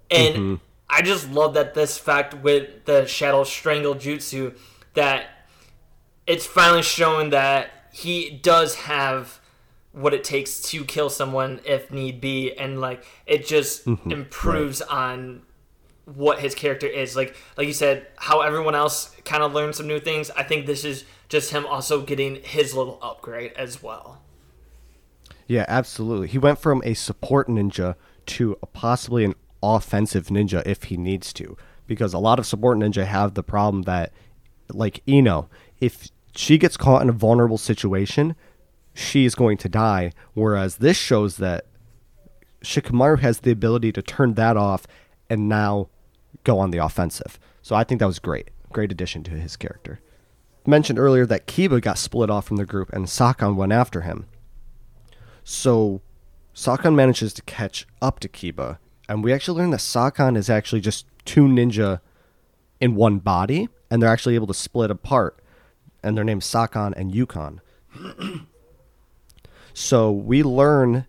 And 0.09 0.35
mm-hmm. 0.35 0.55
I 0.89 1.01
just 1.01 1.29
love 1.29 1.53
that 1.55 1.73
this 1.73 1.97
fact 1.97 2.33
with 2.33 2.85
the 2.85 3.05
Shadow 3.05 3.43
Strangle 3.43 3.95
Jutsu 3.95 4.57
that 4.93 5.27
it's 6.25 6.45
finally 6.45 6.81
shown 6.81 7.29
that 7.31 7.71
he 7.91 8.29
does 8.29 8.75
have 8.75 9.39
what 9.91 10.13
it 10.13 10.23
takes 10.23 10.61
to 10.61 10.85
kill 10.85 11.09
someone 11.09 11.59
if 11.65 11.91
need 11.91 12.21
be. 12.21 12.53
And 12.53 12.79
like 12.79 13.03
it 13.25 13.45
just 13.45 13.85
mm-hmm. 13.85 14.11
improves 14.11 14.81
on 14.81 15.41
what 16.05 16.39
his 16.39 16.55
character 16.55 16.87
is. 16.87 17.15
Like 17.15 17.35
like 17.57 17.67
you 17.67 17.73
said 17.73 18.07
how 18.15 18.41
everyone 18.41 18.75
else 18.75 19.15
kind 19.25 19.43
of 19.43 19.53
learned 19.53 19.75
some 19.75 19.87
new 19.87 19.99
things. 19.99 20.31
I 20.31 20.43
think 20.43 20.65
this 20.65 20.85
is 20.85 21.03
just 21.29 21.51
him 21.51 21.65
also 21.65 22.01
getting 22.01 22.41
his 22.43 22.73
little 22.73 22.99
upgrade 23.01 23.51
as 23.53 23.83
well. 23.83 24.21
Yeah, 25.47 25.65
absolutely. 25.67 26.27
He 26.27 26.37
went 26.37 26.59
from 26.59 26.81
a 26.85 26.93
support 26.93 27.47
ninja 27.47 27.95
to 28.27 28.57
a 28.61 28.65
possibly 28.65 29.23
an 29.23 29.35
offensive 29.75 30.27
ninja 30.27 30.65
if 30.65 30.83
he 30.83 30.97
needs 30.97 31.33
to. 31.33 31.57
Because 31.85 32.13
a 32.13 32.19
lot 32.19 32.39
of 32.39 32.45
support 32.45 32.77
ninja 32.77 33.05
have 33.05 33.33
the 33.33 33.43
problem 33.43 33.83
that, 33.83 34.11
like 34.69 35.01
Ino, 35.07 35.49
if 35.79 36.09
she 36.35 36.57
gets 36.57 36.77
caught 36.77 37.01
in 37.01 37.09
a 37.09 37.13
vulnerable 37.13 37.57
situation, 37.57 38.35
she 38.93 39.25
is 39.25 39.35
going 39.35 39.57
to 39.57 39.69
die. 39.69 40.11
Whereas 40.33 40.77
this 40.77 40.97
shows 40.97 41.37
that 41.37 41.65
Shikamaru 42.61 43.19
has 43.19 43.39
the 43.39 43.51
ability 43.51 43.91
to 43.93 44.01
turn 44.01 44.33
that 44.33 44.57
off 44.57 44.85
and 45.29 45.47
now 45.47 45.89
go 46.43 46.59
on 46.59 46.71
the 46.71 46.77
offensive. 46.79 47.39
So 47.61 47.75
I 47.75 47.83
think 47.83 47.99
that 47.99 48.07
was 48.07 48.19
great. 48.19 48.49
Great 48.71 48.91
addition 48.91 49.23
to 49.23 49.31
his 49.31 49.55
character. 49.55 49.99
Mentioned 50.65 50.99
earlier 50.99 51.25
that 51.25 51.47
Kiba 51.47 51.81
got 51.81 51.97
split 51.97 52.29
off 52.29 52.45
from 52.45 52.57
the 52.57 52.65
group 52.65 52.91
and 52.91 53.09
Sakon 53.09 53.55
went 53.55 53.71
after 53.71 54.01
him. 54.01 54.25
So 55.43 56.01
Sakon 56.53 56.95
manages 56.95 57.33
to 57.33 57.41
catch 57.43 57.87
up 58.01 58.19
to 58.19 58.27
Kiba, 58.27 58.79
and 59.07 59.23
we 59.23 59.33
actually 59.33 59.59
learn 59.59 59.71
that 59.71 59.79
Sakon 59.79 60.35
is 60.35 60.49
actually 60.49 60.81
just 60.81 61.05
two 61.25 61.45
ninja 61.45 62.01
in 62.79 62.95
one 62.95 63.19
body, 63.19 63.69
and 63.89 64.01
they're 64.01 64.09
actually 64.09 64.35
able 64.35 64.47
to 64.47 64.53
split 64.53 64.91
apart, 64.91 65.39
and 66.03 66.17
their 66.17 66.23
names 66.23 66.45
Sakon 66.45 66.93
and 66.93 67.13
Ukon. 67.13 67.61
so 69.73 70.11
we 70.11 70.43
learn, 70.43 71.07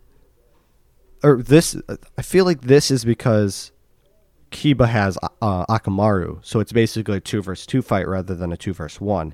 or 1.23 1.41
this, 1.41 1.75
I 2.17 2.21
feel 2.21 2.45
like 2.45 2.61
this 2.61 2.89
is 2.89 3.05
because 3.05 3.71
Kiba 4.51 4.87
has 4.87 5.17
uh, 5.41 5.65
Akamaru, 5.67 6.43
so 6.43 6.59
it's 6.59 6.71
basically 6.71 7.17
a 7.17 7.19
two 7.19 7.41
versus 7.41 7.65
two 7.65 7.81
fight 7.81 8.07
rather 8.07 8.33
than 8.35 8.51
a 8.51 8.57
two 8.57 8.73
versus 8.73 9.01
one. 9.01 9.33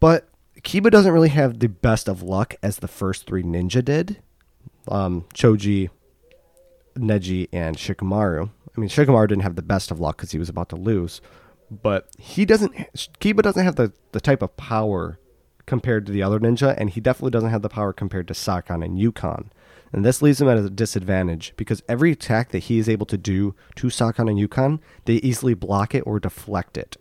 But 0.00 0.28
Kiba 0.62 0.90
doesn't 0.90 1.12
really 1.12 1.28
have 1.28 1.58
the 1.58 1.68
best 1.68 2.08
of 2.08 2.22
luck 2.22 2.54
as 2.62 2.78
the 2.78 2.88
first 2.88 3.26
three 3.26 3.42
ninja 3.42 3.84
did. 3.84 4.22
Um, 4.88 5.24
Choji, 5.34 5.90
Neji, 6.96 7.48
and 7.52 7.76
Shikamaru. 7.76 8.50
I 8.76 8.80
mean, 8.80 8.88
Shikamaru 8.88 9.28
didn't 9.28 9.42
have 9.42 9.56
the 9.56 9.62
best 9.62 9.90
of 9.90 10.00
luck 10.00 10.16
because 10.16 10.32
he 10.32 10.38
was 10.38 10.48
about 10.48 10.68
to 10.70 10.76
lose, 10.76 11.20
but 11.70 12.08
he 12.18 12.44
doesn't. 12.44 12.74
Kiba 13.20 13.42
doesn't 13.42 13.64
have 13.64 13.76
the, 13.76 13.92
the 14.12 14.20
type 14.20 14.42
of 14.42 14.56
power 14.56 15.18
compared 15.66 16.06
to 16.06 16.12
the 16.12 16.22
other 16.22 16.40
ninja, 16.40 16.74
and 16.76 16.90
he 16.90 17.00
definitely 17.00 17.30
doesn't 17.30 17.50
have 17.50 17.62
the 17.62 17.68
power 17.68 17.92
compared 17.92 18.28
to 18.28 18.34
Sakon 18.34 18.82
and 18.82 18.98
Ukon. 18.98 19.50
And 19.92 20.04
this 20.04 20.20
leaves 20.20 20.40
him 20.40 20.48
at 20.48 20.58
a 20.58 20.68
disadvantage 20.68 21.54
because 21.56 21.82
every 21.88 22.10
attack 22.10 22.50
that 22.50 22.64
he 22.64 22.78
is 22.78 22.88
able 22.88 23.06
to 23.06 23.16
do 23.16 23.54
to 23.76 23.90
Sakon 23.90 24.28
and 24.28 24.38
Ukon, 24.38 24.80
they 25.04 25.14
easily 25.14 25.54
block 25.54 25.94
it 25.94 26.00
or 26.00 26.18
deflect 26.18 26.76
it. 26.76 26.96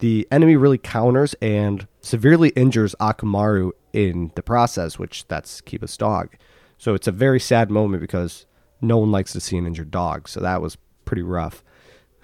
The 0.00 0.26
enemy 0.32 0.56
really 0.56 0.78
counters 0.78 1.34
and 1.40 1.86
severely 2.00 2.48
injures 2.50 2.96
Akamaru 3.00 3.70
in 3.92 4.32
the 4.34 4.42
process, 4.42 4.98
which 4.98 5.28
that's 5.28 5.60
Kiba's 5.60 5.96
dog. 5.96 6.34
So 6.76 6.94
it's 6.94 7.06
a 7.06 7.12
very 7.12 7.38
sad 7.38 7.70
moment 7.70 8.00
because 8.00 8.46
no 8.86 8.98
one 8.98 9.10
likes 9.10 9.32
to 9.32 9.40
see 9.40 9.56
an 9.56 9.66
injured 9.66 9.90
dog. 9.90 10.28
So 10.28 10.40
that 10.40 10.62
was 10.62 10.76
pretty 11.04 11.22
rough. 11.22 11.62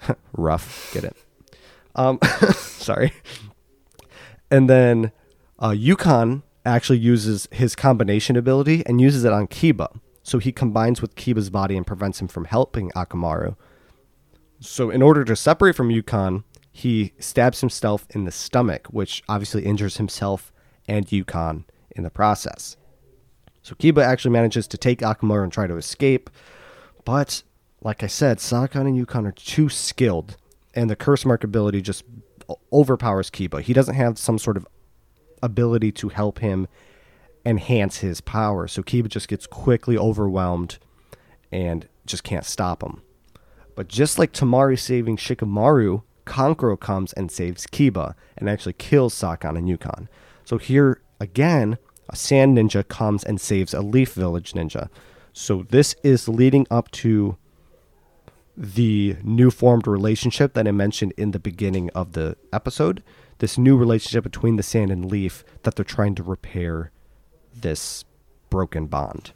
rough, 0.33 0.91
get 0.93 1.03
it? 1.03 1.15
Um, 1.95 2.19
sorry. 2.53 3.13
And 4.49 4.69
then 4.69 5.11
uh, 5.59 5.75
Ukon 5.77 6.43
actually 6.65 6.99
uses 6.99 7.47
his 7.51 7.75
combination 7.75 8.35
ability 8.35 8.83
and 8.85 9.01
uses 9.01 9.23
it 9.23 9.33
on 9.33 9.47
Kiba. 9.47 9.99
So 10.23 10.37
he 10.37 10.51
combines 10.51 11.01
with 11.01 11.15
Kiba's 11.15 11.49
body 11.49 11.75
and 11.75 11.85
prevents 11.85 12.21
him 12.21 12.27
from 12.27 12.45
helping 12.45 12.91
Akamaru. 12.91 13.55
So 14.59 14.89
in 14.91 15.01
order 15.01 15.23
to 15.25 15.35
separate 15.35 15.75
from 15.75 15.89
Ukon, 15.89 16.43
he 16.71 17.13
stabs 17.19 17.61
himself 17.61 18.05
in 18.11 18.25
the 18.25 18.31
stomach, 18.31 18.87
which 18.87 19.23
obviously 19.27 19.65
injures 19.65 19.97
himself 19.97 20.53
and 20.87 21.11
Ukon 21.11 21.65
in 21.95 22.03
the 22.03 22.09
process. 22.09 22.77
So 23.63 23.75
Kiba 23.75 24.03
actually 24.03 24.31
manages 24.31 24.67
to 24.67 24.77
take 24.77 24.99
Akamaru 24.99 25.43
and 25.43 25.51
try 25.51 25.67
to 25.67 25.77
escape, 25.77 26.29
but 27.05 27.43
like 27.83 28.03
I 28.03 28.07
said, 28.07 28.39
Sakon 28.39 28.87
and 28.87 28.97
Ukon 28.97 29.25
are 29.25 29.31
too 29.31 29.69
skilled, 29.69 30.37
and 30.73 30.89
the 30.89 30.95
curse 30.95 31.25
mark 31.25 31.43
ability 31.43 31.81
just 31.81 32.03
overpowers 32.71 33.29
Kiba. 33.29 33.61
He 33.61 33.73
doesn't 33.73 33.95
have 33.95 34.17
some 34.17 34.37
sort 34.37 34.57
of 34.57 34.67
ability 35.41 35.91
to 35.93 36.09
help 36.09 36.39
him 36.39 36.67
enhance 37.45 37.97
his 37.97 38.21
power, 38.21 38.67
so 38.67 38.83
Kiba 38.83 39.07
just 39.07 39.27
gets 39.27 39.47
quickly 39.47 39.97
overwhelmed 39.97 40.77
and 41.51 41.87
just 42.05 42.23
can't 42.23 42.45
stop 42.45 42.83
him. 42.83 43.01
But 43.75 43.87
just 43.87 44.19
like 44.19 44.31
Temari 44.31 44.77
saving 44.77 45.17
Shikamaru, 45.17 46.03
Kankuro 46.25 46.79
comes 46.79 47.13
and 47.13 47.31
saves 47.31 47.65
Kiba 47.65 48.15
and 48.37 48.49
actually 48.49 48.73
kills 48.73 49.13
Sakon 49.13 49.57
and 49.57 49.67
Yukon. 49.67 50.07
So 50.45 50.57
here 50.57 51.01
again, 51.19 51.77
a 52.11 52.15
sand 52.15 52.57
ninja 52.57 52.87
comes 52.87 53.23
and 53.23 53.39
saves 53.39 53.73
a 53.73 53.81
leaf 53.81 54.13
village 54.13 54.53
ninja. 54.53 54.89
So 55.33 55.63
this 55.69 55.95
is 56.03 56.27
leading 56.27 56.67
up 56.69 56.91
to 56.91 57.37
the 58.57 59.15
new 59.23 59.49
formed 59.49 59.87
relationship 59.87 60.53
that 60.53 60.67
I 60.67 60.71
mentioned 60.71 61.13
in 61.17 61.31
the 61.31 61.39
beginning 61.39 61.89
of 61.91 62.13
the 62.13 62.35
episode. 62.51 63.01
This 63.39 63.57
new 63.57 63.77
relationship 63.77 64.23
between 64.23 64.57
the 64.57 64.63
sand 64.63 64.91
and 64.91 65.09
leaf 65.09 65.43
that 65.63 65.75
they're 65.75 65.85
trying 65.85 66.15
to 66.15 66.23
repair 66.23 66.91
this 67.53 68.03
broken 68.49 68.87
bond. 68.87 69.31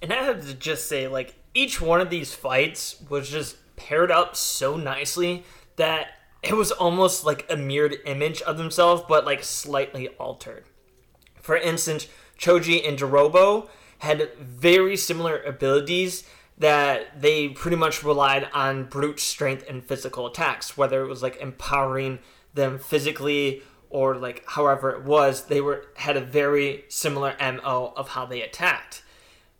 And 0.00 0.12
I 0.12 0.22
have 0.22 0.46
to 0.46 0.54
just 0.54 0.88
say, 0.88 1.08
like, 1.08 1.34
each 1.52 1.80
one 1.80 2.00
of 2.00 2.08
these 2.08 2.32
fights 2.32 3.02
was 3.08 3.28
just 3.28 3.56
paired 3.76 4.10
up 4.10 4.36
so 4.36 4.76
nicely 4.76 5.44
that 5.76 6.08
it 6.42 6.54
was 6.54 6.70
almost 6.70 7.24
like 7.24 7.44
a 7.50 7.56
mirrored 7.56 7.96
image 8.06 8.40
of 8.42 8.56
themselves, 8.56 9.02
but 9.08 9.26
like 9.26 9.44
slightly 9.44 10.08
altered. 10.08 10.64
For 11.40 11.56
instance, 11.56 12.06
Choji 12.38 12.86
and 12.86 12.98
Jirobo 12.98 13.68
had 13.98 14.30
very 14.38 14.96
similar 14.96 15.42
abilities 15.42 16.24
that 16.58 17.20
they 17.20 17.48
pretty 17.48 17.76
much 17.76 18.02
relied 18.02 18.48
on 18.52 18.84
brute 18.84 19.20
strength 19.20 19.64
and 19.68 19.84
physical 19.84 20.26
attacks, 20.26 20.76
whether 20.76 21.02
it 21.02 21.08
was 21.08 21.22
like 21.22 21.36
empowering 21.36 22.18
them 22.54 22.78
physically 22.78 23.62
or 23.88 24.16
like 24.16 24.44
however 24.46 24.90
it 24.90 25.04
was, 25.04 25.46
they 25.46 25.60
were 25.60 25.86
had 25.96 26.16
a 26.16 26.20
very 26.20 26.84
similar 26.88 27.34
MO 27.40 27.92
of 27.96 28.08
how 28.10 28.24
they 28.24 28.42
attacked. 28.42 29.02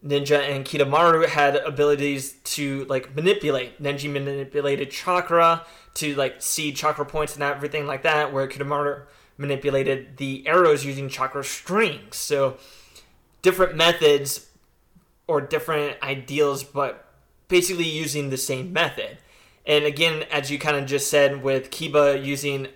Ninja 0.04 0.38
and 0.40 0.64
Kidomaru 0.64 1.26
had 1.26 1.56
abilities 1.56 2.32
to 2.44 2.84
like 2.86 3.14
manipulate. 3.14 3.82
Neji 3.82 4.10
manipulated 4.10 4.90
chakra 4.90 5.66
to 5.94 6.14
like 6.14 6.40
see 6.40 6.72
chakra 6.72 7.04
points 7.04 7.34
and 7.34 7.42
everything 7.42 7.86
like 7.86 8.02
that, 8.02 8.32
where 8.32 8.48
Kidomaru 8.48 9.02
manipulated 9.40 10.18
the 10.18 10.46
arrows 10.46 10.84
using 10.84 11.08
chakra 11.08 11.42
strings. 11.42 12.16
So 12.16 12.58
different 13.42 13.74
methods 13.74 14.50
or 15.26 15.40
different 15.40 15.96
ideals, 16.02 16.62
but 16.62 17.06
basically 17.48 17.88
using 17.88 18.28
the 18.28 18.36
same 18.36 18.72
method. 18.72 19.18
And 19.66 19.84
again, 19.84 20.24
as 20.30 20.50
you 20.50 20.58
kind 20.58 20.76
of 20.76 20.86
just 20.86 21.08
said, 21.08 21.42
with 21.42 21.70
Kiba 21.70 22.22
using 22.24 22.68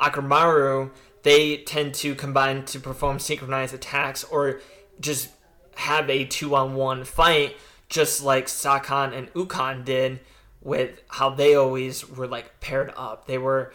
Akamaru, 0.00 0.90
they 1.22 1.58
tend 1.58 1.94
to 1.94 2.14
combine 2.14 2.64
to 2.66 2.80
perform 2.80 3.18
synchronized 3.18 3.74
attacks 3.74 4.22
or 4.24 4.60
just 5.00 5.30
have 5.76 6.10
a 6.10 6.24
two 6.24 6.54
on 6.54 6.74
one 6.74 7.04
fight, 7.04 7.56
just 7.88 8.22
like 8.22 8.48
Sakon 8.48 9.14
and 9.14 9.28
Ukon 9.34 9.84
did 9.84 10.20
with 10.60 11.00
how 11.08 11.30
they 11.30 11.54
always 11.54 12.08
were 12.08 12.26
like 12.26 12.60
paired 12.60 12.92
up. 12.96 13.26
They 13.26 13.38
were 13.38 13.72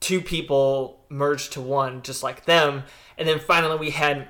two 0.00 0.20
people 0.20 1.04
merged 1.08 1.52
to 1.52 1.60
one, 1.60 2.02
just 2.02 2.22
like 2.22 2.44
them. 2.44 2.84
And 3.16 3.28
then 3.28 3.38
finally, 3.38 3.76
we 3.76 3.90
had 3.90 4.28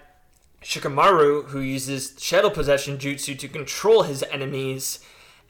Shikamaru, 0.63 1.47
who 1.47 1.61
uses 1.61 2.15
Shadow 2.19 2.51
Possession 2.51 2.99
Jutsu 2.99 3.39
to 3.39 3.49
control 3.49 4.03
his 4.03 4.23
enemies. 4.25 5.01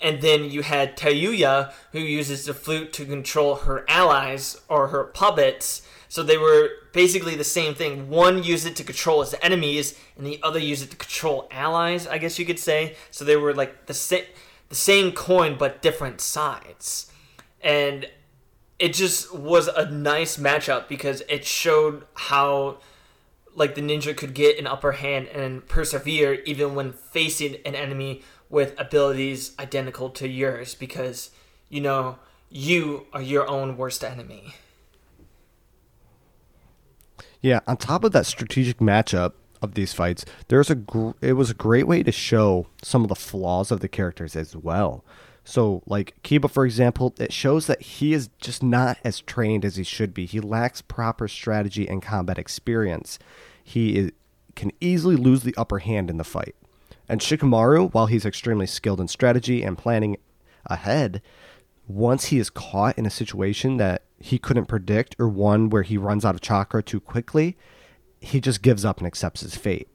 And 0.01 0.21
then 0.21 0.45
you 0.45 0.63
had 0.63 0.97
Tayuya, 0.97 1.73
who 1.93 1.99
uses 1.99 2.47
the 2.47 2.55
flute 2.55 2.93
to 2.95 3.05
control 3.05 3.57
her 3.57 3.85
allies 3.89 4.61
or 4.69 4.89
her 4.89 5.05
puppets. 5.05 5.83
So 6.09 6.23
they 6.23 6.39
were 6.39 6.71
basically 6.93 7.35
the 7.35 7.45
same 7.45 7.75
thing. 7.75 8.09
One 8.09 8.43
used 8.43 8.67
it 8.67 8.77
to 8.77 8.85
control 8.85 9.21
his 9.21 9.35
enemies, 9.43 9.99
and 10.17 10.27
the 10.27 10.41
other 10.43 10.59
used 10.59 10.85
it 10.85 10.91
to 10.91 10.97
control 10.97 11.49
allies. 11.51 12.07
I 12.07 12.19
guess 12.19 12.39
you 12.39 12.47
could 12.47 12.59
say. 12.59 12.97
So 13.11 13.25
they 13.25 13.37
were 13.37 13.55
like 13.55 13.87
the 13.87 13.95
same, 13.95 14.25
the 14.69 14.75
same 14.75 15.13
coin 15.13 15.57
but 15.59 15.83
different 15.83 16.21
sides. 16.21 17.11
And 17.61 18.09
it 18.79 18.95
just 18.95 19.35
was 19.35 19.69
a 19.69 19.91
nice 19.91 20.37
matchup 20.37 20.89
because 20.89 21.23
it 21.29 21.45
showed 21.45 22.05
how 22.15 22.79
like 23.55 23.75
the 23.75 23.81
ninja 23.81 24.17
could 24.17 24.35
get 24.35 24.59
an 24.59 24.67
upper 24.67 24.93
hand 24.93 25.27
and 25.29 25.67
persevere 25.67 26.35
even 26.45 26.75
when 26.75 26.93
facing 26.93 27.57
an 27.67 27.75
enemy 27.75 28.23
with 28.49 28.79
abilities 28.79 29.53
identical 29.59 30.11
to 30.11 30.29
yours 30.29 30.75
because 30.75 31.31
you 31.69 31.81
know 31.81 32.19
you 32.51 33.07
are 33.13 33.23
your 33.23 33.49
own 33.49 33.77
worst 33.77 34.03
enemy. 34.03 34.55
Yeah, 37.41 37.61
on 37.67 37.77
top 37.77 38.05
of 38.05 38.13
that 38.13 38.27
strategic 38.27 38.79
matchup 38.79 39.33
of 39.63 39.75
these 39.75 39.93
fights, 39.93 40.25
there's 40.49 40.71
a 40.71 40.75
gr- 40.75 41.11
it 41.21 41.35
was 41.35 41.51
a 41.51 41.55
great 41.55 41.87
way 41.87 42.03
to 42.03 42.13
show 42.13 42.67
some 42.83 43.03
of 43.03 43.09
the 43.09 43.15
flaws 43.15 43.71
of 43.71 43.81
the 43.81 43.89
characters 43.89 44.35
as 44.35 44.57
well. 44.57 45.05
So, 45.49 45.83
like 45.87 46.15
Kiba, 46.23 46.51
for 46.51 46.67
example, 46.67 47.15
it 47.19 47.33
shows 47.33 47.69
that 47.69 47.81
he 47.81 48.13
is 48.13 48.29
just 48.39 48.63
not 48.63 48.99
as 49.03 49.23
trained 49.23 49.65
as 49.65 49.77
he 49.77 49.83
should 49.83 50.13
be. 50.13 50.27
He 50.27 50.41
lacks 50.41 50.83
proper 50.83 51.27
strategy 51.27 51.89
and 51.89 52.03
combat 52.03 52.37
experience. 52.37 53.19
He 53.65 53.97
is, 53.97 54.13
can 54.57 54.73
easily 54.79 55.17
lose 55.17 55.45
the 55.45 55.55
upper 55.57 55.79
hand 55.79 56.11
in 56.11 56.19
the 56.19 56.23
fight. 56.23 56.55
And 57.09 57.23
Shikamaru, 57.23 57.95
while 57.95 58.05
he's 58.05 58.27
extremely 58.27 58.67
skilled 58.67 59.01
in 59.01 59.09
strategy 59.09 59.63
and 59.63 59.79
planning 59.79 60.19
ahead, 60.67 61.23
once 61.87 62.27
he 62.27 62.39
is 62.39 62.51
caught 62.51 62.99
in 62.99 63.07
a 63.07 63.11
situation 63.11 63.79
that 63.79 64.03
he 64.21 64.39
couldn't 64.39 64.67
predict 64.67 65.17
or 65.19 65.31
one 65.31 65.71
where 65.71 65.83
he 65.83 65.97
runs 65.97 66.27
out 66.27 66.35
of 66.35 66.43
chakra 66.43 66.83
too 66.83 67.01
quickly, 67.01 67.57
he 68.21 68.39
just 68.39 68.61
gives 68.61 68.85
up 68.85 68.99
and 68.99 69.07
accepts 69.07 69.41
his 69.41 69.57
fate. 69.57 69.89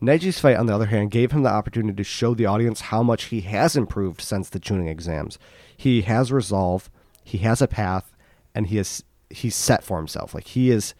Neji's 0.00 0.38
fight, 0.38 0.56
on 0.56 0.66
the 0.66 0.74
other 0.74 0.86
hand, 0.86 1.10
gave 1.10 1.32
him 1.32 1.42
the 1.42 1.50
opportunity 1.50 1.96
to 1.96 2.04
show 2.04 2.34
the 2.34 2.46
audience 2.46 2.82
how 2.82 3.02
much 3.02 3.24
he 3.24 3.40
has 3.42 3.76
improved 3.76 4.20
since 4.20 4.48
the 4.48 4.60
Chunin 4.60 4.88
exams. 4.88 5.38
He 5.76 6.02
has 6.02 6.30
resolve, 6.30 6.88
he 7.24 7.38
has 7.38 7.60
a 7.60 7.66
path, 7.66 8.12
and 8.54 8.68
he 8.68 8.78
is 8.78 9.02
he's 9.30 9.56
set 9.56 9.84
for 9.84 9.98
himself. 9.98 10.34
Like 10.34 10.48
he 10.48 10.70
is 10.70 10.94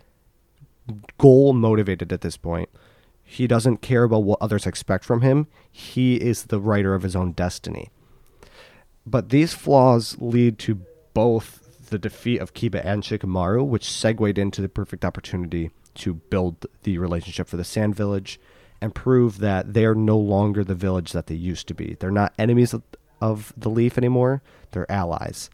goal 1.19 1.53
motivated 1.53 2.13
at 2.13 2.23
this 2.23 2.37
point. 2.37 2.69
He 3.23 3.47
doesn't 3.47 3.83
care 3.83 4.05
about 4.05 4.25
what 4.25 4.39
others 4.41 4.67
expect 4.67 5.05
from 5.05 5.21
him. 5.21 5.47
He 5.71 6.17
is 6.17 6.45
the 6.45 6.61
writer 6.61 6.95
of 6.95 7.03
his 7.03 7.15
own 7.15 7.33
destiny. 7.33 7.91
But 9.07 9.29
these 9.29 9.55
flaws 9.55 10.17
lead 10.19 10.59
to 10.61 10.83
both 11.15 11.89
the 11.91 11.99
defeat 11.99 12.41
of 12.41 12.55
Kiba 12.55 12.85
and 12.85 13.03
Shikamaru, 13.03 13.67
which 13.67 13.91
segued 13.91 14.39
into 14.39 14.61
the 14.61 14.69
perfect 14.69 15.05
opportunity 15.05 15.71
to 15.95 16.15
build 16.15 16.67
the 16.83 16.99
relationship 16.99 17.49
for 17.49 17.57
the 17.57 17.65
Sand 17.65 17.95
Village 17.95 18.41
and 18.81 18.95
prove 18.95 19.39
that 19.39 19.75
they 19.75 19.85
are 19.85 19.95
no 19.95 20.17
longer 20.17 20.65
the 20.65 20.75
village 20.75 21.13
that 21.13 21.27
they 21.27 21.35
used 21.35 21.67
to 21.69 21.75
be. 21.75 21.97
They're 21.99 22.11
not 22.11 22.35
enemies 22.39 22.75
of, 23.21 23.53
the 23.57 23.71
Leaf 23.71 23.99
anymore, 23.99 24.43
they're 24.71 24.91
allies. 24.91 25.51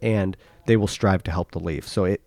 And 0.00 0.36
they 0.66 0.76
will 0.76 0.86
strive 0.86 1.24
to 1.24 1.32
help 1.32 1.50
the 1.50 1.58
Leaf. 1.58 1.88
So 1.88 2.04
it 2.04 2.22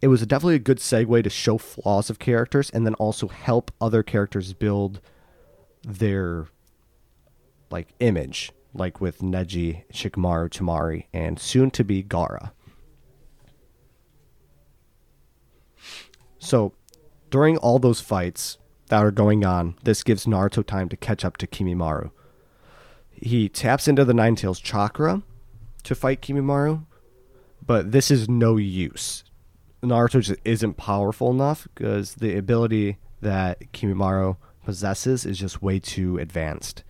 it 0.00 0.08
was 0.08 0.26
definitely 0.26 0.54
a 0.54 0.60
good 0.60 0.78
segue 0.78 1.22
to 1.22 1.30
show 1.30 1.58
flaws 1.58 2.08
of 2.08 2.18
characters 2.18 2.70
and 2.70 2.86
then 2.86 2.94
also 2.94 3.28
help 3.28 3.70
other 3.82 4.02
characters 4.02 4.54
build 4.54 5.00
their 5.82 6.46
like 7.70 7.88
image, 8.00 8.50
like 8.72 9.00
with 9.00 9.18
Neji, 9.18 9.84
Shikamaru, 9.92 10.48
Temari, 10.48 11.04
and 11.12 11.38
soon 11.38 11.70
to 11.72 11.84
be 11.84 12.02
Gaara. 12.02 12.52
So, 16.38 16.72
during 17.28 17.58
all 17.58 17.78
those 17.78 18.00
fights, 18.00 18.58
that 18.90 19.04
are 19.04 19.12
going 19.12 19.44
on, 19.44 19.76
this 19.84 20.02
gives 20.02 20.26
Naruto 20.26 20.66
time 20.66 20.88
to 20.88 20.96
catch 20.96 21.24
up 21.24 21.36
to 21.38 21.46
Kimimaro. 21.46 22.10
He 23.10 23.48
taps 23.48 23.86
into 23.86 24.04
the 24.04 24.12
Nine 24.12 24.34
Tails 24.34 24.60
chakra 24.60 25.22
to 25.84 25.94
fight 25.94 26.20
Kimimaro, 26.20 26.86
but 27.64 27.92
this 27.92 28.10
is 28.10 28.28
no 28.28 28.56
use. 28.56 29.22
Naruto 29.82 30.20
just 30.20 30.40
isn't 30.44 30.76
powerful 30.76 31.30
enough 31.30 31.68
because 31.74 32.16
the 32.16 32.36
ability 32.36 32.98
that 33.20 33.72
Kimimaro 33.72 34.36
possesses 34.64 35.24
is 35.24 35.38
just 35.38 35.62
way 35.62 35.78
too 35.78 36.18
advanced. 36.18 36.82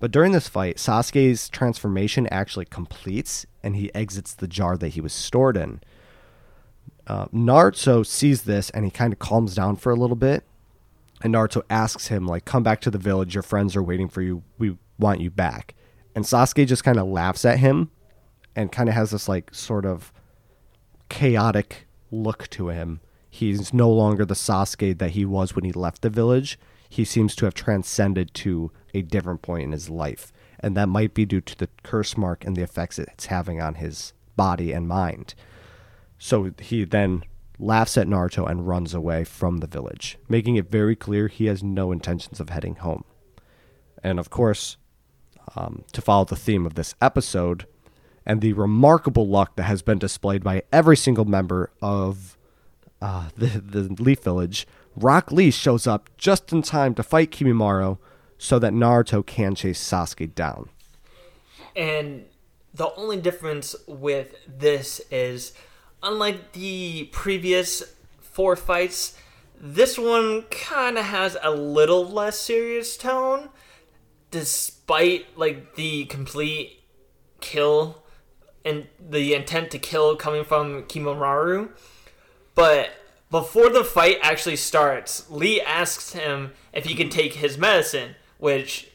But 0.00 0.10
during 0.10 0.32
this 0.32 0.48
fight, 0.48 0.78
Sasuke's 0.78 1.50
transformation 1.50 2.26
actually 2.28 2.64
completes 2.64 3.46
and 3.62 3.76
he 3.76 3.94
exits 3.94 4.34
the 4.34 4.48
jar 4.48 4.78
that 4.78 4.88
he 4.88 5.00
was 5.02 5.12
stored 5.12 5.58
in. 5.58 5.80
Uh, 7.06 7.26
Naruto 7.26 8.06
sees 8.06 8.42
this 8.42 8.70
and 8.70 8.86
he 8.86 8.90
kind 8.90 9.12
of 9.12 9.18
calms 9.18 9.54
down 9.54 9.76
for 9.76 9.92
a 9.92 9.96
little 9.96 10.16
bit 10.16 10.44
and 11.22 11.34
Naruto 11.34 11.62
asks 11.70 12.08
him, 12.08 12.26
like, 12.26 12.44
come 12.44 12.62
back 12.62 12.80
to 12.82 12.90
the 12.90 12.98
village. 12.98 13.34
Your 13.34 13.42
friends 13.42 13.76
are 13.76 13.82
waiting 13.82 14.08
for 14.08 14.22
you. 14.22 14.42
We 14.58 14.76
want 14.98 15.20
you 15.20 15.30
back. 15.30 15.74
And 16.14 16.24
Sasuke 16.24 16.66
just 16.66 16.84
kind 16.84 16.98
of 16.98 17.06
laughs 17.06 17.44
at 17.44 17.58
him 17.58 17.90
and 18.54 18.72
kind 18.72 18.88
of 18.88 18.94
has 18.94 19.12
this, 19.12 19.28
like, 19.28 19.54
sort 19.54 19.86
of 19.86 20.12
chaotic 21.08 21.86
look 22.10 22.48
to 22.50 22.68
him. 22.68 23.00
He's 23.30 23.72
no 23.72 23.90
longer 23.90 24.24
the 24.24 24.34
Sasuke 24.34 24.98
that 24.98 25.12
he 25.12 25.24
was 25.24 25.54
when 25.54 25.64
he 25.64 25.72
left 25.72 26.02
the 26.02 26.10
village. 26.10 26.58
He 26.88 27.04
seems 27.04 27.34
to 27.36 27.46
have 27.46 27.54
transcended 27.54 28.34
to 28.34 28.70
a 28.92 29.00
different 29.00 29.40
point 29.40 29.64
in 29.64 29.72
his 29.72 29.88
life. 29.88 30.32
And 30.60 30.76
that 30.76 30.88
might 30.88 31.14
be 31.14 31.24
due 31.24 31.40
to 31.40 31.56
the 31.56 31.68
curse 31.82 32.16
mark 32.16 32.44
and 32.44 32.54
the 32.54 32.62
effects 32.62 32.98
it's 32.98 33.26
having 33.26 33.60
on 33.60 33.76
his 33.76 34.12
body 34.36 34.72
and 34.72 34.86
mind. 34.86 35.34
So 36.18 36.52
he 36.60 36.84
then 36.84 37.24
laughs 37.62 37.96
at 37.96 38.08
Naruto, 38.08 38.48
and 38.48 38.66
runs 38.66 38.92
away 38.92 39.24
from 39.24 39.58
the 39.58 39.66
village, 39.66 40.18
making 40.28 40.56
it 40.56 40.70
very 40.70 40.96
clear 40.96 41.28
he 41.28 41.46
has 41.46 41.62
no 41.62 41.92
intentions 41.92 42.40
of 42.40 42.50
heading 42.50 42.76
home. 42.76 43.04
And 44.02 44.18
of 44.18 44.30
course, 44.30 44.76
um, 45.56 45.84
to 45.92 46.00
follow 46.02 46.24
the 46.24 46.36
theme 46.36 46.66
of 46.66 46.74
this 46.74 46.94
episode, 47.00 47.66
and 48.26 48.40
the 48.40 48.52
remarkable 48.52 49.26
luck 49.26 49.56
that 49.56 49.64
has 49.64 49.82
been 49.82 49.98
displayed 49.98 50.42
by 50.42 50.62
every 50.72 50.96
single 50.96 51.24
member 51.24 51.70
of 51.80 52.36
uh, 53.00 53.28
the, 53.36 53.46
the 53.46 54.02
Leaf 54.02 54.22
Village, 54.22 54.66
Rock 54.96 55.32
Lee 55.32 55.50
shows 55.50 55.86
up 55.86 56.10
just 56.18 56.52
in 56.52 56.62
time 56.62 56.94
to 56.94 57.02
fight 57.02 57.30
Kimimaro 57.30 57.98
so 58.38 58.58
that 58.58 58.72
Naruto 58.72 59.24
can 59.24 59.54
chase 59.54 59.82
Sasuke 59.82 60.34
down. 60.34 60.68
And 61.74 62.24
the 62.74 62.92
only 62.96 63.18
difference 63.18 63.74
with 63.86 64.34
this 64.46 65.00
is 65.10 65.52
unlike 66.02 66.52
the 66.52 67.08
previous 67.12 67.82
four 68.20 68.56
fights, 68.56 69.16
this 69.60 69.98
one 69.98 70.42
kind 70.50 70.98
of 70.98 71.04
has 71.04 71.36
a 71.42 71.50
little 71.50 72.04
less 72.04 72.38
serious 72.38 72.96
tone, 72.96 73.50
despite 74.30 75.26
like 75.38 75.76
the 75.76 76.06
complete 76.06 76.82
kill 77.40 78.02
and 78.64 78.86
the 79.00 79.34
intent 79.34 79.70
to 79.70 79.78
kill 79.78 80.16
coming 80.16 80.44
from 80.44 80.82
Kimimaro. 80.84 81.70
But 82.54 82.90
before 83.30 83.68
the 83.70 83.84
fight 83.84 84.18
actually 84.22 84.56
starts, 84.56 85.30
Lee 85.30 85.60
asks 85.60 86.12
him 86.12 86.52
if 86.72 86.84
he 86.84 86.94
can 86.94 87.08
take 87.08 87.34
his 87.34 87.56
medicine, 87.56 88.16
which 88.38 88.90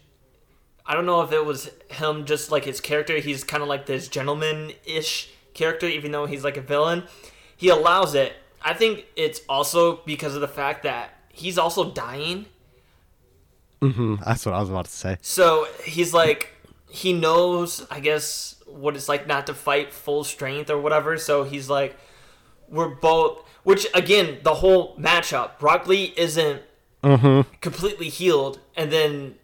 I 0.85 0.93
don't 0.93 1.05
know 1.05 1.21
if 1.21 1.31
it 1.31 1.45
was 1.45 1.69
him 1.89 2.25
just 2.25 2.51
like 2.51 2.65
his 2.65 2.79
character. 2.79 3.17
He's 3.17 3.43
kind 3.43 3.63
of 3.63 3.69
like 3.69 3.85
this 3.85 4.07
gentleman 4.07 4.73
ish 4.85 5.29
character, 5.57 5.87
even 5.87 6.11
though 6.11 6.25
he's 6.25 6.43
like 6.43 6.57
a 6.57 6.61
villain. 6.61 7.03
He 7.55 7.69
allows 7.69 8.15
it. 8.15 8.33
I 8.61 8.73
think 8.73 9.05
it's 9.15 9.41
also 9.49 9.97
because 10.05 10.35
of 10.35 10.41
the 10.41 10.47
fact 10.47 10.83
that 10.83 11.13
he's 11.33 11.57
also 11.57 11.91
dying. 11.91 12.45
Mm-hmm. 13.81 14.15
That's 14.25 14.45
what 14.45 14.55
I 14.55 14.59
was 14.59 14.69
about 14.69 14.85
to 14.85 14.91
say. 14.91 15.17
So 15.21 15.67
he's 15.83 16.13
like, 16.13 16.53
he 16.89 17.13
knows, 17.13 17.85
I 17.91 17.99
guess, 17.99 18.55
what 18.65 18.95
it's 18.95 19.09
like 19.09 19.27
not 19.27 19.47
to 19.47 19.53
fight 19.53 19.93
full 19.93 20.23
strength 20.23 20.69
or 20.69 20.79
whatever. 20.79 21.17
So 21.17 21.43
he's 21.43 21.69
like, 21.69 21.97
we're 22.69 22.89
both. 22.89 23.43
Which 23.63 23.87
again, 23.93 24.39
the 24.43 24.55
whole 24.55 24.95
matchup, 24.97 25.61
Rock 25.61 25.87
Lee 25.87 26.13
isn't 26.15 26.61
mm-hmm. 27.03 27.49
completely 27.59 28.09
healed, 28.09 28.59
and 28.75 28.91
then 28.91 29.35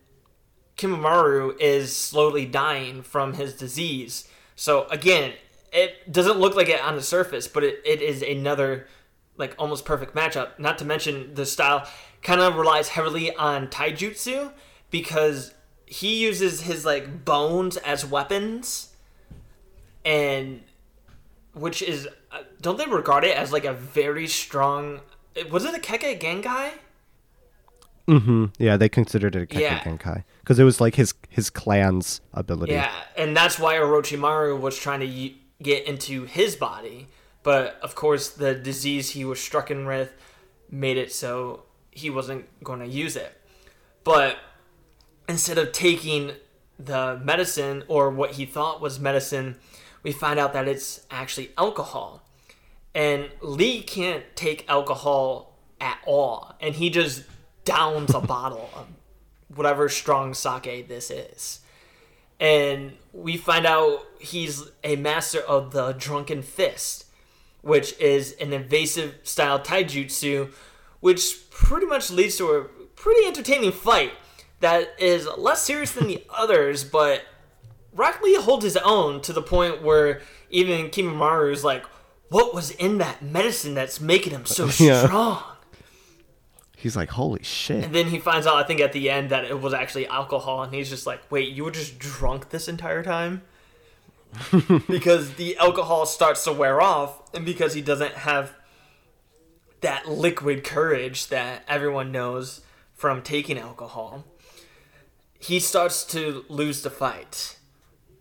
Kimimaro 0.77 1.59
is 1.59 1.95
slowly 1.95 2.45
dying 2.45 3.01
from 3.01 3.33
his 3.33 3.53
disease. 3.53 4.27
So 4.55 4.87
again, 4.89 5.33
it 5.73 6.11
doesn't 6.11 6.39
look 6.39 6.55
like 6.55 6.69
it 6.69 6.81
on 6.81 6.95
the 6.95 7.01
surface, 7.01 7.47
but 7.47 7.63
it, 7.63 7.81
it 7.85 8.01
is 8.01 8.21
another 8.21 8.87
like 9.37 9.55
almost 9.57 9.85
perfect 9.85 10.15
matchup. 10.15 10.59
Not 10.59 10.77
to 10.77 10.85
mention 10.85 11.33
the 11.33 11.45
style 11.45 11.87
kind 12.21 12.39
of 12.39 12.55
relies 12.55 12.89
heavily 12.89 13.35
on 13.35 13.67
taijutsu 13.67 14.53
because 14.91 15.53
he 15.85 16.15
uses 16.15 16.61
his 16.61 16.85
like 16.85 17.25
bones 17.25 17.77
as 17.77 18.05
weapons 18.05 18.93
and 20.05 20.61
which 21.53 21.81
is 21.81 22.07
uh, 22.31 22.39
don't 22.61 22.77
they 22.77 22.85
regard 22.85 23.23
it 23.23 23.35
as 23.35 23.51
like 23.51 23.65
a 23.65 23.73
very 23.73 24.27
strong? 24.27 25.01
Was 25.51 25.65
it 25.65 25.75
a 25.75 25.79
Kekkei 25.79 26.19
Genkai? 26.19 26.71
Mm-hmm. 28.07 28.45
Yeah, 28.57 28.75
they 28.75 28.89
considered 28.89 29.35
it 29.35 29.43
a 29.43 29.45
Kekkei 29.45 29.61
Yeah. 29.61 29.79
Genkai 29.79 30.23
because 30.41 30.59
it 30.59 30.63
was 30.63 30.81
like 30.81 30.95
his 30.95 31.13
his 31.29 31.49
clan's 31.49 32.21
ability. 32.33 32.73
Yeah, 32.73 32.91
and 33.17 33.35
that's 33.35 33.57
why 33.57 33.75
Orochimaru 33.75 34.59
was 34.59 34.77
trying 34.77 34.99
to 34.99 35.05
get 35.63 35.87
into 35.87 36.25
his 36.25 36.55
body, 36.55 37.07
but 37.41 37.79
of 37.81 37.95
course 37.95 38.29
the 38.29 38.53
disease 38.53 39.11
he 39.11 39.25
was 39.25 39.39
stricken 39.39 39.85
with 39.85 40.13
made 40.69 40.97
it 40.97 41.11
so 41.11 41.63
he 41.91 42.09
wasn't 42.09 42.45
going 42.63 42.79
to 42.79 42.87
use 42.87 43.15
it. 43.15 43.39
But 44.03 44.37
instead 45.27 45.57
of 45.57 45.71
taking 45.71 46.33
the 46.77 47.19
medicine 47.23 47.83
or 47.87 48.09
what 48.09 48.31
he 48.31 48.45
thought 48.45 48.81
was 48.81 48.99
medicine, 48.99 49.55
we 50.01 50.11
find 50.11 50.39
out 50.39 50.53
that 50.53 50.67
it's 50.67 51.05
actually 51.09 51.51
alcohol. 51.57 52.23
And 52.93 53.29
Lee 53.41 53.81
can't 53.81 54.23
take 54.35 54.69
alcohol 54.69 55.57
at 55.79 55.99
all, 56.05 56.55
and 56.61 56.75
he 56.75 56.89
just 56.89 57.23
downs 57.65 58.13
a 58.13 58.19
bottle 58.35 58.69
of 58.75 58.87
whatever 59.55 59.89
strong 59.89 60.33
sake 60.33 60.87
this 60.87 61.09
is 61.09 61.62
and 62.43 62.91
we 63.13 63.37
find 63.37 63.65
out 63.65 64.05
he's 64.19 64.63
a 64.83 64.97
master 64.97 65.39
of 65.39 65.71
the 65.71 65.93
drunken 65.93 66.41
fist 66.41 67.05
which 67.61 67.97
is 67.99 68.33
an 68.41 68.51
invasive 68.51 69.15
style 69.23 69.57
taijutsu 69.59 70.51
which 70.99 71.49
pretty 71.49 71.85
much 71.85 72.11
leads 72.11 72.35
to 72.37 72.51
a 72.51 72.63
pretty 72.95 73.25
entertaining 73.25 73.71
fight 73.71 74.11
that 74.59 74.89
is 74.99 75.27
less 75.37 75.63
serious 75.63 75.93
than 75.93 76.07
the 76.07 76.21
others 76.37 76.83
but 76.83 77.23
Rock 77.95 78.21
Lee 78.21 78.35
holds 78.35 78.63
his 78.65 78.77
own 78.77 79.21
to 79.21 79.31
the 79.33 79.41
point 79.41 79.81
where 79.83 80.21
even 80.49 80.89
Kimimaro 80.89 81.51
is 81.51 81.63
like 81.63 81.85
what 82.29 82.53
was 82.53 82.71
in 82.71 82.97
that 82.97 83.21
medicine 83.21 83.73
that's 83.75 84.01
making 84.01 84.33
him 84.33 84.45
so 84.45 84.65
Yeah. 84.83 85.05
strong 85.05 85.43
He's 86.83 86.97
like, 86.97 87.11
holy 87.11 87.43
shit. 87.43 87.81
and 87.85 87.95
then 87.95 88.07
he 88.07 88.19
finds 88.19 88.45
out, 88.45 88.57
I 88.57 88.63
think, 88.63 88.81
at 88.81 88.91
the 88.91 89.09
end 89.09 89.29
that 89.29 89.45
it 89.45 89.61
was 89.61 89.73
actually 89.73 90.05
alcohol, 90.07 90.63
and 90.63 90.73
he's 90.73 90.89
just 90.89 91.07
like, 91.07 91.21
"Wait, 91.31 91.53
you 91.53 91.63
were 91.63 91.71
just 91.71 91.97
drunk 91.97 92.49
this 92.49 92.67
entire 92.67 93.01
time?" 93.01 93.41
because 94.89 95.35
the 95.35 95.55
alcohol 95.55 96.05
starts 96.05 96.43
to 96.43 96.51
wear 96.51 96.81
off, 96.81 97.33
and 97.33 97.45
because 97.45 97.73
he 97.73 97.81
doesn't 97.81 98.15
have 98.15 98.53
that 99.79 100.09
liquid 100.09 100.65
courage 100.65 101.27
that 101.27 101.63
everyone 101.69 102.11
knows 102.11 102.59
from 102.93 103.21
taking 103.21 103.57
alcohol, 103.57 104.25
he 105.39 105.61
starts 105.61 106.03
to 106.03 106.43
lose 106.49 106.81
the 106.81 106.89
fight. 106.89 107.59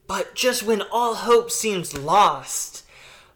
But 0.06 0.36
just 0.36 0.62
when 0.62 0.82
all 0.92 1.16
hope 1.16 1.50
seems 1.50 1.98
lost, 1.98 2.84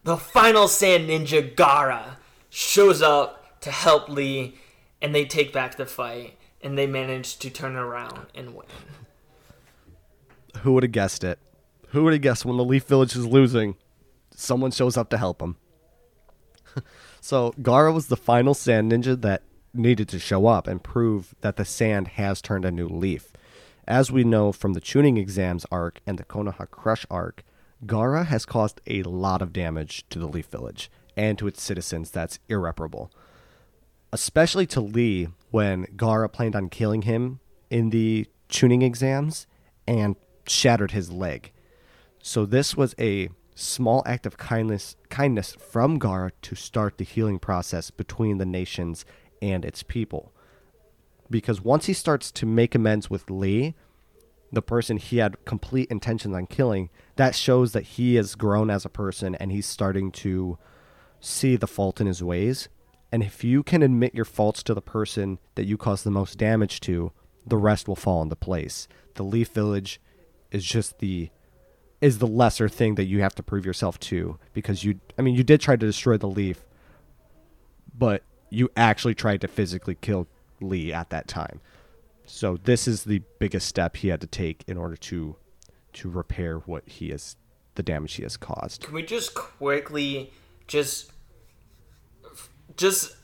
the 0.04 0.16
final 0.16 0.68
Sand 0.68 1.10
Ninja 1.10 1.52
Gaara 1.52 2.18
shows 2.48 3.02
up 3.02 3.60
to 3.62 3.72
help 3.72 4.08
Lee, 4.08 4.60
and 5.00 5.14
they 5.14 5.24
take 5.24 5.52
back 5.52 5.76
the 5.76 5.86
fight, 5.86 6.38
and 6.62 6.76
they 6.76 6.86
manage 6.86 7.38
to 7.38 7.50
turn 7.50 7.76
around 7.76 8.26
and 8.34 8.54
win. 8.54 8.66
Who 10.62 10.72
would 10.72 10.82
have 10.82 10.92
guessed 10.92 11.22
it? 11.22 11.38
Who 11.88 12.04
would 12.04 12.12
have 12.12 12.22
guessed 12.22 12.44
when 12.44 12.56
the 12.56 12.64
Leaf 12.64 12.84
Village 12.84 13.14
is 13.14 13.26
losing, 13.26 13.76
someone 14.34 14.70
shows 14.70 14.96
up 14.96 15.10
to 15.10 15.18
help 15.18 15.38
them? 15.38 15.56
so 17.20 17.52
Gaara 17.60 17.94
was 17.94 18.08
the 18.08 18.16
final 18.16 18.54
sand 18.54 18.90
ninja 18.90 19.20
that 19.20 19.42
needed 19.72 20.08
to 20.08 20.18
show 20.18 20.46
up 20.46 20.66
and 20.66 20.82
prove 20.82 21.34
that 21.40 21.56
the 21.56 21.64
sand 21.64 22.08
has 22.08 22.40
turned 22.40 22.64
a 22.64 22.70
new 22.70 22.88
leaf. 22.88 23.32
As 23.86 24.10
we 24.10 24.24
know 24.24 24.50
from 24.50 24.72
the 24.72 24.80
Chunin 24.80 25.16
exams 25.16 25.66
arc 25.70 26.00
and 26.06 26.18
the 26.18 26.24
Konoha 26.24 26.68
Crush 26.70 27.06
arc, 27.10 27.44
Gaara 27.84 28.26
has 28.26 28.46
caused 28.46 28.80
a 28.86 29.02
lot 29.02 29.42
of 29.42 29.52
damage 29.52 30.08
to 30.08 30.18
the 30.18 30.26
Leaf 30.26 30.46
Village 30.46 30.90
and 31.16 31.38
to 31.38 31.46
its 31.46 31.62
citizens 31.62 32.10
that's 32.10 32.38
irreparable. 32.48 33.12
Especially 34.12 34.66
to 34.66 34.80
Lee 34.80 35.28
when 35.50 35.86
Gaara 35.96 36.32
planned 36.32 36.56
on 36.56 36.68
killing 36.68 37.02
him 37.02 37.40
in 37.70 37.90
the 37.90 38.26
Chunin 38.48 38.82
exams 38.82 39.46
and 39.86 40.16
shattered 40.46 40.92
his 40.92 41.10
leg. 41.10 41.52
So 42.22 42.46
this 42.46 42.76
was 42.76 42.94
a 42.98 43.28
small 43.54 44.02
act 44.04 44.26
of 44.26 44.36
kindness 44.36 44.96
kindness 45.08 45.54
from 45.54 45.98
Gaara 45.98 46.30
to 46.42 46.54
start 46.54 46.98
the 46.98 47.04
healing 47.04 47.38
process 47.38 47.90
between 47.90 48.38
the 48.38 48.46
nations 48.46 49.04
and 49.40 49.64
its 49.64 49.82
people. 49.82 50.32
Because 51.30 51.60
once 51.60 51.86
he 51.86 51.92
starts 51.92 52.30
to 52.32 52.46
make 52.46 52.74
amends 52.74 53.10
with 53.10 53.30
Lee, 53.30 53.74
the 54.52 54.62
person 54.62 54.96
he 54.96 55.18
had 55.18 55.44
complete 55.44 55.90
intentions 55.90 56.34
on 56.34 56.46
killing, 56.46 56.90
that 57.16 57.34
shows 57.34 57.72
that 57.72 57.82
he 57.82 58.14
has 58.14 58.34
grown 58.34 58.70
as 58.70 58.84
a 58.84 58.90
person 58.90 59.34
and 59.36 59.50
he's 59.50 59.66
starting 59.66 60.12
to 60.12 60.58
see 61.20 61.56
the 61.56 61.66
fault 61.66 62.00
in 62.00 62.06
his 62.06 62.22
ways. 62.22 62.68
And 63.12 63.22
if 63.22 63.44
you 63.44 63.62
can 63.62 63.82
admit 63.82 64.14
your 64.14 64.24
faults 64.24 64.62
to 64.64 64.74
the 64.74 64.82
person 64.82 65.38
that 65.54 65.64
you 65.64 65.76
caused 65.76 66.04
the 66.04 66.10
most 66.10 66.38
damage 66.38 66.80
to, 66.80 67.12
the 67.46 67.56
rest 67.56 67.86
will 67.88 67.96
fall 67.96 68.22
into 68.22 68.36
place. 68.36 68.88
The 69.14 69.22
Leaf 69.22 69.48
Village 69.48 70.00
is 70.50 70.64
just 70.64 70.98
the 70.98 71.30
is 72.00 72.18
the 72.18 72.26
lesser 72.26 72.68
thing 72.68 72.96
that 72.96 73.06
you 73.06 73.22
have 73.22 73.34
to 73.34 73.42
prove 73.42 73.64
yourself 73.64 73.98
to 73.98 74.38
because 74.52 74.84
you 74.84 75.00
I 75.18 75.22
mean 75.22 75.34
you 75.34 75.42
did 75.42 75.60
try 75.60 75.76
to 75.76 75.86
destroy 75.86 76.18
the 76.18 76.28
leaf 76.28 76.62
but 77.96 78.22
you 78.50 78.70
actually 78.76 79.14
tried 79.14 79.40
to 79.40 79.48
physically 79.48 79.96
kill 80.00 80.26
Lee 80.60 80.92
at 80.92 81.10
that 81.10 81.28
time. 81.28 81.60
So 82.26 82.58
this 82.64 82.88
is 82.88 83.04
the 83.04 83.22
biggest 83.38 83.66
step 83.66 83.96
he 83.96 84.08
had 84.08 84.20
to 84.20 84.26
take 84.26 84.64
in 84.66 84.76
order 84.76 84.96
to 84.96 85.36
to 85.94 86.10
repair 86.10 86.58
what 86.58 86.86
he 86.86 87.08
has 87.10 87.36
the 87.76 87.82
damage 87.82 88.14
he 88.14 88.22
has 88.22 88.36
caused. 88.36 88.82
Can 88.82 88.94
we 88.94 89.02
just 89.02 89.34
quickly 89.34 90.32
just 90.66 91.12
just 92.76 93.16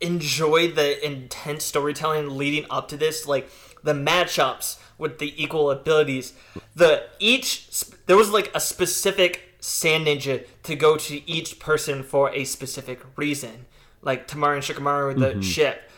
enjoy 0.00 0.70
the 0.70 1.04
intense 1.04 1.64
storytelling 1.64 2.36
leading 2.36 2.64
up 2.70 2.88
to 2.88 2.96
this 2.96 3.26
like 3.26 3.50
the 3.82 3.92
matchups 3.92 4.78
with 4.96 5.18
the 5.18 5.42
equal 5.42 5.70
abilities 5.70 6.34
the 6.74 7.02
each 7.18 7.68
there 8.06 8.16
was 8.16 8.30
like 8.30 8.50
a 8.54 8.60
specific 8.60 9.54
sand 9.60 10.06
ninja 10.06 10.44
to 10.62 10.76
go 10.76 10.96
to 10.96 11.28
each 11.28 11.58
person 11.58 12.02
for 12.02 12.30
a 12.30 12.44
specific 12.44 13.00
reason 13.16 13.66
like 14.02 14.28
Tamaru 14.28 14.54
and 14.54 14.62
Shikamaru 14.62 15.08
with 15.08 15.18
the 15.18 15.42
ship 15.42 15.88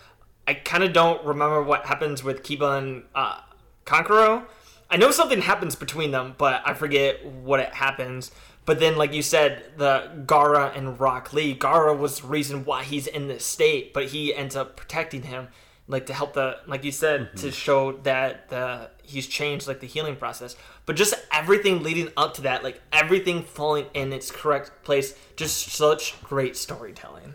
I 0.50 0.54
kind 0.54 0.82
of 0.82 0.92
don't 0.92 1.24
remember 1.24 1.62
what 1.62 1.86
happens 1.86 2.24
with 2.24 2.42
Kiba 2.42 2.78
and 2.78 3.04
uh, 3.14 3.40
Kankuro. 3.86 4.46
I 4.90 4.96
know 4.96 5.12
something 5.12 5.42
happens 5.42 5.76
between 5.76 6.10
them, 6.10 6.34
but 6.38 6.62
I 6.66 6.74
forget 6.74 7.24
what 7.24 7.60
it 7.60 7.72
happens. 7.72 8.32
But 8.66 8.78
then, 8.78 8.96
like 8.96 9.12
you 9.12 9.22
said, 9.22 9.64
the 9.78 10.10
Gaara 10.26 10.76
and 10.76 11.00
Rock 11.00 11.32
Lee, 11.32 11.56
Gaara 11.56 11.96
was 11.96 12.20
the 12.20 12.28
reason 12.28 12.64
why 12.64 12.84
he's 12.84 13.06
in 13.06 13.26
this 13.26 13.44
state, 13.44 13.92
but 13.92 14.06
he 14.08 14.34
ends 14.34 14.54
up 14.54 14.76
protecting 14.76 15.22
him, 15.22 15.48
like 15.88 16.06
to 16.06 16.12
help 16.12 16.34
the, 16.34 16.58
like 16.66 16.84
you 16.84 16.92
said, 16.92 17.36
to 17.38 17.50
show 17.50 17.92
that 17.92 18.48
the 18.48 18.90
he's 19.02 19.26
changed, 19.26 19.66
like 19.66 19.80
the 19.80 19.86
healing 19.86 20.14
process. 20.16 20.56
But 20.86 20.96
just 20.96 21.14
everything 21.32 21.82
leading 21.82 22.10
up 22.16 22.34
to 22.34 22.42
that, 22.42 22.62
like 22.62 22.80
everything 22.92 23.42
falling 23.42 23.86
in 23.94 24.12
its 24.12 24.30
correct 24.30 24.70
place, 24.84 25.14
just 25.36 25.58
such 25.72 26.20
great 26.22 26.56
storytelling. 26.56 27.34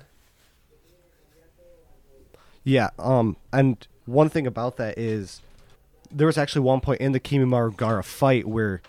Yeah, 2.63 2.89
um 2.97 3.36
and 3.51 3.86
one 4.05 4.30
thing 4.30 4.47
about 4.47 4.78
that 4.78 4.97
is 4.97 5.41
there 6.11 6.28
was 6.28 6.38
actually 6.38 6.61
one 6.61 6.82
point 6.82 7.01
in 7.01 7.11
the 7.11 7.19
Kimimaro 7.19 7.76
Gaara 7.76 8.03
fight 8.03 8.47
where 8.47 8.82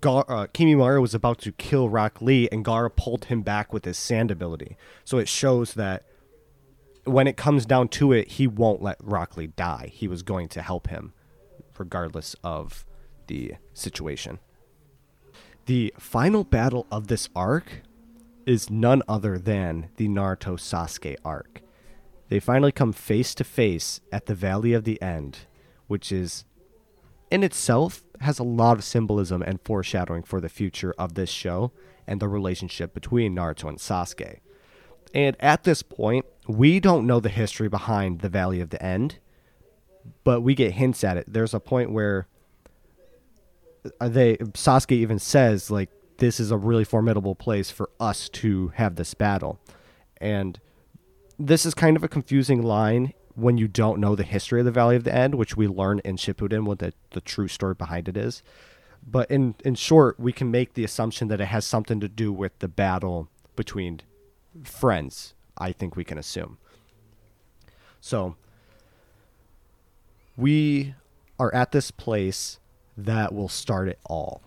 Gar- 0.00 0.26
uh, 0.28 0.46
Kimimaro 0.48 1.00
was 1.00 1.14
about 1.14 1.38
to 1.40 1.52
kill 1.52 1.88
Rock 1.88 2.20
Lee 2.20 2.48
and 2.52 2.64
Gaara 2.64 2.94
pulled 2.94 3.26
him 3.26 3.42
back 3.42 3.72
with 3.72 3.84
his 3.84 3.96
sand 3.96 4.30
ability. 4.30 4.76
So 5.04 5.18
it 5.18 5.28
shows 5.28 5.74
that 5.74 6.04
when 7.04 7.26
it 7.26 7.36
comes 7.36 7.64
down 7.64 7.88
to 7.88 8.12
it, 8.12 8.28
he 8.32 8.46
won't 8.46 8.82
let 8.82 8.96
Rock 9.00 9.36
Lee 9.36 9.48
die. 9.48 9.90
He 9.92 10.06
was 10.06 10.22
going 10.22 10.48
to 10.48 10.62
help 10.62 10.88
him 10.88 11.12
regardless 11.78 12.36
of 12.44 12.84
the 13.26 13.54
situation. 13.72 14.38
The 15.66 15.94
final 15.98 16.44
battle 16.44 16.86
of 16.90 17.06
this 17.06 17.28
arc 17.34 17.82
is 18.44 18.70
none 18.70 19.02
other 19.08 19.38
than 19.38 19.88
the 19.96 20.08
Naruto 20.08 20.58
Sasuke 20.58 21.16
arc. 21.24 21.62
They 22.28 22.40
finally 22.40 22.72
come 22.72 22.92
face 22.92 23.34
to 23.36 23.44
face 23.44 24.00
at 24.12 24.26
the 24.26 24.34
Valley 24.34 24.72
of 24.72 24.84
the 24.84 25.00
End, 25.00 25.40
which 25.86 26.12
is 26.12 26.44
in 27.30 27.42
itself 27.42 28.02
has 28.20 28.38
a 28.38 28.44
lot 28.44 28.76
of 28.76 28.84
symbolism 28.84 29.42
and 29.42 29.60
foreshadowing 29.62 30.22
for 30.22 30.40
the 30.40 30.48
future 30.48 30.94
of 30.98 31.14
this 31.14 31.30
show 31.30 31.72
and 32.06 32.20
the 32.20 32.28
relationship 32.28 32.92
between 32.92 33.34
Naruto 33.34 33.68
and 33.68 33.78
Sasuke. 33.78 34.40
And 35.14 35.36
at 35.40 35.64
this 35.64 35.82
point, 35.82 36.26
we 36.46 36.80
don't 36.80 37.06
know 37.06 37.20
the 37.20 37.28
history 37.28 37.68
behind 37.68 38.20
the 38.20 38.28
Valley 38.28 38.60
of 38.60 38.70
the 38.70 38.82
End, 38.82 39.18
but 40.24 40.42
we 40.42 40.54
get 40.54 40.72
hints 40.72 41.02
at 41.02 41.16
it. 41.16 41.24
There's 41.26 41.54
a 41.54 41.60
point 41.60 41.92
where 41.92 42.26
uh, 44.00 44.08
they 44.08 44.36
Sasuke 44.36 44.92
even 44.92 45.18
says 45.18 45.70
like 45.70 45.88
this 46.18 46.38
is 46.38 46.50
a 46.50 46.56
really 46.56 46.84
formidable 46.84 47.34
place 47.34 47.70
for 47.70 47.90
us 47.98 48.28
to 48.28 48.68
have 48.74 48.96
this 48.96 49.14
battle. 49.14 49.58
And 50.20 50.60
this 51.38 51.64
is 51.64 51.74
kind 51.74 51.96
of 51.96 52.04
a 52.04 52.08
confusing 52.08 52.62
line 52.62 53.14
when 53.34 53.58
you 53.58 53.68
don't 53.68 54.00
know 54.00 54.14
the 54.14 54.22
history 54.22 54.60
of 54.60 54.66
the 54.66 54.72
Valley 54.72 54.96
of 54.96 55.04
the 55.04 55.14
End, 55.14 55.34
which 55.34 55.56
we 55.56 55.66
learn 55.66 56.00
in 56.04 56.16
Shippuden 56.16 56.64
what 56.64 56.78
the, 56.78 56.92
the 57.10 57.20
true 57.20 57.48
story 57.48 57.74
behind 57.74 58.08
it 58.08 58.16
is. 58.16 58.42
But 59.06 59.30
in, 59.30 59.54
in 59.64 59.74
short, 59.74 60.20
we 60.20 60.32
can 60.32 60.50
make 60.50 60.74
the 60.74 60.84
assumption 60.84 61.28
that 61.28 61.40
it 61.40 61.46
has 61.46 61.64
something 61.64 62.00
to 62.00 62.08
do 62.08 62.32
with 62.32 62.58
the 62.58 62.68
battle 62.68 63.28
between 63.56 64.00
friends. 64.64 65.34
I 65.56 65.72
think 65.72 65.96
we 65.96 66.04
can 66.04 66.18
assume. 66.18 66.58
So 68.00 68.36
we 70.36 70.94
are 71.38 71.54
at 71.54 71.72
this 71.72 71.90
place 71.90 72.58
that 72.96 73.34
will 73.34 73.48
start 73.48 73.88
it 73.88 73.98
all 74.04 74.42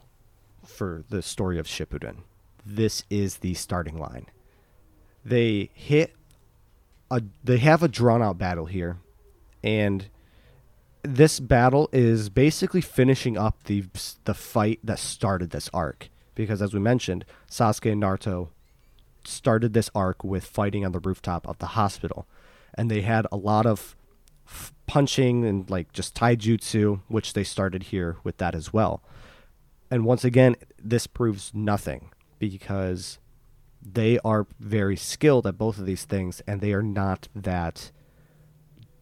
for 0.65 1.03
the 1.09 1.21
story 1.21 1.59
of 1.59 1.67
Shippuden. 1.67 2.17
This 2.65 3.03
is 3.09 3.37
the 3.37 3.53
starting 3.55 3.97
line. 3.97 4.27
They 5.25 5.69
hit 5.73 6.15
a 7.13 7.21
they 7.43 7.57
have 7.59 7.83
a 7.83 7.87
drawn 7.87 8.21
out 8.21 8.37
battle 8.37 8.65
here. 8.65 8.97
And 9.63 10.09
this 11.03 11.39
battle 11.39 11.89
is 11.93 12.29
basically 12.29 12.81
finishing 12.81 13.37
up 13.37 13.63
the 13.65 13.85
the 14.25 14.33
fight 14.33 14.79
that 14.83 14.99
started 14.99 15.51
this 15.51 15.69
arc. 15.73 16.09
Because 16.35 16.61
as 16.61 16.73
we 16.73 16.79
mentioned 16.79 17.25
Sasuke 17.49 17.91
and 17.91 18.01
Naruto 18.01 18.49
started 19.23 19.73
this 19.73 19.89
arc 19.93 20.23
with 20.23 20.43
fighting 20.43 20.85
on 20.85 20.91
the 20.91 20.99
rooftop 20.99 21.47
of 21.47 21.59
the 21.59 21.67
hospital. 21.67 22.27
And 22.73 22.89
they 22.89 23.01
had 23.01 23.27
a 23.31 23.37
lot 23.37 23.65
of 23.65 23.95
f- 24.47 24.73
punching 24.87 25.45
and 25.45 25.69
like 25.69 25.93
just 25.93 26.15
taijutsu 26.15 27.01
which 27.07 27.33
they 27.33 27.43
started 27.43 27.83
here 27.83 28.17
with 28.23 28.37
that 28.37 28.55
as 28.55 28.73
well. 28.73 29.03
And 29.91 30.03
once 30.03 30.25
again 30.25 30.55
this 30.83 31.05
proves 31.05 31.51
nothing 31.53 32.09
because 32.39 33.19
they 33.85 34.17
are 34.19 34.47
very 34.59 34.95
skilled 34.95 35.45
at 35.45 35.57
both 35.57 35.77
of 35.77 35.85
these 35.85 36.05
things 36.05 36.41
and 36.47 36.61
they 36.61 36.73
are 36.73 36.83
not 36.83 37.27
that 37.35 37.91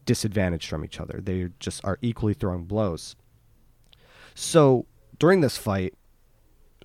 disadvantaged 0.05 0.67
from 0.67 0.83
each 0.83 0.99
other 0.99 1.19
they 1.21 1.49
just 1.59 1.83
are 1.85 1.99
equally 2.01 2.33
throwing 2.33 2.63
blows 2.63 3.15
so 4.33 4.85
during 5.19 5.41
this 5.41 5.57
fight 5.57 5.93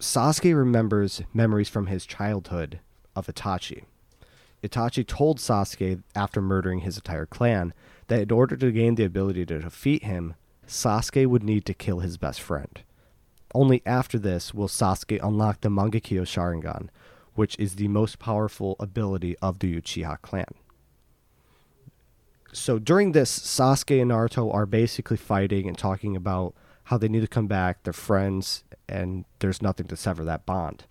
Sasuke 0.01 0.55
remembers 0.55 1.22
memories 1.32 1.70
from 1.70 1.86
his 1.86 2.05
childhood 2.05 2.80
of 3.14 3.26
Itachi. 3.26 3.84
Itachi 4.62 5.07
told 5.07 5.38
Sasuke 5.38 6.03
after 6.14 6.42
murdering 6.42 6.80
his 6.80 6.97
entire 6.97 7.24
clan 7.24 7.72
that 8.09 8.20
in 8.20 8.30
order 8.30 8.57
to 8.57 8.72
gain 8.72 8.97
the 8.97 9.05
ability 9.05 9.47
to 9.47 9.61
defeat 9.61 10.03
him, 10.03 10.34
Sasuke 10.66 11.26
would 11.26 11.42
need 11.42 11.64
to 11.64 11.72
kill 11.74 12.01
his 12.01 12.18
best 12.18 12.42
friend. 12.42 12.82
Only 13.55 13.80
after 13.86 14.18
this 14.18 14.53
will 14.53 14.68
Sasuke 14.68 15.18
unlock 15.22 15.62
the 15.62 15.70
Mangekyo 15.70 16.22
Sharingan, 16.22 16.88
which 17.37 17.57
is 17.59 17.76
the 17.76 17.89
most 17.89 18.18
powerful 18.18 18.76
ability 18.80 19.37
of 19.41 19.61
the 19.61 19.80
Uchiha 19.80 20.20
clan. 20.22 20.47
So 22.53 22.78
during 22.78 23.12
this, 23.12 23.39
Sasuke 23.39 24.01
and 24.01 24.11
Naruto 24.11 24.53
are 24.53 24.66
basically 24.66 25.16
fighting 25.16 25.68
and 25.68 25.76
talking 25.76 26.16
about 26.16 26.55
how 26.84 26.97
they 26.97 27.09
need 27.09 27.20
to 27.20 27.26
come 27.26 27.47
back, 27.47 27.82
they're 27.82 27.93
friends, 27.93 28.64
and 28.89 29.24
there's 29.41 29.61
nothing 29.61 29.87
to 29.89 29.97
sever 29.97 30.24
that 30.24 30.47
bond. 30.47 30.84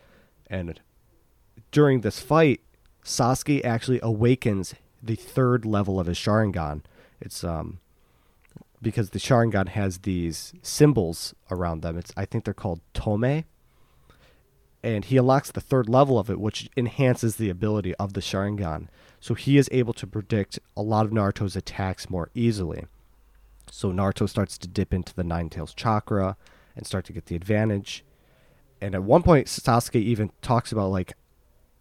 And 0.48 0.80
during 1.72 2.02
this 2.02 2.20
fight, 2.20 2.62
Sasuke 3.04 3.64
actually 3.66 4.00
awakens 4.04 4.76
the 5.02 5.16
third 5.16 5.66
level 5.66 6.00
of 6.00 6.08
his 6.08 6.18
Sharingan. 6.18 6.82
It's 7.22 7.44
um 7.44 7.80
because 8.82 9.12
the 9.12 9.20
Sharingan 9.20 9.70
has 9.70 10.00
these 10.00 10.54
symbols 10.62 11.34
around 11.50 11.82
them. 11.82 11.98
It's 11.98 12.12
I 12.18 12.26
think 12.26 12.44
they're 12.44 12.54
called 12.54 12.82
tome. 12.94 13.46
And 14.86 15.04
he 15.04 15.18
unlocks 15.18 15.50
the 15.50 15.62
third 15.62 15.90
level 15.90 16.20
of 16.20 16.30
it, 16.30 16.40
which 16.40 16.70
enhances 16.78 17.38
the 17.38 17.50
ability 17.50 17.96
of 17.96 18.14
the 18.14 18.22
Sharingan. 18.22 18.88
So 19.20 19.34
he 19.34 19.58
is 19.58 19.68
able 19.72 19.94
to 19.94 20.06
predict 20.06 20.60
a 20.78 20.84
lot 20.84 21.08
of 21.08 21.12
Naruto's 21.12 21.56
attacks 21.56 22.08
more 22.08 22.30
easily. 22.36 22.86
So 23.72 23.92
Naruto 23.92 24.30
starts 24.30 24.60
to 24.60 24.68
dip 24.68 24.94
into 24.94 25.12
the 25.16 25.24
Nine 25.24 25.50
Tails 25.50 25.74
chakra 25.74 26.38
and 26.76 26.86
start 26.86 27.04
to 27.06 27.14
get 27.14 27.26
the 27.26 27.36
advantage. 27.36 28.06
And 28.80 28.94
at 28.94 29.02
one 29.02 29.24
point, 29.24 29.48
Sasuke 29.48 29.96
even 29.96 30.30
talks 30.44 30.72
about 30.72 30.92
like, 30.92 31.14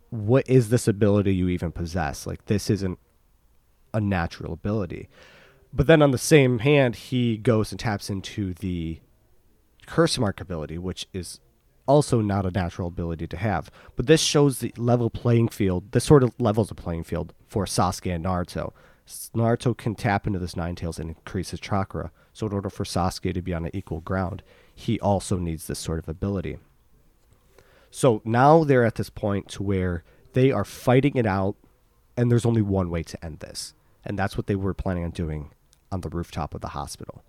what 0.09 0.49
is 0.49 0.71
this 0.71 0.89
ability 0.89 1.35
you 1.35 1.51
even 1.51 1.73
possess? 1.73 2.27
Like 2.27 2.47
this 2.47 2.71
isn't 2.71 2.99
a 3.93 4.01
natural 4.01 4.55
ability. 4.55 5.11
But 5.75 5.87
then 5.87 6.01
on 6.01 6.11
the 6.11 6.17
same 6.17 6.61
hand, 6.61 6.97
he 6.97 7.37
goes 7.37 7.71
and 7.71 7.79
taps 7.79 8.09
into 8.09 8.55
the 8.55 9.01
curse 9.85 10.19
mark 10.19 10.41
ability, 10.41 10.79
which 10.79 11.07
is 11.13 11.41
also 11.87 12.20
not 12.20 12.47
a 12.47 12.51
natural 12.51 12.89
ability 12.89 13.26
to 13.28 13.37
have. 13.37 13.70
But 13.97 14.07
this 14.07 14.20
shows 14.20 14.59
the 14.59 14.72
level 14.76 15.11
playing 15.11 15.49
field. 15.49 15.93
This 15.93 16.05
sort 16.05 16.22
of 16.22 16.32
levels 16.39 16.68
the 16.68 16.74
playing 16.74 17.05
field 17.05 17.32
for 17.47 17.64
Sasuke 17.64 18.14
and 18.14 18.24
Naruto. 18.24 18.72
Naruto 19.35 19.76
can 19.76 19.95
tap 19.95 20.26
into 20.26 20.39
this 20.39 20.57
Nine 20.57 20.74
Tails 20.74 20.99
and 20.99 21.11
increase 21.11 21.51
his 21.51 21.61
chakra. 21.61 22.11
So 22.32 22.47
in 22.47 22.53
order 22.53 22.70
for 22.70 22.85
Sasuke 22.85 23.35
to 23.35 23.43
be 23.43 23.55
on 23.55 23.66
an 23.66 23.70
equal 23.74 24.01
ground, 24.01 24.43
he 24.74 24.99
also 25.01 25.39
needs 25.39 25.66
this 25.66 25.78
sort 25.78 25.99
of 25.99 26.09
ability. 26.09 26.59
So 27.91 28.22
now 28.24 28.64
they're 28.64 28.85
at 28.85 28.97
this 28.97 29.11
point 29.11 29.49
to 29.51 29.62
where 29.62 30.03
they 30.32 30.51
are 30.51 30.64
fighting 30.64 31.16
it 31.16 31.26
out, 31.26 31.55
and 32.16 32.28
there's 32.30 32.47
only 32.47 32.62
one 32.62 32.91
way 32.91 33.05
to 33.05 33.24
end 33.24 33.39
this, 33.39 33.72
and 34.05 34.18
that's 34.18 34.37
what 34.37 34.49
they 34.49 34.57
were 34.57 34.74
planning 34.74 35.05
on 35.05 35.11
doing 35.11 35.53
on 35.93 36.01
the 36.01 36.09
rooftop 36.09 36.55
of 36.55 36.61
the 36.61 36.68
hospital. 36.68 37.22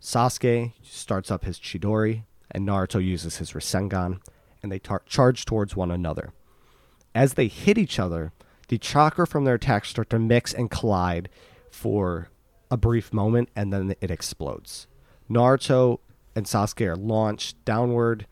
Sasuke 0.00 0.72
starts 0.82 1.30
up 1.30 1.44
his 1.44 1.60
Chidori, 1.60 2.24
and 2.54 2.66
Naruto 2.66 3.04
uses 3.04 3.38
his 3.38 3.52
Rasengan, 3.52 4.20
and 4.62 4.70
they 4.70 4.78
tar- 4.78 5.02
charge 5.06 5.44
towards 5.44 5.76
one 5.76 5.90
another. 5.90 6.32
As 7.14 7.34
they 7.34 7.48
hit 7.48 7.76
each 7.76 7.98
other, 7.98 8.32
the 8.68 8.78
chakra 8.78 9.26
from 9.26 9.44
their 9.44 9.56
attacks 9.56 9.90
start 9.90 10.08
to 10.10 10.18
mix 10.18 10.54
and 10.54 10.70
collide 10.70 11.28
for 11.70 12.30
a 12.70 12.76
brief 12.76 13.12
moment, 13.12 13.50
and 13.54 13.72
then 13.72 13.94
it 14.00 14.10
explodes. 14.10 14.86
Naruto 15.30 15.98
and 16.34 16.46
Sasuke 16.46 16.86
are 16.86 16.96
launched 16.96 17.62
downward, 17.64 18.26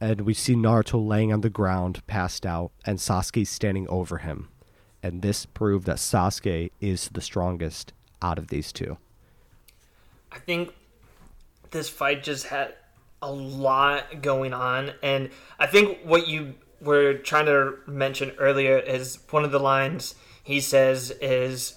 and 0.00 0.22
we 0.22 0.34
see 0.34 0.54
Naruto 0.54 1.04
laying 1.04 1.32
on 1.32 1.40
the 1.40 1.50
ground, 1.50 2.06
passed 2.06 2.44
out, 2.44 2.72
and 2.84 2.98
Sasuke 2.98 3.46
standing 3.46 3.88
over 3.88 4.18
him. 4.18 4.48
And 5.02 5.22
this 5.22 5.46
proved 5.46 5.86
that 5.86 5.96
Sasuke 5.96 6.70
is 6.80 7.08
the 7.08 7.20
strongest 7.20 7.92
out 8.20 8.38
of 8.38 8.48
these 8.48 8.72
two. 8.72 8.98
I 10.30 10.38
think 10.38 10.74
this 11.70 11.88
fight 11.88 12.22
just 12.22 12.46
had 12.46 12.74
a 13.22 13.30
lot 13.30 14.22
going 14.22 14.52
on, 14.52 14.92
and 15.02 15.30
I 15.58 15.66
think 15.66 15.98
what 16.04 16.28
you 16.28 16.54
were 16.80 17.14
trying 17.14 17.46
to 17.46 17.78
mention 17.86 18.32
earlier 18.38 18.78
is 18.78 19.18
one 19.30 19.44
of 19.44 19.50
the 19.50 19.60
lines 19.60 20.14
he 20.42 20.60
says 20.60 21.10
is 21.20 21.74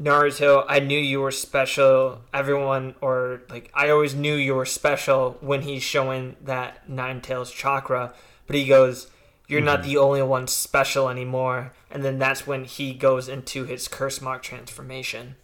Naruto, 0.00 0.64
I 0.68 0.80
knew 0.80 0.98
you 0.98 1.20
were 1.20 1.30
special. 1.30 2.22
Everyone, 2.32 2.94
or 3.00 3.42
like, 3.50 3.70
I 3.74 3.90
always 3.90 4.14
knew 4.14 4.34
you 4.34 4.54
were 4.54 4.64
special 4.64 5.36
when 5.40 5.62
he's 5.62 5.82
showing 5.82 6.36
that 6.42 6.88
Nine 6.88 7.20
Tails 7.20 7.52
chakra. 7.52 8.14
But 8.46 8.56
he 8.56 8.66
goes, 8.66 9.08
You're 9.46 9.60
mm-hmm. 9.60 9.66
not 9.66 9.82
the 9.82 9.98
only 9.98 10.22
one 10.22 10.48
special 10.48 11.08
anymore. 11.08 11.72
And 11.90 12.02
then 12.04 12.18
that's 12.18 12.46
when 12.46 12.64
he 12.64 12.94
goes 12.94 13.28
into 13.28 13.64
his 13.64 13.86
curse 13.86 14.20
mark 14.20 14.42
transformation. 14.42 15.36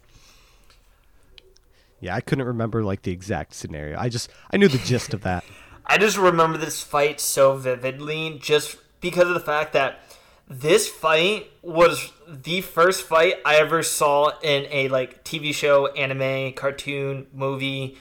Yeah, 1.99 2.15
I 2.15 2.21
couldn't 2.21 2.45
remember 2.45 2.83
like 2.83 3.01
the 3.01 3.11
exact 3.11 3.53
scenario. 3.53 3.97
I 3.97 4.09
just 4.09 4.29
I 4.51 4.57
knew 4.57 4.67
the 4.67 4.77
gist 4.79 5.13
of 5.13 5.21
that. 5.21 5.43
I 5.85 5.97
just 5.97 6.17
remember 6.17 6.57
this 6.57 6.83
fight 6.83 7.19
so 7.19 7.55
vividly 7.55 8.37
just 8.39 8.77
because 9.01 9.27
of 9.27 9.33
the 9.33 9.39
fact 9.39 9.73
that 9.73 10.01
this 10.47 10.87
fight 10.87 11.51
was 11.61 12.11
the 12.27 12.61
first 12.61 13.03
fight 13.03 13.35
I 13.45 13.55
ever 13.55 13.83
saw 13.83 14.31
in 14.41 14.67
a 14.71 14.87
like 14.89 15.23
TV 15.23 15.53
show, 15.53 15.87
anime, 15.87 16.53
cartoon, 16.53 17.27
movie, 17.33 17.97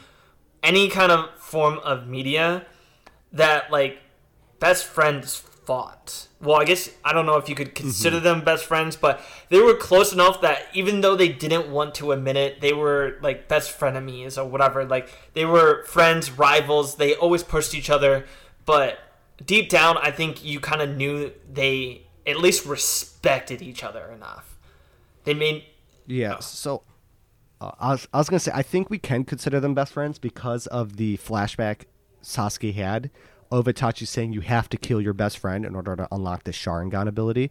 any 0.63 0.89
kind 0.89 1.13
of 1.13 1.31
form 1.39 1.79
of 1.81 2.07
media 2.07 2.67
that 3.33 3.71
like 3.71 3.99
best 4.61 4.85
friends 4.85 5.45
fought. 5.69 6.29
Well, 6.41 6.59
I 6.59 6.65
guess 6.65 6.89
I 7.05 7.13
don't 7.13 7.27
know 7.27 7.37
if 7.37 7.47
you 7.47 7.55
could 7.55 7.75
consider 7.75 8.17
mm-hmm. 8.17 8.25
them 8.25 8.41
best 8.43 8.65
friends, 8.65 8.97
but 8.97 9.21
they 9.51 9.61
were 9.61 9.75
close 9.75 10.15
enough 10.15 10.41
that 10.41 10.63
even 10.73 11.03
though 11.03 11.15
they 11.15 11.29
didn't 11.29 11.69
want 11.69 11.95
to 11.97 12.13
admit 12.13 12.37
it, 12.37 12.63
they 12.63 12.73
were 12.73 13.19
like 13.21 13.49
best 13.49 13.79
frenemies 13.79 14.39
or 14.39 14.47
whatever. 14.47 14.87
Like 14.87 15.11
they 15.35 15.45
were 15.45 15.85
friends, 15.85 16.31
rivals. 16.31 16.97
They 16.97 17.15
always 17.15 17.43
pushed 17.43 17.75
each 17.75 17.91
other, 17.91 18.25
but 18.65 18.99
deep 19.45 19.69
down, 19.69 19.99
I 19.99 20.11
think 20.11 20.43
you 20.43 20.59
kind 20.59 20.81
of 20.81 20.97
knew 20.97 21.33
they 21.53 22.07
at 22.27 22.39
least 22.39 22.65
respected 22.65 23.61
each 23.61 23.85
other 23.85 24.11
enough. 24.11 24.59
They 25.25 25.35
made 25.35 25.65
yeah. 26.07 26.37
Oh. 26.39 26.41
So 26.41 26.83
uh, 27.61 27.73
I 27.79 27.91
was 27.91 28.09
I 28.15 28.17
was 28.17 28.31
gonna 28.31 28.41
say 28.41 28.53
I 28.55 28.63
think 28.63 28.89
we 28.89 28.99
can 28.99 29.23
consider 29.23 29.61
them 29.61 29.75
best 29.75 29.93
friends 29.93 30.19
because 30.19 30.67
of 30.69 30.97
the 30.97 31.19
flashback 31.19 31.83
Sasuke 32.23 32.75
had 32.75 33.11
of 33.51 33.67
Itachi 33.67 34.07
saying 34.07 34.33
you 34.33 34.41
have 34.41 34.69
to 34.69 34.77
kill 34.77 35.01
your 35.01 35.15
best 35.15 35.39
friend 35.39 35.65
in 35.65 35.75
order 35.75 35.97
to 35.97 36.09
unlock 36.13 36.45
the 36.45 36.53
Sharingan 36.53 37.09
ability. 37.09 37.51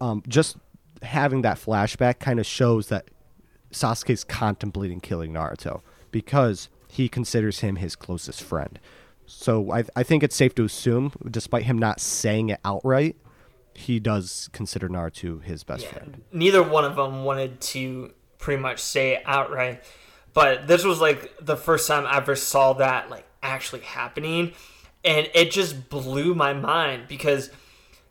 Um, 0.00 0.22
just 0.28 0.56
having 1.02 1.42
that 1.42 1.58
flashback 1.58 2.18
kind 2.18 2.38
of 2.38 2.46
shows 2.46 2.88
that 2.88 3.08
Sasuke's 3.72 4.24
contemplating 4.24 5.00
killing 5.00 5.32
Naruto 5.32 5.82
because 6.10 6.68
he 6.88 7.08
considers 7.08 7.60
him 7.60 7.76
his 7.76 7.96
closest 7.96 8.42
friend. 8.42 8.78
So 9.26 9.70
I, 9.70 9.84
I 9.94 10.02
think 10.02 10.22
it's 10.22 10.34
safe 10.34 10.54
to 10.56 10.64
assume, 10.64 11.12
despite 11.30 11.62
him 11.62 11.78
not 11.78 12.00
saying 12.00 12.48
it 12.48 12.60
outright, 12.64 13.16
he 13.74 14.00
does 14.00 14.50
consider 14.52 14.88
Naruto 14.88 15.42
his 15.42 15.62
best 15.62 15.84
yeah, 15.84 15.92
friend. 15.92 16.22
Neither 16.32 16.62
one 16.62 16.84
of 16.84 16.96
them 16.96 17.24
wanted 17.24 17.60
to 17.60 18.12
pretty 18.38 18.60
much 18.60 18.80
say 18.80 19.14
it 19.14 19.22
outright, 19.24 19.84
but 20.32 20.66
this 20.66 20.84
was 20.84 21.00
like 21.00 21.32
the 21.40 21.56
first 21.56 21.86
time 21.86 22.06
I 22.06 22.16
ever 22.16 22.34
saw 22.34 22.72
that 22.74 23.08
like 23.08 23.24
actually 23.42 23.80
happening, 23.82 24.52
and 25.04 25.28
it 25.34 25.50
just 25.50 25.88
blew 25.88 26.34
my 26.34 26.52
mind 26.52 27.04
because 27.08 27.50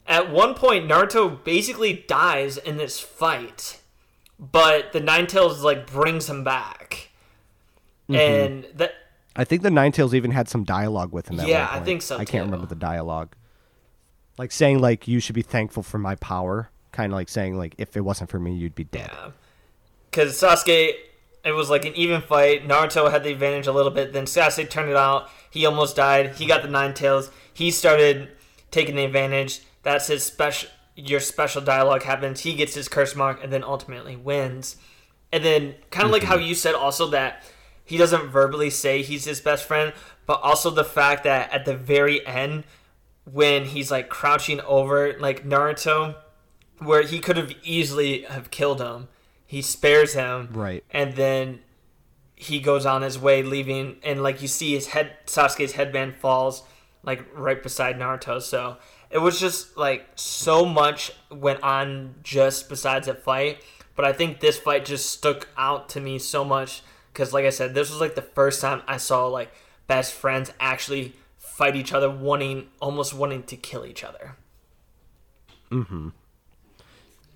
at 0.08 0.32
one 0.32 0.54
point 0.56 0.90
Naruto 0.90 1.44
basically 1.44 2.04
dies 2.08 2.58
in 2.58 2.78
this 2.78 3.00
fight, 3.00 3.80
but 4.40 4.92
the 4.94 5.00
Nine 5.00 5.28
Tails 5.28 5.64
like 5.64 5.86
brings 5.90 6.30
him 6.30 6.44
back, 6.44 7.10
Mm-hmm. 8.10 8.16
and 8.16 8.66
that 8.74 8.94
I 9.36 9.44
think 9.44 9.62
the 9.62 9.70
Nine 9.70 9.92
Tails 9.92 10.16
even 10.16 10.32
had 10.32 10.50
some 10.50 10.64
dialogue 10.64 11.12
with 11.14 11.30
him. 11.30 11.40
At 11.40 11.48
Yeah, 11.48 11.68
I 11.72 11.80
think 11.80 12.02
so, 12.02 12.16
I 12.16 12.26
can't 12.26 12.44
too. 12.44 12.52
remember 12.52 12.66
the 12.66 12.74
dialogue. 12.76 13.36
Like 14.40 14.52
saying 14.52 14.80
like 14.80 15.08
you 15.08 15.20
should 15.20 15.36
be 15.36 15.44
thankful 15.44 15.84
for 15.84 16.00
my 16.00 16.16
power, 16.16 16.72
kind 16.92 17.12
of 17.14 17.16
like 17.18 17.30
saying 17.30 17.58
like 17.58 17.76
if 17.78 17.96
it 17.96 18.02
wasn't 18.02 18.30
for 18.32 18.40
me, 18.40 18.54
you'd 18.56 18.74
be 18.74 18.86
dead. 18.86 19.12
Yeah. 19.14 19.32
Because 20.10 20.42
Sasuke, 20.42 20.94
it 21.44 21.52
was 21.54 21.70
like 21.70 21.86
an 21.86 21.96
even 21.96 22.22
fight. 22.22 22.68
Naruto 22.68 23.10
had 23.12 23.24
the 23.24 23.32
advantage 23.32 23.68
a 23.68 23.72
little 23.72 23.92
bit. 23.92 24.14
Then 24.14 24.26
Sasuke 24.26 24.70
turned 24.70 24.90
it 24.90 24.96
out. 24.96 25.30
He 25.50 25.66
almost 25.66 25.96
died. 25.96 26.36
He 26.36 26.46
got 26.46 26.62
the 26.62 26.68
nine 26.68 26.94
tails. 26.94 27.32
He 27.54 27.72
started 27.72 28.30
taking 28.72 28.96
the 28.96 29.06
advantage. 29.06 29.62
That's 29.84 30.08
his 30.08 30.24
special. 30.24 30.70
Your 30.96 31.22
special 31.22 31.62
dialogue 31.62 32.04
happens. 32.04 32.42
He 32.42 32.56
gets 32.56 32.74
his 32.76 32.90
curse 32.90 33.16
mark 33.16 33.42
and 33.42 33.54
then 33.54 33.64
ultimately 33.64 34.18
wins. 34.18 34.76
And 35.32 35.46
then, 35.46 35.76
kind 35.92 36.06
of 36.06 36.12
like 36.12 36.24
how 36.24 36.36
mm-hmm. 36.36 36.48
you 36.48 36.56
said, 36.56 36.76
also 36.76 37.08
that 37.08 37.44
he 37.86 37.96
doesn't 37.98 38.28
verbally 38.28 38.70
say 38.70 39.02
he's 39.02 39.24
his 39.24 39.40
best 39.40 39.66
friend, 39.66 39.94
but 40.26 40.42
also 40.42 40.70
the 40.70 40.84
fact 40.84 41.24
that 41.24 41.54
at 41.54 41.64
the 41.64 41.76
very 41.76 42.26
end, 42.28 42.66
when 43.24 43.66
he's 43.66 43.90
like 43.92 44.10
crouching 44.10 44.60
over 44.62 45.18
like 45.20 45.48
Naruto, 45.48 46.16
where 46.80 47.04
he 47.04 47.20
could 47.20 47.38
have 47.38 47.54
easily 47.64 48.24
have 48.24 48.52
killed 48.52 48.82
him. 48.82 49.08
He 49.50 49.64
spares 49.64 50.14
him, 50.14 50.50
Right. 50.52 50.84
And 50.92 51.16
then 51.16 51.62
he 52.36 52.60
goes 52.60 52.86
on 52.86 53.02
his 53.02 53.18
way, 53.18 53.42
leaving, 53.42 53.96
and 54.04 54.22
like 54.22 54.44
you 54.44 54.48
see 54.48 54.76
his 54.76 54.86
head, 54.86 55.18
Sasuke's 55.26 55.72
headband 55.72 56.18
falls 56.18 56.62
like 57.02 57.26
right 57.34 57.64
beside 57.64 57.98
Naruto. 57.98 58.44
So 58.44 58.78
it 59.10 59.18
was 59.18 59.40
just 59.40 59.76
like 59.76 60.06
so 60.14 60.66
much 60.66 61.12
went 61.32 61.64
on 61.64 62.14
just 62.22 62.70
besides 62.70 63.08
that 63.08 63.24
fight. 63.24 63.64
But 63.96 64.06
I 64.06 64.14
think 64.14 64.40
this 64.40 64.60
fight 64.60 64.86
just 64.86 65.10
stuck 65.10 65.48
out 65.58 65.90
to 65.90 66.00
me 66.00 66.20
so 66.20 66.46
much 66.46 66.84
because, 67.12 67.34
like 67.34 67.46
I 67.46 67.50
said, 67.50 67.74
this 67.74 67.90
was 67.90 68.00
like 68.00 68.14
the 68.14 68.22
first 68.22 68.62
time 68.62 68.84
I 68.88 68.98
saw 68.98 69.26
like 69.26 69.52
best 69.88 70.14
friends 70.14 70.52
actually 70.60 71.16
fight 71.40 71.76
each 71.76 71.92
other, 71.92 72.08
wanting 72.08 72.68
almost 72.80 73.16
wanting 73.16 73.42
to 73.46 73.58
kill 73.58 73.84
each 73.84 74.04
other. 74.04 74.36
Mm 75.72 75.88
hmm. 75.88 76.10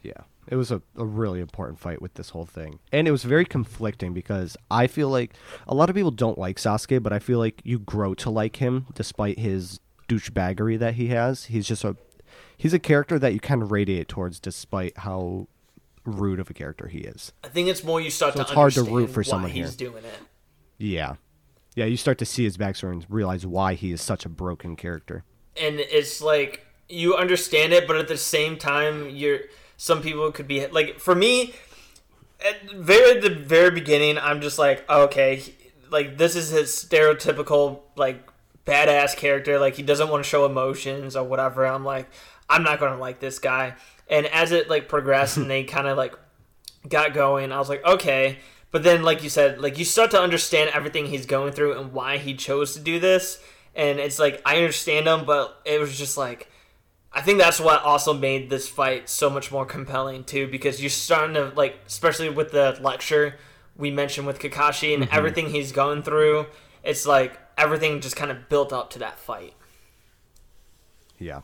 Yeah. 0.04 0.22
It 0.48 0.56
was 0.56 0.72
a, 0.72 0.82
a 0.98 1.06
really 1.06 1.40
important 1.40 1.80
fight 1.80 2.02
with 2.02 2.16
this 2.16 2.30
whole 2.30 2.46
thing. 2.46 2.80
And 2.92 3.08
it 3.08 3.12
was 3.12 3.24
very 3.24 3.46
conflicting 3.46 4.14
because 4.14 4.58
I 4.70 4.88
feel 4.88 5.10
like 5.10 5.34
a 5.68 5.74
lot 5.74 5.90
of 5.90 5.96
people 5.96 6.12
don't 6.12 6.38
like 6.38 6.58
Sasuke, 6.58 7.02
but 7.02 7.14
I 7.14 7.20
feel 7.20 7.40
like 7.40 7.62
you 7.64 7.80
grow 7.80 8.14
to 8.16 8.30
like 8.30 8.58
him 8.58 8.88
despite 8.94 9.40
his 9.40 9.80
douchebaggery 10.10 10.78
that 10.80 10.96
he 10.96 11.08
has. 11.08 11.46
He's 11.46 11.68
just 11.68 11.84
a 11.84 11.96
he's 12.58 12.74
a 12.74 12.80
character 12.80 13.18
that 13.20 13.34
you 13.34 13.40
kind 13.40 13.62
of 13.62 13.72
radiate 13.72 14.08
towards 14.08 14.40
despite 14.40 14.98
how 15.00 15.48
rude 16.06 16.40
of 16.40 16.50
a 16.50 16.54
character 16.54 16.88
he 16.88 17.00
is. 17.00 17.32
I 17.44 17.48
think 17.48 17.70
it's 17.70 17.84
more 17.84 18.02
you 18.02 18.10
start 18.10 18.34
So 18.34 18.40
to 18.40 18.42
it's 18.44 18.52
hard 18.52 18.74
to 18.74 18.84
root 18.84 19.10
for 19.10 19.24
someone 19.24 19.52
he's 19.52 19.76
here. 19.80 19.90
doing 19.90 20.04
it. 20.04 20.20
Yeah. 20.78 21.16
Yeah, 21.76 21.86
you 21.86 21.98
start 21.98 22.18
to 22.20 22.26
see 22.26 22.44
his 22.44 22.58
backstory 22.58 22.92
and 22.92 23.06
realize 23.10 23.46
why 23.48 23.74
he 23.76 23.92
is 23.94 24.02
such 24.02 24.26
a 24.26 24.30
broken 24.30 24.76
character. 24.76 25.24
and 25.60 25.80
it's 25.80 26.22
like 26.22 26.66
you 26.90 27.16
understand 27.16 27.72
it, 27.74 27.88
but 27.88 27.96
at 27.96 28.08
the 28.10 28.18
same 28.18 28.58
time, 28.58 29.10
you're 29.10 29.40
some 29.78 30.02
people 30.02 30.32
could 30.32 30.48
be 30.48 30.66
like 30.68 31.00
for 31.00 31.16
me 31.16 31.54
at 32.46 32.72
very 32.72 33.20
the 33.20 33.30
very 33.30 33.72
beginning. 33.72 34.18
I'm 34.18 34.42
just 34.42 34.60
like 34.60 34.90
okay, 34.90 35.44
like 35.90 36.18
this 36.18 36.36
is 36.36 36.50
his 36.50 36.70
stereotypical 36.70 37.82
like 37.96 38.28
badass 38.66 39.16
character. 39.16 39.60
Like 39.60 39.76
he 39.76 39.84
doesn't 39.84 40.10
want 40.10 40.24
to 40.24 40.30
show 40.30 40.46
emotions 40.46 41.16
or 41.16 41.24
whatever. 41.24 41.66
I'm 41.66 41.86
like 41.86 42.10
I'm 42.50 42.64
not 42.64 42.80
gonna 42.80 43.00
like 43.00 43.20
this 43.20 43.40
guy. 43.40 43.76
And 44.10 44.26
as 44.28 44.52
it 44.52 44.70
like 44.70 44.90
progressed 44.90 45.38
and 45.38 45.50
they 45.50 45.64
kind 45.64 45.88
of 45.88 45.98
like 45.98 46.16
got 46.88 47.14
going, 47.14 47.52
I 47.52 47.60
was 47.60 47.70
like, 47.70 47.86
okay. 47.86 48.40
But 48.72 48.82
then, 48.82 49.04
like 49.04 49.22
you 49.22 49.30
said, 49.30 49.62
like 49.62 49.78
you 49.78 49.86
start 49.86 50.12
to 50.12 50.20
understand 50.20 50.72
everything 50.74 51.06
he's 51.06 51.28
going 51.28 51.54
through 51.54 51.80
and 51.80 51.94
why 51.94 52.18
he 52.18 52.34
chose 52.34 52.74
to 52.74 52.80
do 52.80 53.00
this. 53.00 53.40
And 53.76 54.00
it's 54.00 54.18
like 54.18 54.42
I 54.46 54.58
understand 54.58 55.08
him, 55.08 55.26
but 55.26 55.62
it 55.64 55.80
was 55.80 55.96
just 55.98 56.18
like 56.18 56.50
I 57.14 57.22
think 57.22 57.38
that's 57.38 57.60
what 57.60 57.84
also 57.84 58.14
made 58.14 58.50
this 58.50 58.68
fight 58.68 59.08
so 59.08 59.30
much 59.30 59.52
more 59.52 59.66
compelling 59.66 60.24
too, 60.24 60.48
because 60.48 60.82
you're 60.82 60.90
starting 60.90 61.36
to 61.36 61.52
like, 61.56 61.78
especially 61.86 62.30
with 62.30 62.52
the 62.52 62.78
lecture 62.82 63.36
we 63.76 63.92
mentioned 63.92 64.28
with 64.28 64.40
Kakashi 64.40 64.94
and 64.94 65.04
mm-hmm. 65.04 65.16
everything 65.16 65.50
he's 65.50 65.72
going 65.72 66.02
through. 66.02 66.48
It's 66.84 67.06
like 67.06 67.40
everything 67.58 68.02
just 68.02 68.16
kind 68.16 68.32
of 68.32 68.50
built 68.50 68.74
up 68.74 68.90
to 68.92 69.00
that 69.00 69.20
fight. 69.20 69.54
Yeah. 71.18 71.42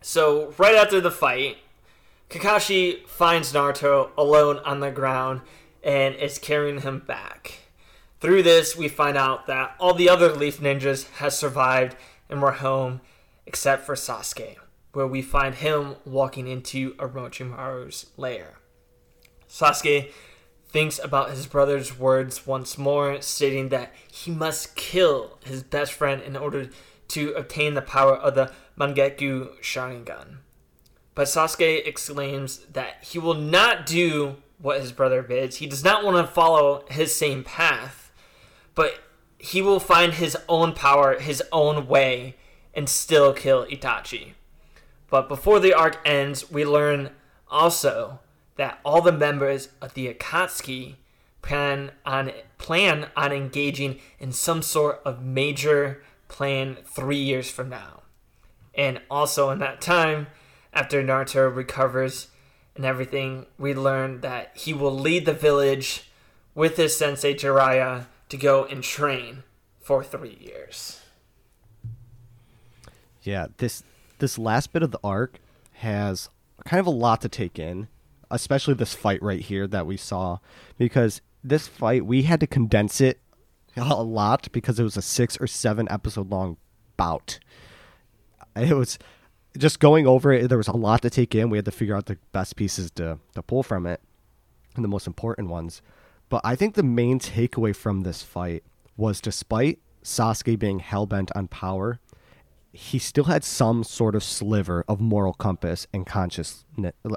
So 0.00 0.54
right 0.56 0.74
after 0.74 1.00
the 1.00 1.10
fight, 1.10 1.58
Kakashi 2.30 3.06
finds 3.06 3.52
Naruto 3.52 4.10
alone 4.16 4.58
on 4.60 4.80
the 4.80 4.90
ground 4.90 5.42
and 5.82 6.14
is 6.14 6.38
carrying 6.38 6.80
him 6.80 7.00
back. 7.00 7.58
Through 8.20 8.44
this, 8.44 8.76
we 8.76 8.88
find 8.88 9.16
out 9.16 9.46
that 9.48 9.74
all 9.78 9.94
the 9.94 10.08
other 10.08 10.32
Leaf 10.32 10.60
Ninjas 10.60 11.10
has 11.14 11.36
survived 11.36 11.96
and 12.30 12.40
were 12.40 12.52
home, 12.52 13.00
except 13.46 13.84
for 13.84 13.96
Sasuke, 13.96 14.56
where 14.92 15.06
we 15.06 15.22
find 15.22 15.56
him 15.56 15.96
walking 16.04 16.46
into 16.46 16.94
Orochimaru's 16.94 18.06
lair. 18.16 18.58
Sasuke 19.48 20.10
thinks 20.68 20.98
about 21.02 21.30
his 21.30 21.46
brother's 21.46 21.98
words 21.98 22.46
once 22.46 22.78
more, 22.78 23.20
stating 23.20 23.68
that 23.68 23.92
he 24.10 24.30
must 24.30 24.74
kill 24.74 25.38
his 25.44 25.62
best 25.62 25.92
friend 25.92 26.22
in 26.22 26.36
order 26.36 26.70
to 27.08 27.32
obtain 27.32 27.74
the 27.74 27.82
power 27.82 28.16
of 28.16 28.34
the 28.34 28.50
Mangekyou 28.78 29.60
Sharingan. 29.60 30.38
But 31.14 31.28
Sasuke 31.28 31.86
exclaims 31.86 32.58
that 32.72 33.04
he 33.04 33.18
will 33.18 33.34
not 33.34 33.84
do 33.84 34.36
what 34.58 34.80
his 34.80 34.92
brother 34.92 35.22
bids. 35.22 35.56
He 35.56 35.66
does 35.66 35.84
not 35.84 36.04
want 36.04 36.16
to 36.16 36.32
follow 36.32 36.84
his 36.88 37.14
same 37.14 37.44
path, 37.44 38.10
but 38.74 38.94
he 39.38 39.60
will 39.60 39.80
find 39.80 40.14
his 40.14 40.36
own 40.48 40.72
power, 40.72 41.18
his 41.18 41.42
own 41.52 41.86
way, 41.86 42.36
and 42.72 42.88
still 42.88 43.34
kill 43.34 43.66
Itachi. 43.66 44.32
But 45.12 45.28
before 45.28 45.60
the 45.60 45.74
arc 45.74 45.98
ends, 46.06 46.50
we 46.50 46.64
learn 46.64 47.10
also 47.46 48.20
that 48.56 48.80
all 48.82 49.02
the 49.02 49.12
members 49.12 49.68
of 49.82 49.92
the 49.92 50.08
Akatsuki 50.08 50.94
plan 51.42 51.90
on 52.06 52.32
plan 52.56 53.10
on 53.14 53.30
engaging 53.30 54.00
in 54.18 54.32
some 54.32 54.62
sort 54.62 55.02
of 55.04 55.22
major 55.22 56.02
plan 56.28 56.78
three 56.86 57.18
years 57.18 57.50
from 57.50 57.68
now. 57.68 58.04
And 58.74 59.02
also 59.10 59.50
in 59.50 59.58
that 59.58 59.82
time, 59.82 60.28
after 60.72 61.02
Naruto 61.02 61.54
recovers 61.54 62.28
and 62.74 62.86
everything, 62.86 63.44
we 63.58 63.74
learn 63.74 64.22
that 64.22 64.56
he 64.56 64.72
will 64.72 64.98
lead 64.98 65.26
the 65.26 65.34
village 65.34 66.10
with 66.54 66.78
his 66.78 66.96
sensei 66.96 67.34
Jiraiya 67.34 68.06
to 68.30 68.38
go 68.38 68.64
and 68.64 68.82
train 68.82 69.42
for 69.78 70.02
three 70.02 70.38
years. 70.40 71.02
Yeah, 73.22 73.48
this 73.58 73.82
this 74.22 74.38
last 74.38 74.72
bit 74.72 74.84
of 74.84 74.92
the 74.92 75.00
arc 75.02 75.40
has 75.72 76.30
kind 76.64 76.78
of 76.78 76.86
a 76.86 76.90
lot 76.90 77.20
to 77.20 77.28
take 77.28 77.58
in, 77.58 77.88
especially 78.30 78.72
this 78.72 78.94
fight 78.94 79.20
right 79.20 79.40
here 79.40 79.66
that 79.66 79.84
we 79.84 79.96
saw 79.96 80.38
because 80.78 81.20
this 81.42 81.66
fight 81.66 82.06
we 82.06 82.22
had 82.22 82.38
to 82.38 82.46
condense 82.46 83.00
it 83.00 83.18
a 83.76 84.02
lot 84.02 84.48
because 84.52 84.78
it 84.78 84.84
was 84.84 84.96
a 84.96 85.02
6 85.02 85.40
or 85.40 85.46
7 85.48 85.88
episode 85.90 86.30
long 86.30 86.56
bout. 86.96 87.40
It 88.54 88.76
was 88.76 88.98
just 89.58 89.80
going 89.80 90.06
over 90.06 90.32
it 90.32 90.48
there 90.48 90.56
was 90.56 90.68
a 90.68 90.76
lot 90.76 91.02
to 91.02 91.10
take 91.10 91.34
in. 91.34 91.50
We 91.50 91.58
had 91.58 91.64
to 91.64 91.72
figure 91.72 91.96
out 91.96 92.06
the 92.06 92.18
best 92.30 92.54
pieces 92.54 92.90
to 92.92 93.18
to 93.34 93.42
pull 93.42 93.62
from 93.62 93.86
it 93.86 94.00
and 94.76 94.84
the 94.84 94.88
most 94.88 95.06
important 95.06 95.48
ones. 95.48 95.82
But 96.28 96.42
I 96.44 96.54
think 96.54 96.74
the 96.74 96.82
main 96.82 97.18
takeaway 97.18 97.74
from 97.74 98.02
this 98.02 98.22
fight 98.22 98.62
was 98.96 99.20
despite 99.20 99.80
Sasuke 100.04 100.58
being 100.58 100.78
hell 100.78 101.06
bent 101.06 101.30
on 101.34 101.48
power, 101.48 101.98
he 102.72 102.98
still 102.98 103.24
had 103.24 103.44
some 103.44 103.84
sort 103.84 104.14
of 104.14 104.24
sliver 104.24 104.84
of 104.88 105.00
moral 105.00 105.34
compass 105.34 105.86
and 105.92 106.06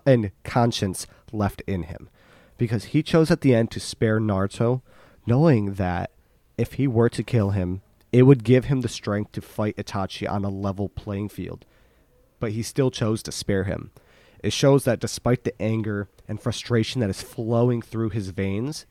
and 0.05 0.31
conscience 0.43 1.07
left 1.31 1.61
in 1.65 1.83
him. 1.83 2.09
Because 2.57 2.85
he 2.85 3.03
chose 3.03 3.31
at 3.31 3.41
the 3.41 3.55
end 3.55 3.71
to 3.71 3.79
spare 3.79 4.19
Naruto 4.19 4.81
knowing 5.25 5.73
that 5.75 6.11
if 6.57 6.73
he 6.73 6.87
were 6.87 7.09
to 7.09 7.23
kill 7.23 7.51
him 7.51 7.81
it 8.11 8.23
would 8.23 8.43
give 8.43 8.65
him 8.65 8.81
the 8.81 8.87
strength 8.87 9.33
to 9.33 9.41
fight 9.41 9.75
Itachi 9.75 10.29
on 10.29 10.45
a 10.45 10.49
level 10.49 10.87
playing 10.87 11.29
field. 11.29 11.65
But 12.39 12.51
he 12.51 12.61
still 12.61 12.91
chose 12.91 13.21
to 13.23 13.31
spare 13.31 13.65
him. 13.65 13.91
It 14.41 14.53
shows 14.53 14.83
that 14.85 14.99
despite 14.99 15.43
the 15.43 15.59
anger 15.61 16.07
and 16.27 16.39
frustration 16.39 17.01
that 17.01 17.09
is 17.09 17.21
flowing 17.21 17.81
through 17.81 18.09
his 18.09 18.29
veins 18.29 18.85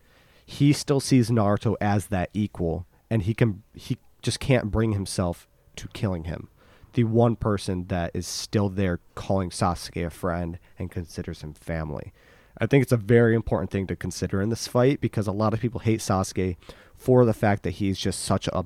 he 0.46 0.72
still 0.72 1.00
sees 1.00 1.30
Naruto 1.30 1.74
as 1.80 2.06
that 2.08 2.30
equal 2.32 2.86
and 3.10 3.22
he 3.22 3.34
can 3.34 3.62
he 3.74 3.98
just 4.22 4.40
can't 4.40 4.70
bring 4.70 4.92
himself 4.92 5.48
to 5.76 5.88
killing 5.88 6.24
him 6.24 6.48
the 6.94 7.04
one 7.04 7.36
person 7.36 7.86
that 7.86 8.10
is 8.14 8.26
still 8.26 8.68
there 8.68 9.00
calling 9.14 9.50
Sasuke 9.50 10.06
a 10.06 10.10
friend 10.10 10.58
and 10.78 10.90
considers 10.90 11.42
him 11.42 11.52
family. 11.54 12.12
I 12.58 12.66
think 12.66 12.82
it's 12.82 12.92
a 12.92 12.96
very 12.96 13.34
important 13.34 13.70
thing 13.70 13.86
to 13.88 13.96
consider 13.96 14.40
in 14.40 14.48
this 14.48 14.68
fight 14.68 15.00
because 15.00 15.26
a 15.26 15.32
lot 15.32 15.52
of 15.52 15.60
people 15.60 15.80
hate 15.80 16.00
Sasuke 16.00 16.56
for 16.96 17.24
the 17.24 17.34
fact 17.34 17.64
that 17.64 17.72
he's 17.72 17.98
just 17.98 18.20
such 18.20 18.48
a 18.48 18.64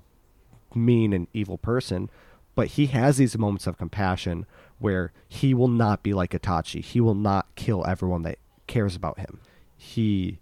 mean 0.74 1.12
and 1.14 1.26
evil 1.32 1.56
person, 1.56 2.10
but 2.54 2.68
he 2.68 2.86
has 2.86 3.16
these 3.16 3.38
moments 3.38 3.66
of 3.66 3.78
compassion 3.78 4.46
where 4.78 5.12
he 5.26 5.54
will 5.54 5.68
not 5.68 6.02
be 6.02 6.12
like 6.12 6.32
Itachi. 6.32 6.84
He 6.84 7.00
will 7.00 7.14
not 7.14 7.46
kill 7.56 7.86
everyone 7.86 8.22
that 8.22 8.38
cares 8.66 8.94
about 8.94 9.18
him. 9.18 9.40
He 9.76 10.38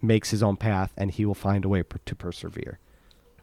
makes 0.00 0.30
his 0.30 0.42
own 0.42 0.56
path 0.56 0.92
and 0.96 1.10
he 1.10 1.26
will 1.26 1.34
find 1.34 1.64
a 1.64 1.68
way 1.68 1.82
per- 1.82 2.00
to 2.06 2.14
persevere. 2.14 2.78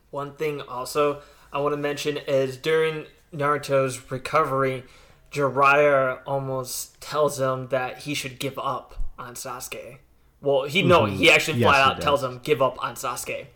One 0.09 0.33
thing 0.33 0.61
also 0.61 1.21
I 1.53 1.59
want 1.59 1.73
to 1.73 1.77
mention 1.77 2.17
is 2.17 2.57
during 2.57 3.05
Naruto's 3.33 4.11
recovery, 4.11 4.83
Jiraiya 5.31 6.19
almost 6.25 6.99
tells 7.01 7.39
him 7.39 7.67
that 7.67 7.99
he 7.99 8.13
should 8.13 8.39
give 8.39 8.57
up 8.57 8.95
on 9.17 9.35
Sasuke. 9.35 9.97
Well, 10.41 10.63
he 10.63 10.81
no, 10.81 11.05
he 11.05 11.25
mm-hmm. 11.25 11.35
actually 11.35 11.59
Yes, 11.59 11.69
flat 11.69 11.81
out 11.81 11.95
does. 11.97 12.03
tells 12.03 12.23
him 12.23 12.39
give 12.43 12.61
up 12.61 12.83
on 12.83 12.95
Sasuke 12.95 13.47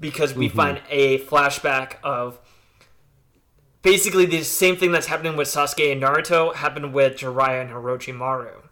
because 0.00 0.34
we 0.34 0.48
mm-hmm. 0.48 0.56
find 0.56 0.80
a 0.90 1.18
flashback 1.20 1.96
of 2.02 2.40
basically 3.82 4.24
the 4.24 4.42
same 4.42 4.76
thing 4.76 4.90
that's 4.90 5.06
happening 5.06 5.36
with 5.36 5.48
Sasuke 5.48 5.92
and 5.92 6.02
Naruto 6.02 6.54
happened 6.54 6.94
with 6.94 7.18
Jiraiya 7.18 7.62
and 7.62 7.70
Orochimaru. 7.70 8.62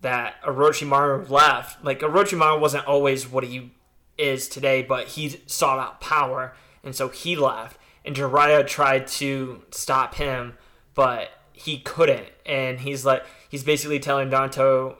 That 0.00 0.40
Orochimaru 0.42 1.28
left. 1.28 1.84
Like 1.84 2.00
Orochimaru 2.00 2.60
wasn't 2.60 2.86
always 2.86 3.28
what 3.28 3.44
he 3.44 3.72
is 4.16 4.48
today, 4.48 4.82
but 4.82 5.08
he 5.08 5.40
sought 5.46 5.78
out 5.78 6.00
power, 6.00 6.54
and 6.84 6.94
so 6.94 7.08
he 7.08 7.36
left. 7.36 7.78
And 8.06 8.14
Jiraiya 8.14 8.66
tried 8.66 9.08
to 9.08 9.62
stop 9.72 10.14
him, 10.14 10.54
but 10.94 11.28
he 11.52 11.80
couldn't. 11.80 12.28
And 12.46 12.78
he's 12.80 13.04
like, 13.04 13.24
he's 13.48 13.64
basically 13.64 13.98
telling 13.98 14.30
Danto, 14.30 14.94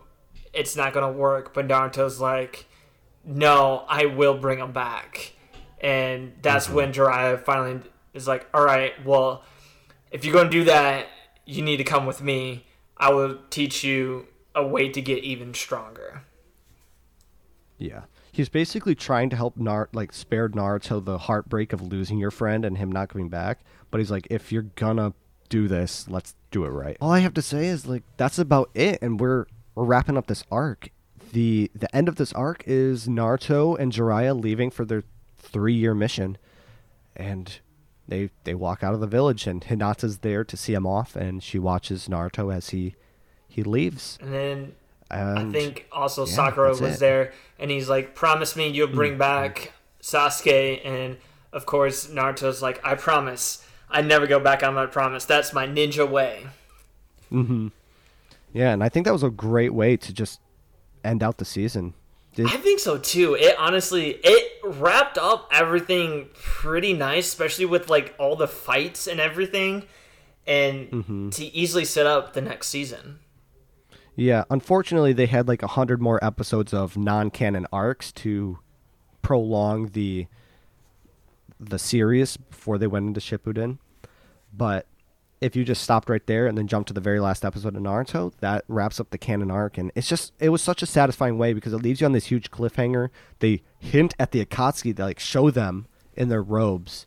it's 0.52 0.74
not 0.74 0.92
gonna 0.92 1.12
work. 1.12 1.54
But 1.54 1.68
Danto's 1.68 2.20
like, 2.20 2.66
no, 3.24 3.84
I 3.88 4.06
will 4.06 4.36
bring 4.36 4.58
him 4.58 4.72
back. 4.72 5.32
And 5.80 6.32
that's 6.42 6.66
mm-hmm. 6.66 6.76
when 6.76 6.92
Jiraiya 6.92 7.44
finally 7.44 7.80
is 8.12 8.26
like, 8.26 8.46
all 8.52 8.64
right, 8.64 8.92
well, 9.06 9.44
if 10.10 10.24
you're 10.24 10.34
gonna 10.34 10.50
do 10.50 10.64
that, 10.64 11.06
you 11.44 11.62
need 11.62 11.76
to 11.76 11.84
come 11.84 12.06
with 12.06 12.20
me. 12.20 12.66
I 12.96 13.12
will 13.12 13.38
teach 13.50 13.84
you 13.84 14.26
a 14.54 14.66
way 14.66 14.88
to 14.88 15.00
get 15.00 15.22
even 15.22 15.54
stronger. 15.54 16.22
Yeah. 17.78 18.02
He's 18.36 18.50
basically 18.50 18.94
trying 18.94 19.30
to 19.30 19.36
help 19.36 19.56
Nar 19.56 19.88
like 19.94 20.12
spare 20.12 20.46
Naruto 20.50 21.02
the 21.02 21.16
heartbreak 21.16 21.72
of 21.72 21.80
losing 21.80 22.18
your 22.18 22.30
friend 22.30 22.66
and 22.66 22.76
him 22.76 22.92
not 22.92 23.08
coming 23.08 23.30
back. 23.30 23.60
But 23.90 23.96
he's 23.98 24.10
like, 24.10 24.26
if 24.28 24.52
you're 24.52 24.66
gonna 24.74 25.14
do 25.48 25.68
this, 25.68 26.06
let's 26.06 26.34
do 26.50 26.66
it 26.66 26.68
right. 26.68 26.98
All 27.00 27.10
I 27.10 27.20
have 27.20 27.32
to 27.32 27.40
say 27.40 27.68
is 27.68 27.86
like 27.86 28.02
that's 28.18 28.38
about 28.38 28.68
it, 28.74 29.00
and 29.00 29.18
we're 29.18 29.46
we're 29.74 29.84
wrapping 29.84 30.18
up 30.18 30.26
this 30.26 30.44
arc. 30.52 30.90
the 31.32 31.70
The 31.74 31.96
end 31.96 32.08
of 32.08 32.16
this 32.16 32.34
arc 32.34 32.62
is 32.66 33.08
Naruto 33.08 33.78
and 33.78 33.90
Jiraiya 33.90 34.38
leaving 34.38 34.70
for 34.70 34.84
their 34.84 35.04
three 35.38 35.72
year 35.72 35.94
mission, 35.94 36.36
and 37.16 37.58
they 38.06 38.28
they 38.44 38.54
walk 38.54 38.84
out 38.84 38.92
of 38.92 39.00
the 39.00 39.06
village, 39.06 39.46
and 39.46 39.62
Hinata's 39.62 40.18
there 40.18 40.44
to 40.44 40.58
see 40.58 40.74
him 40.74 40.86
off, 40.86 41.16
and 41.16 41.42
she 41.42 41.58
watches 41.58 42.06
Naruto 42.06 42.54
as 42.54 42.68
he 42.68 42.96
he 43.48 43.62
leaves. 43.62 44.18
And 44.20 44.34
then 44.34 44.74
And 45.10 45.38
I 45.38 45.52
think 45.52 45.86
also 45.92 46.26
yeah, 46.26 46.32
Sakura 46.32 46.70
was 46.70 46.80
it. 46.80 46.84
Mm, 46.84 46.98
there, 46.98 47.32
and 47.58 47.70
he's 47.70 47.88
like, 47.88 48.14
"Promise 48.14 48.56
me 48.56 48.68
you'll 48.68 48.88
bring 48.88 49.16
back 49.18 49.72
Sasuke." 50.02 50.84
And 50.84 51.16
of 51.52 51.64
course, 51.66 52.08
Naruto's 52.08 52.60
like, 52.62 52.84
"I 52.84 52.94
promise. 52.96 53.64
I 53.88 54.02
never 54.02 54.26
go 54.26 54.40
back 54.40 54.62
on 54.64 54.74
my 54.74 54.86
promise. 54.86 55.24
That's 55.24 55.52
my 55.52 55.66
ninja 55.66 56.08
way." 56.08 56.46
Hmm. 57.30 57.68
Yeah, 58.52 58.72
and 58.72 58.82
I 58.82 58.88
think 58.88 59.04
that 59.06 59.12
was 59.12 59.22
a 59.22 59.30
great 59.30 59.74
way 59.74 59.96
to 59.96 60.12
just 60.12 60.40
end 61.04 61.22
out 61.22 61.38
the 61.38 61.44
season. 61.44 61.94
Did, 62.34 62.46
I 62.48 62.56
think 62.56 62.80
so 62.80 62.98
too. 62.98 63.34
It 63.34 63.54
honestly 63.58 64.18
it 64.22 64.52
wrapped 64.64 65.18
up 65.18 65.48
everything 65.52 66.28
pretty 66.34 66.92
nice, 66.92 67.26
especially 67.28 67.66
with 67.66 67.88
like 67.88 68.14
all 68.18 68.34
the 68.36 68.48
fights 68.48 69.06
and 69.06 69.20
everything, 69.20 69.84
and 70.46 70.90
Mm-hmm. 70.90 71.30
to 71.30 71.44
easily 71.44 71.84
set 71.84 72.06
up 72.06 72.32
the 72.34 72.40
next 72.42 72.68
season. 72.68 73.20
Yeah, 74.16 74.44
unfortunately, 74.50 75.12
they 75.12 75.26
had 75.26 75.46
like 75.46 75.62
a 75.62 75.68
hundred 75.68 76.00
more 76.00 76.22
episodes 76.24 76.72
of 76.72 76.96
non-canon 76.96 77.66
arcs 77.72 78.10
to 78.12 78.58
prolong 79.22 79.88
the 79.88 80.26
the 81.60 81.78
series 81.78 82.36
before 82.36 82.78
they 82.78 82.86
went 82.86 83.06
into 83.06 83.20
Shippuden. 83.20 83.78
But 84.54 84.86
if 85.40 85.54
you 85.54 85.64
just 85.64 85.82
stopped 85.82 86.08
right 86.08 86.26
there 86.26 86.46
and 86.46 86.56
then 86.56 86.66
jumped 86.66 86.88
to 86.88 86.94
the 86.94 87.00
very 87.00 87.20
last 87.20 87.44
episode 87.44 87.76
of 87.76 87.82
Naruto, 87.82 88.32
that 88.40 88.64
wraps 88.68 88.98
up 88.98 89.10
the 89.10 89.18
canon 89.18 89.50
arc, 89.50 89.76
and 89.76 89.92
it's 89.94 90.08
just 90.08 90.32
it 90.38 90.48
was 90.48 90.62
such 90.62 90.82
a 90.82 90.86
satisfying 90.86 91.36
way 91.36 91.52
because 91.52 91.74
it 91.74 91.82
leaves 91.82 92.00
you 92.00 92.06
on 92.06 92.12
this 92.12 92.26
huge 92.26 92.50
cliffhanger. 92.50 93.10
They 93.40 93.62
hint 93.78 94.14
at 94.18 94.32
the 94.32 94.44
Akatsuki, 94.44 94.96
they 94.96 95.02
like 95.02 95.20
show 95.20 95.50
them 95.50 95.86
in 96.14 96.30
their 96.30 96.42
robes, 96.42 97.06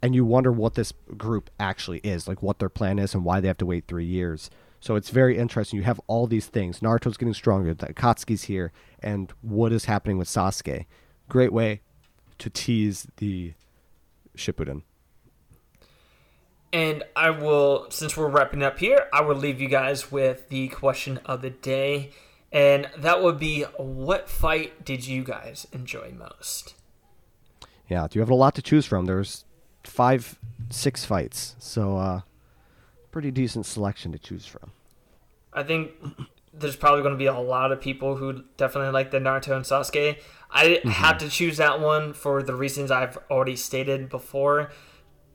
and 0.00 0.14
you 0.14 0.24
wonder 0.24 0.52
what 0.52 0.74
this 0.74 0.92
group 1.16 1.50
actually 1.58 1.98
is, 1.98 2.28
like 2.28 2.42
what 2.42 2.60
their 2.60 2.68
plan 2.68 3.00
is 3.00 3.12
and 3.12 3.24
why 3.24 3.40
they 3.40 3.48
have 3.48 3.58
to 3.58 3.66
wait 3.66 3.86
three 3.88 4.06
years. 4.06 4.50
So 4.80 4.94
it's 4.96 5.10
very 5.10 5.36
interesting. 5.36 5.78
You 5.78 5.84
have 5.84 6.00
all 6.06 6.26
these 6.26 6.46
things. 6.46 6.80
Naruto's 6.80 7.16
getting 7.16 7.34
stronger. 7.34 7.74
The 7.74 7.86
Akatsuki's 7.86 8.44
here, 8.44 8.72
and 9.00 9.32
what 9.40 9.72
is 9.72 9.86
happening 9.86 10.18
with 10.18 10.28
Sasuke? 10.28 10.86
Great 11.28 11.52
way 11.52 11.80
to 12.38 12.48
tease 12.48 13.08
the 13.16 13.54
Shippuden. 14.36 14.82
And 16.72 17.02
I 17.16 17.30
will, 17.30 17.86
since 17.90 18.16
we're 18.16 18.28
wrapping 18.28 18.62
up 18.62 18.78
here, 18.78 19.08
I 19.12 19.22
will 19.22 19.34
leave 19.36 19.60
you 19.60 19.68
guys 19.68 20.12
with 20.12 20.48
the 20.48 20.68
question 20.68 21.18
of 21.24 21.42
the 21.42 21.50
day. 21.50 22.10
And 22.52 22.88
that 22.96 23.22
would 23.22 23.38
be 23.38 23.62
what 23.76 24.28
fight 24.28 24.84
did 24.84 25.06
you 25.06 25.24
guys 25.24 25.66
enjoy 25.72 26.12
most? 26.16 26.74
Yeah, 27.88 28.06
you 28.12 28.20
have 28.20 28.30
a 28.30 28.34
lot 28.34 28.54
to 28.56 28.62
choose 28.62 28.84
from. 28.84 29.06
There's 29.06 29.44
five, 29.84 30.38
six 30.70 31.04
fights, 31.04 31.56
so 31.58 31.96
uh, 31.96 32.20
pretty 33.18 33.32
decent 33.32 33.66
selection 33.66 34.12
to 34.12 34.18
choose 34.18 34.46
from. 34.46 34.70
I 35.52 35.64
think 35.64 35.90
there's 36.54 36.76
probably 36.76 37.02
going 37.02 37.14
to 37.14 37.18
be 37.18 37.26
a 37.26 37.36
lot 37.36 37.72
of 37.72 37.80
people 37.80 38.14
who 38.14 38.44
definitely 38.56 38.92
like 38.92 39.10
the 39.10 39.18
Naruto 39.18 39.56
and 39.56 39.64
Sasuke. 39.64 40.20
I 40.52 40.64
mm-hmm. 40.66 40.88
had 40.88 41.18
to 41.18 41.28
choose 41.28 41.56
that 41.56 41.80
one 41.80 42.12
for 42.12 42.44
the 42.44 42.54
reasons 42.54 42.92
I've 42.92 43.18
already 43.28 43.56
stated 43.56 44.08
before. 44.08 44.70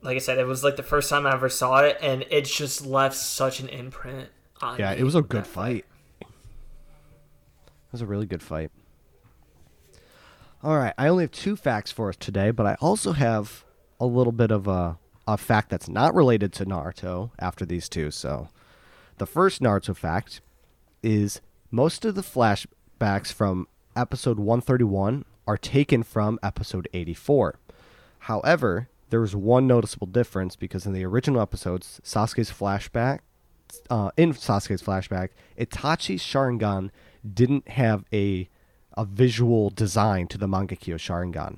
Like 0.01 0.15
I 0.15 0.19
said, 0.19 0.37
it 0.37 0.45
was 0.45 0.63
like 0.63 0.77
the 0.77 0.83
first 0.83 1.09
time 1.09 1.27
I 1.27 1.33
ever 1.33 1.49
saw 1.49 1.79
it, 1.79 1.97
and 2.01 2.23
it 2.29 2.45
just 2.45 2.85
left 2.85 3.17
such 3.17 3.59
an 3.59 3.67
imprint 3.67 4.29
on 4.61 4.79
Yeah, 4.79 4.93
it 4.93 5.03
was 5.03 5.15
a 5.15 5.21
good 5.21 5.43
that 5.43 5.47
fight. 5.47 5.83
It 6.21 6.27
was 7.91 8.01
a 8.01 8.05
really 8.05 8.25
good 8.25 8.41
fight. 8.41 8.71
All 10.63 10.77
right, 10.77 10.93
I 10.97 11.09
only 11.09 11.25
have 11.25 11.31
two 11.31 11.57
facts 11.57 11.91
for 11.91 12.07
us 12.07 12.15
today, 12.15 12.51
but 12.51 12.65
I 12.65 12.77
also 12.79 13.11
have 13.11 13.65
a 13.99 14.05
little 14.05 14.31
bit 14.31 14.51
of 14.51 14.69
a, 14.69 14.97
a 15.27 15.37
fact 15.37 15.69
that's 15.69 15.89
not 15.89 16.13
related 16.13 16.51
to 16.53 16.65
Naruto 16.65 17.31
after 17.39 17.65
these 17.65 17.87
two. 17.89 18.11
So, 18.11 18.49
the 19.17 19.25
first 19.25 19.61
Naruto 19.61 19.95
fact 19.95 20.41
is 21.01 21.41
most 21.71 22.05
of 22.05 22.15
the 22.15 22.21
flashbacks 22.21 23.31
from 23.31 23.67
episode 23.95 24.39
131 24.39 25.25
are 25.47 25.57
taken 25.57 26.03
from 26.03 26.39
episode 26.41 26.87
84. 26.93 27.59
However, 28.19 28.89
there 29.09 29.21
was 29.21 29.35
one 29.35 29.67
noticeable 29.67 30.07
difference 30.07 30.55
because 30.55 30.85
in 30.85 30.93
the 30.93 31.05
original 31.05 31.41
episodes, 31.41 32.01
Sasuke's 32.03 32.51
flashback, 32.51 33.19
uh, 33.89 34.11
in 34.17 34.33
Sasuke's 34.33 34.81
flashback, 34.81 35.29
Itachi's 35.57 36.23
Sharingan 36.23 36.89
didn't 37.33 37.67
have 37.69 38.05
a 38.11 38.49
a 38.95 39.05
visual 39.05 39.69
design 39.69 40.27
to 40.27 40.37
the 40.37 40.47
Mangekyo 40.47 40.95
Sharingan 40.95 41.57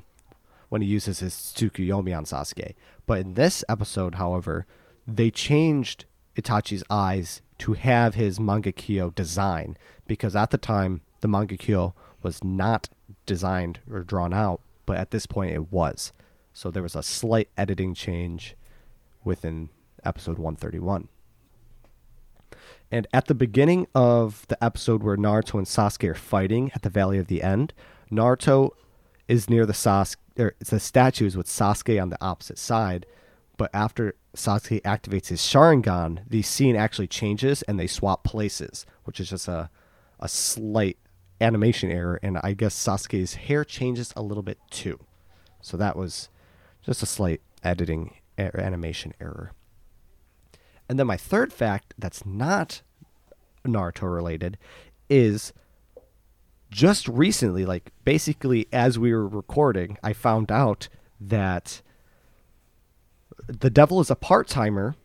when 0.70 0.82
he 0.82 0.88
uses 0.88 1.20
his 1.20 1.34
Tsukuyomi 1.34 2.16
on 2.16 2.26
Sasuke. 2.26 2.76
But 3.06 3.20
in 3.20 3.34
this 3.36 3.64
episode, 3.70 4.16
however, 4.16 4.66
they 5.08 5.32
changed 5.32 6.06
Itachi's 6.36 6.84
eyes 6.90 7.42
to 7.60 7.74
have 7.74 8.16
his 8.16 8.40
Mangekyo 8.40 9.14
design 9.14 9.78
because 10.08 10.36
at 10.36 10.52
the 10.52 10.58
time 10.58 11.02
the 11.22 11.28
Mangekyo 11.28 11.94
was 12.22 12.44
not 12.44 12.90
designed 13.26 13.80
or 13.90 14.02
drawn 14.02 14.34
out, 14.34 14.62
but 14.86 14.98
at 14.98 15.12
this 15.12 15.26
point 15.26 15.54
it 15.54 15.72
was. 15.72 16.12
So 16.54 16.72
there 16.72 16.84
was 16.84 16.96
a 16.96 17.04
slight 17.04 17.50
editing 17.58 17.94
change 17.94 18.56
within 19.24 19.70
episode 20.04 20.38
131. 20.38 21.08
And 22.92 23.08
at 23.14 23.26
the 23.26 23.36
beginning 23.36 23.88
of 23.96 24.46
the 24.48 24.64
episode 24.64 25.04
where 25.04 25.18
Naruto 25.18 25.56
and 25.56 25.68
Sasuke 25.68 26.10
are 26.10 26.16
fighting 26.16 26.72
at 26.74 26.82
the 26.82 26.90
Valley 26.90 27.18
of 27.18 27.28
the 27.28 27.42
End, 27.42 27.74
Naruto 28.12 28.72
is 29.28 29.50
near 29.50 29.66
the 29.66 29.74
Sasuke, 29.74 30.18
or 30.38 30.56
the 30.60 30.80
statues 30.80 31.36
with 31.36 31.48
Sasuke 31.48 32.02
on 32.02 32.10
the 32.10 32.24
opposite 32.24 32.58
side. 32.58 33.06
But 33.58 33.72
after 33.74 34.16
Sasuke 34.36 34.82
activates 34.82 35.28
his 35.28 35.42
Sharingan, 35.42 36.24
the 36.28 36.42
scene 36.42 36.76
actually 36.76 37.08
changes 37.08 37.62
and 37.64 37.80
they 37.80 37.88
swap 37.88 38.24
places, 38.24 38.86
which 39.06 39.20
is 39.20 39.30
just 39.30 39.48
a, 39.48 39.70
a 40.20 40.28
slight 40.28 40.98
animation 41.40 41.90
error. 41.92 42.20
And 42.22 42.40
I 42.44 42.54
guess 42.54 42.76
Sasuke's 42.76 43.36
hair 43.36 43.64
changes 43.64 44.14
a 44.16 44.22
little 44.22 44.44
bit 44.44 44.60
too. 44.70 45.00
So 45.62 45.78
that 45.78 45.96
was 45.96 46.30
just 46.84 47.02
a 47.02 47.08
slight 47.08 47.42
editing 47.64 48.16
er- 48.40 48.60
animation 48.60 49.14
error. 49.20 49.54
And 50.88 51.00
then 51.00 51.08
my 51.08 51.18
third 51.18 51.52
fact 51.52 51.94
that's 51.98 52.26
not 52.26 52.82
Naruto 53.66 54.14
related 54.14 54.58
is 55.10 55.54
just 56.76 57.08
recently, 57.08 57.66
like 57.66 57.94
basically 58.04 58.68
as 58.74 59.00
we 59.00 59.14
were 59.14 59.26
recording, 59.26 59.98
I 60.04 60.12
found 60.12 60.52
out 60.52 60.90
that 61.22 61.82
The 63.48 63.70
Devil 63.70 64.02
is 64.02 64.12
a 64.12 64.16
Part 64.16 64.50
Timer 64.50 64.96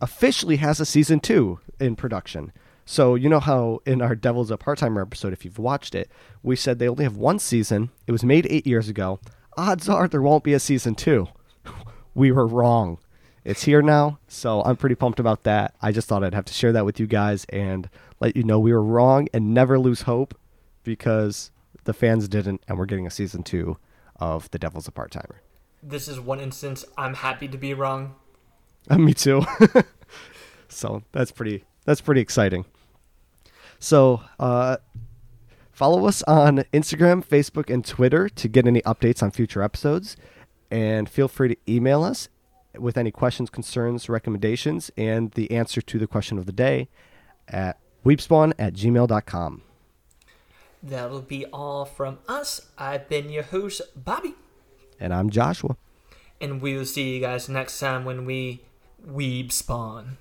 officially 0.00 0.56
has 0.56 0.78
a 0.78 0.86
season 0.86 1.18
two 1.18 1.58
in 1.80 1.96
production. 1.96 2.52
So 2.86 3.16
you 3.16 3.28
know 3.28 3.40
how 3.40 3.80
in 3.84 4.00
our 4.00 4.14
Devil's 4.14 4.52
a 4.52 4.56
Part 4.56 4.78
Timer 4.78 5.02
episode, 5.02 5.32
if 5.32 5.44
you've 5.44 5.58
watched 5.58 5.96
it, 5.96 6.08
we 6.44 6.54
said 6.54 6.78
they 6.78 6.88
only 6.88 7.02
have 7.02 7.16
one 7.16 7.40
season. 7.40 7.90
It 8.06 8.12
was 8.12 8.22
made 8.22 8.46
eight 8.50 8.68
years 8.68 8.88
ago. 8.88 9.18
Odds 9.56 9.88
are 9.88 10.06
there 10.06 10.22
won't 10.22 10.44
be 10.44 10.54
a 10.54 10.60
season 10.60 10.94
two. 10.94 11.26
we 12.14 12.30
were 12.30 12.46
wrong. 12.46 12.98
It's 13.42 13.64
here 13.64 13.82
now, 13.82 14.20
so 14.28 14.62
I'm 14.62 14.76
pretty 14.76 14.94
pumped 14.94 15.18
about 15.18 15.42
that. 15.42 15.74
I 15.82 15.90
just 15.90 16.06
thought 16.06 16.22
I'd 16.22 16.34
have 16.34 16.44
to 16.44 16.52
share 16.52 16.72
that 16.72 16.84
with 16.84 17.00
you 17.00 17.08
guys 17.08 17.46
and 17.48 17.88
let 18.20 18.36
you 18.36 18.42
know 18.42 18.58
we 18.58 18.72
were 18.72 18.82
wrong 18.82 19.28
and 19.32 19.52
never 19.52 19.78
lose 19.78 20.02
hope 20.02 20.38
because 20.84 21.50
the 21.84 21.92
fans 21.92 22.28
didn't, 22.28 22.62
and 22.68 22.78
we're 22.78 22.86
getting 22.86 23.06
a 23.06 23.10
season 23.10 23.42
two 23.42 23.78
of 24.16 24.50
The 24.50 24.58
Devil's 24.58 24.86
a 24.86 24.92
Part 24.92 25.10
Timer. 25.10 25.42
This 25.82 26.08
is 26.08 26.20
one 26.20 26.40
instance 26.40 26.84
I'm 26.98 27.14
happy 27.14 27.48
to 27.48 27.56
be 27.56 27.72
wrong. 27.74 28.14
Uh, 28.88 28.98
me 28.98 29.14
too. 29.14 29.42
so 30.68 31.02
that's 31.12 31.32
pretty 31.32 31.64
that's 31.84 32.00
pretty 32.00 32.20
exciting. 32.20 32.66
So 33.78 34.22
uh, 34.38 34.76
follow 35.72 36.06
us 36.06 36.22
on 36.24 36.58
Instagram, 36.74 37.24
Facebook, 37.24 37.72
and 37.72 37.84
Twitter 37.84 38.28
to 38.28 38.48
get 38.48 38.66
any 38.66 38.82
updates 38.82 39.22
on 39.22 39.30
future 39.30 39.62
episodes. 39.62 40.16
And 40.70 41.08
feel 41.08 41.28
free 41.28 41.48
to 41.48 41.56
email 41.66 42.04
us 42.04 42.28
with 42.78 42.96
any 42.96 43.10
questions, 43.10 43.50
concerns, 43.50 44.08
recommendations, 44.08 44.90
and 44.96 45.32
the 45.32 45.50
answer 45.50 45.80
to 45.80 45.98
the 45.98 46.06
question 46.06 46.38
of 46.38 46.46
the 46.46 46.52
day 46.52 46.88
at 47.48 47.78
weebspawn 48.04 48.52
at 48.58 48.74
gmail.com. 48.74 49.62
That'll 50.82 51.20
be 51.20 51.44
all 51.46 51.84
from 51.84 52.18
us. 52.26 52.68
I've 52.78 53.08
been 53.08 53.28
your 53.28 53.42
host, 53.42 53.82
Bobby. 53.94 54.34
And 54.98 55.12
I'm 55.12 55.30
Joshua. 55.30 55.76
And 56.40 56.62
we 56.62 56.76
will 56.76 56.86
see 56.86 57.14
you 57.14 57.20
guys 57.20 57.48
next 57.48 57.78
time 57.78 58.04
when 58.04 58.24
we 58.24 58.62
weeb 59.06 59.52
spawn. 59.52 60.16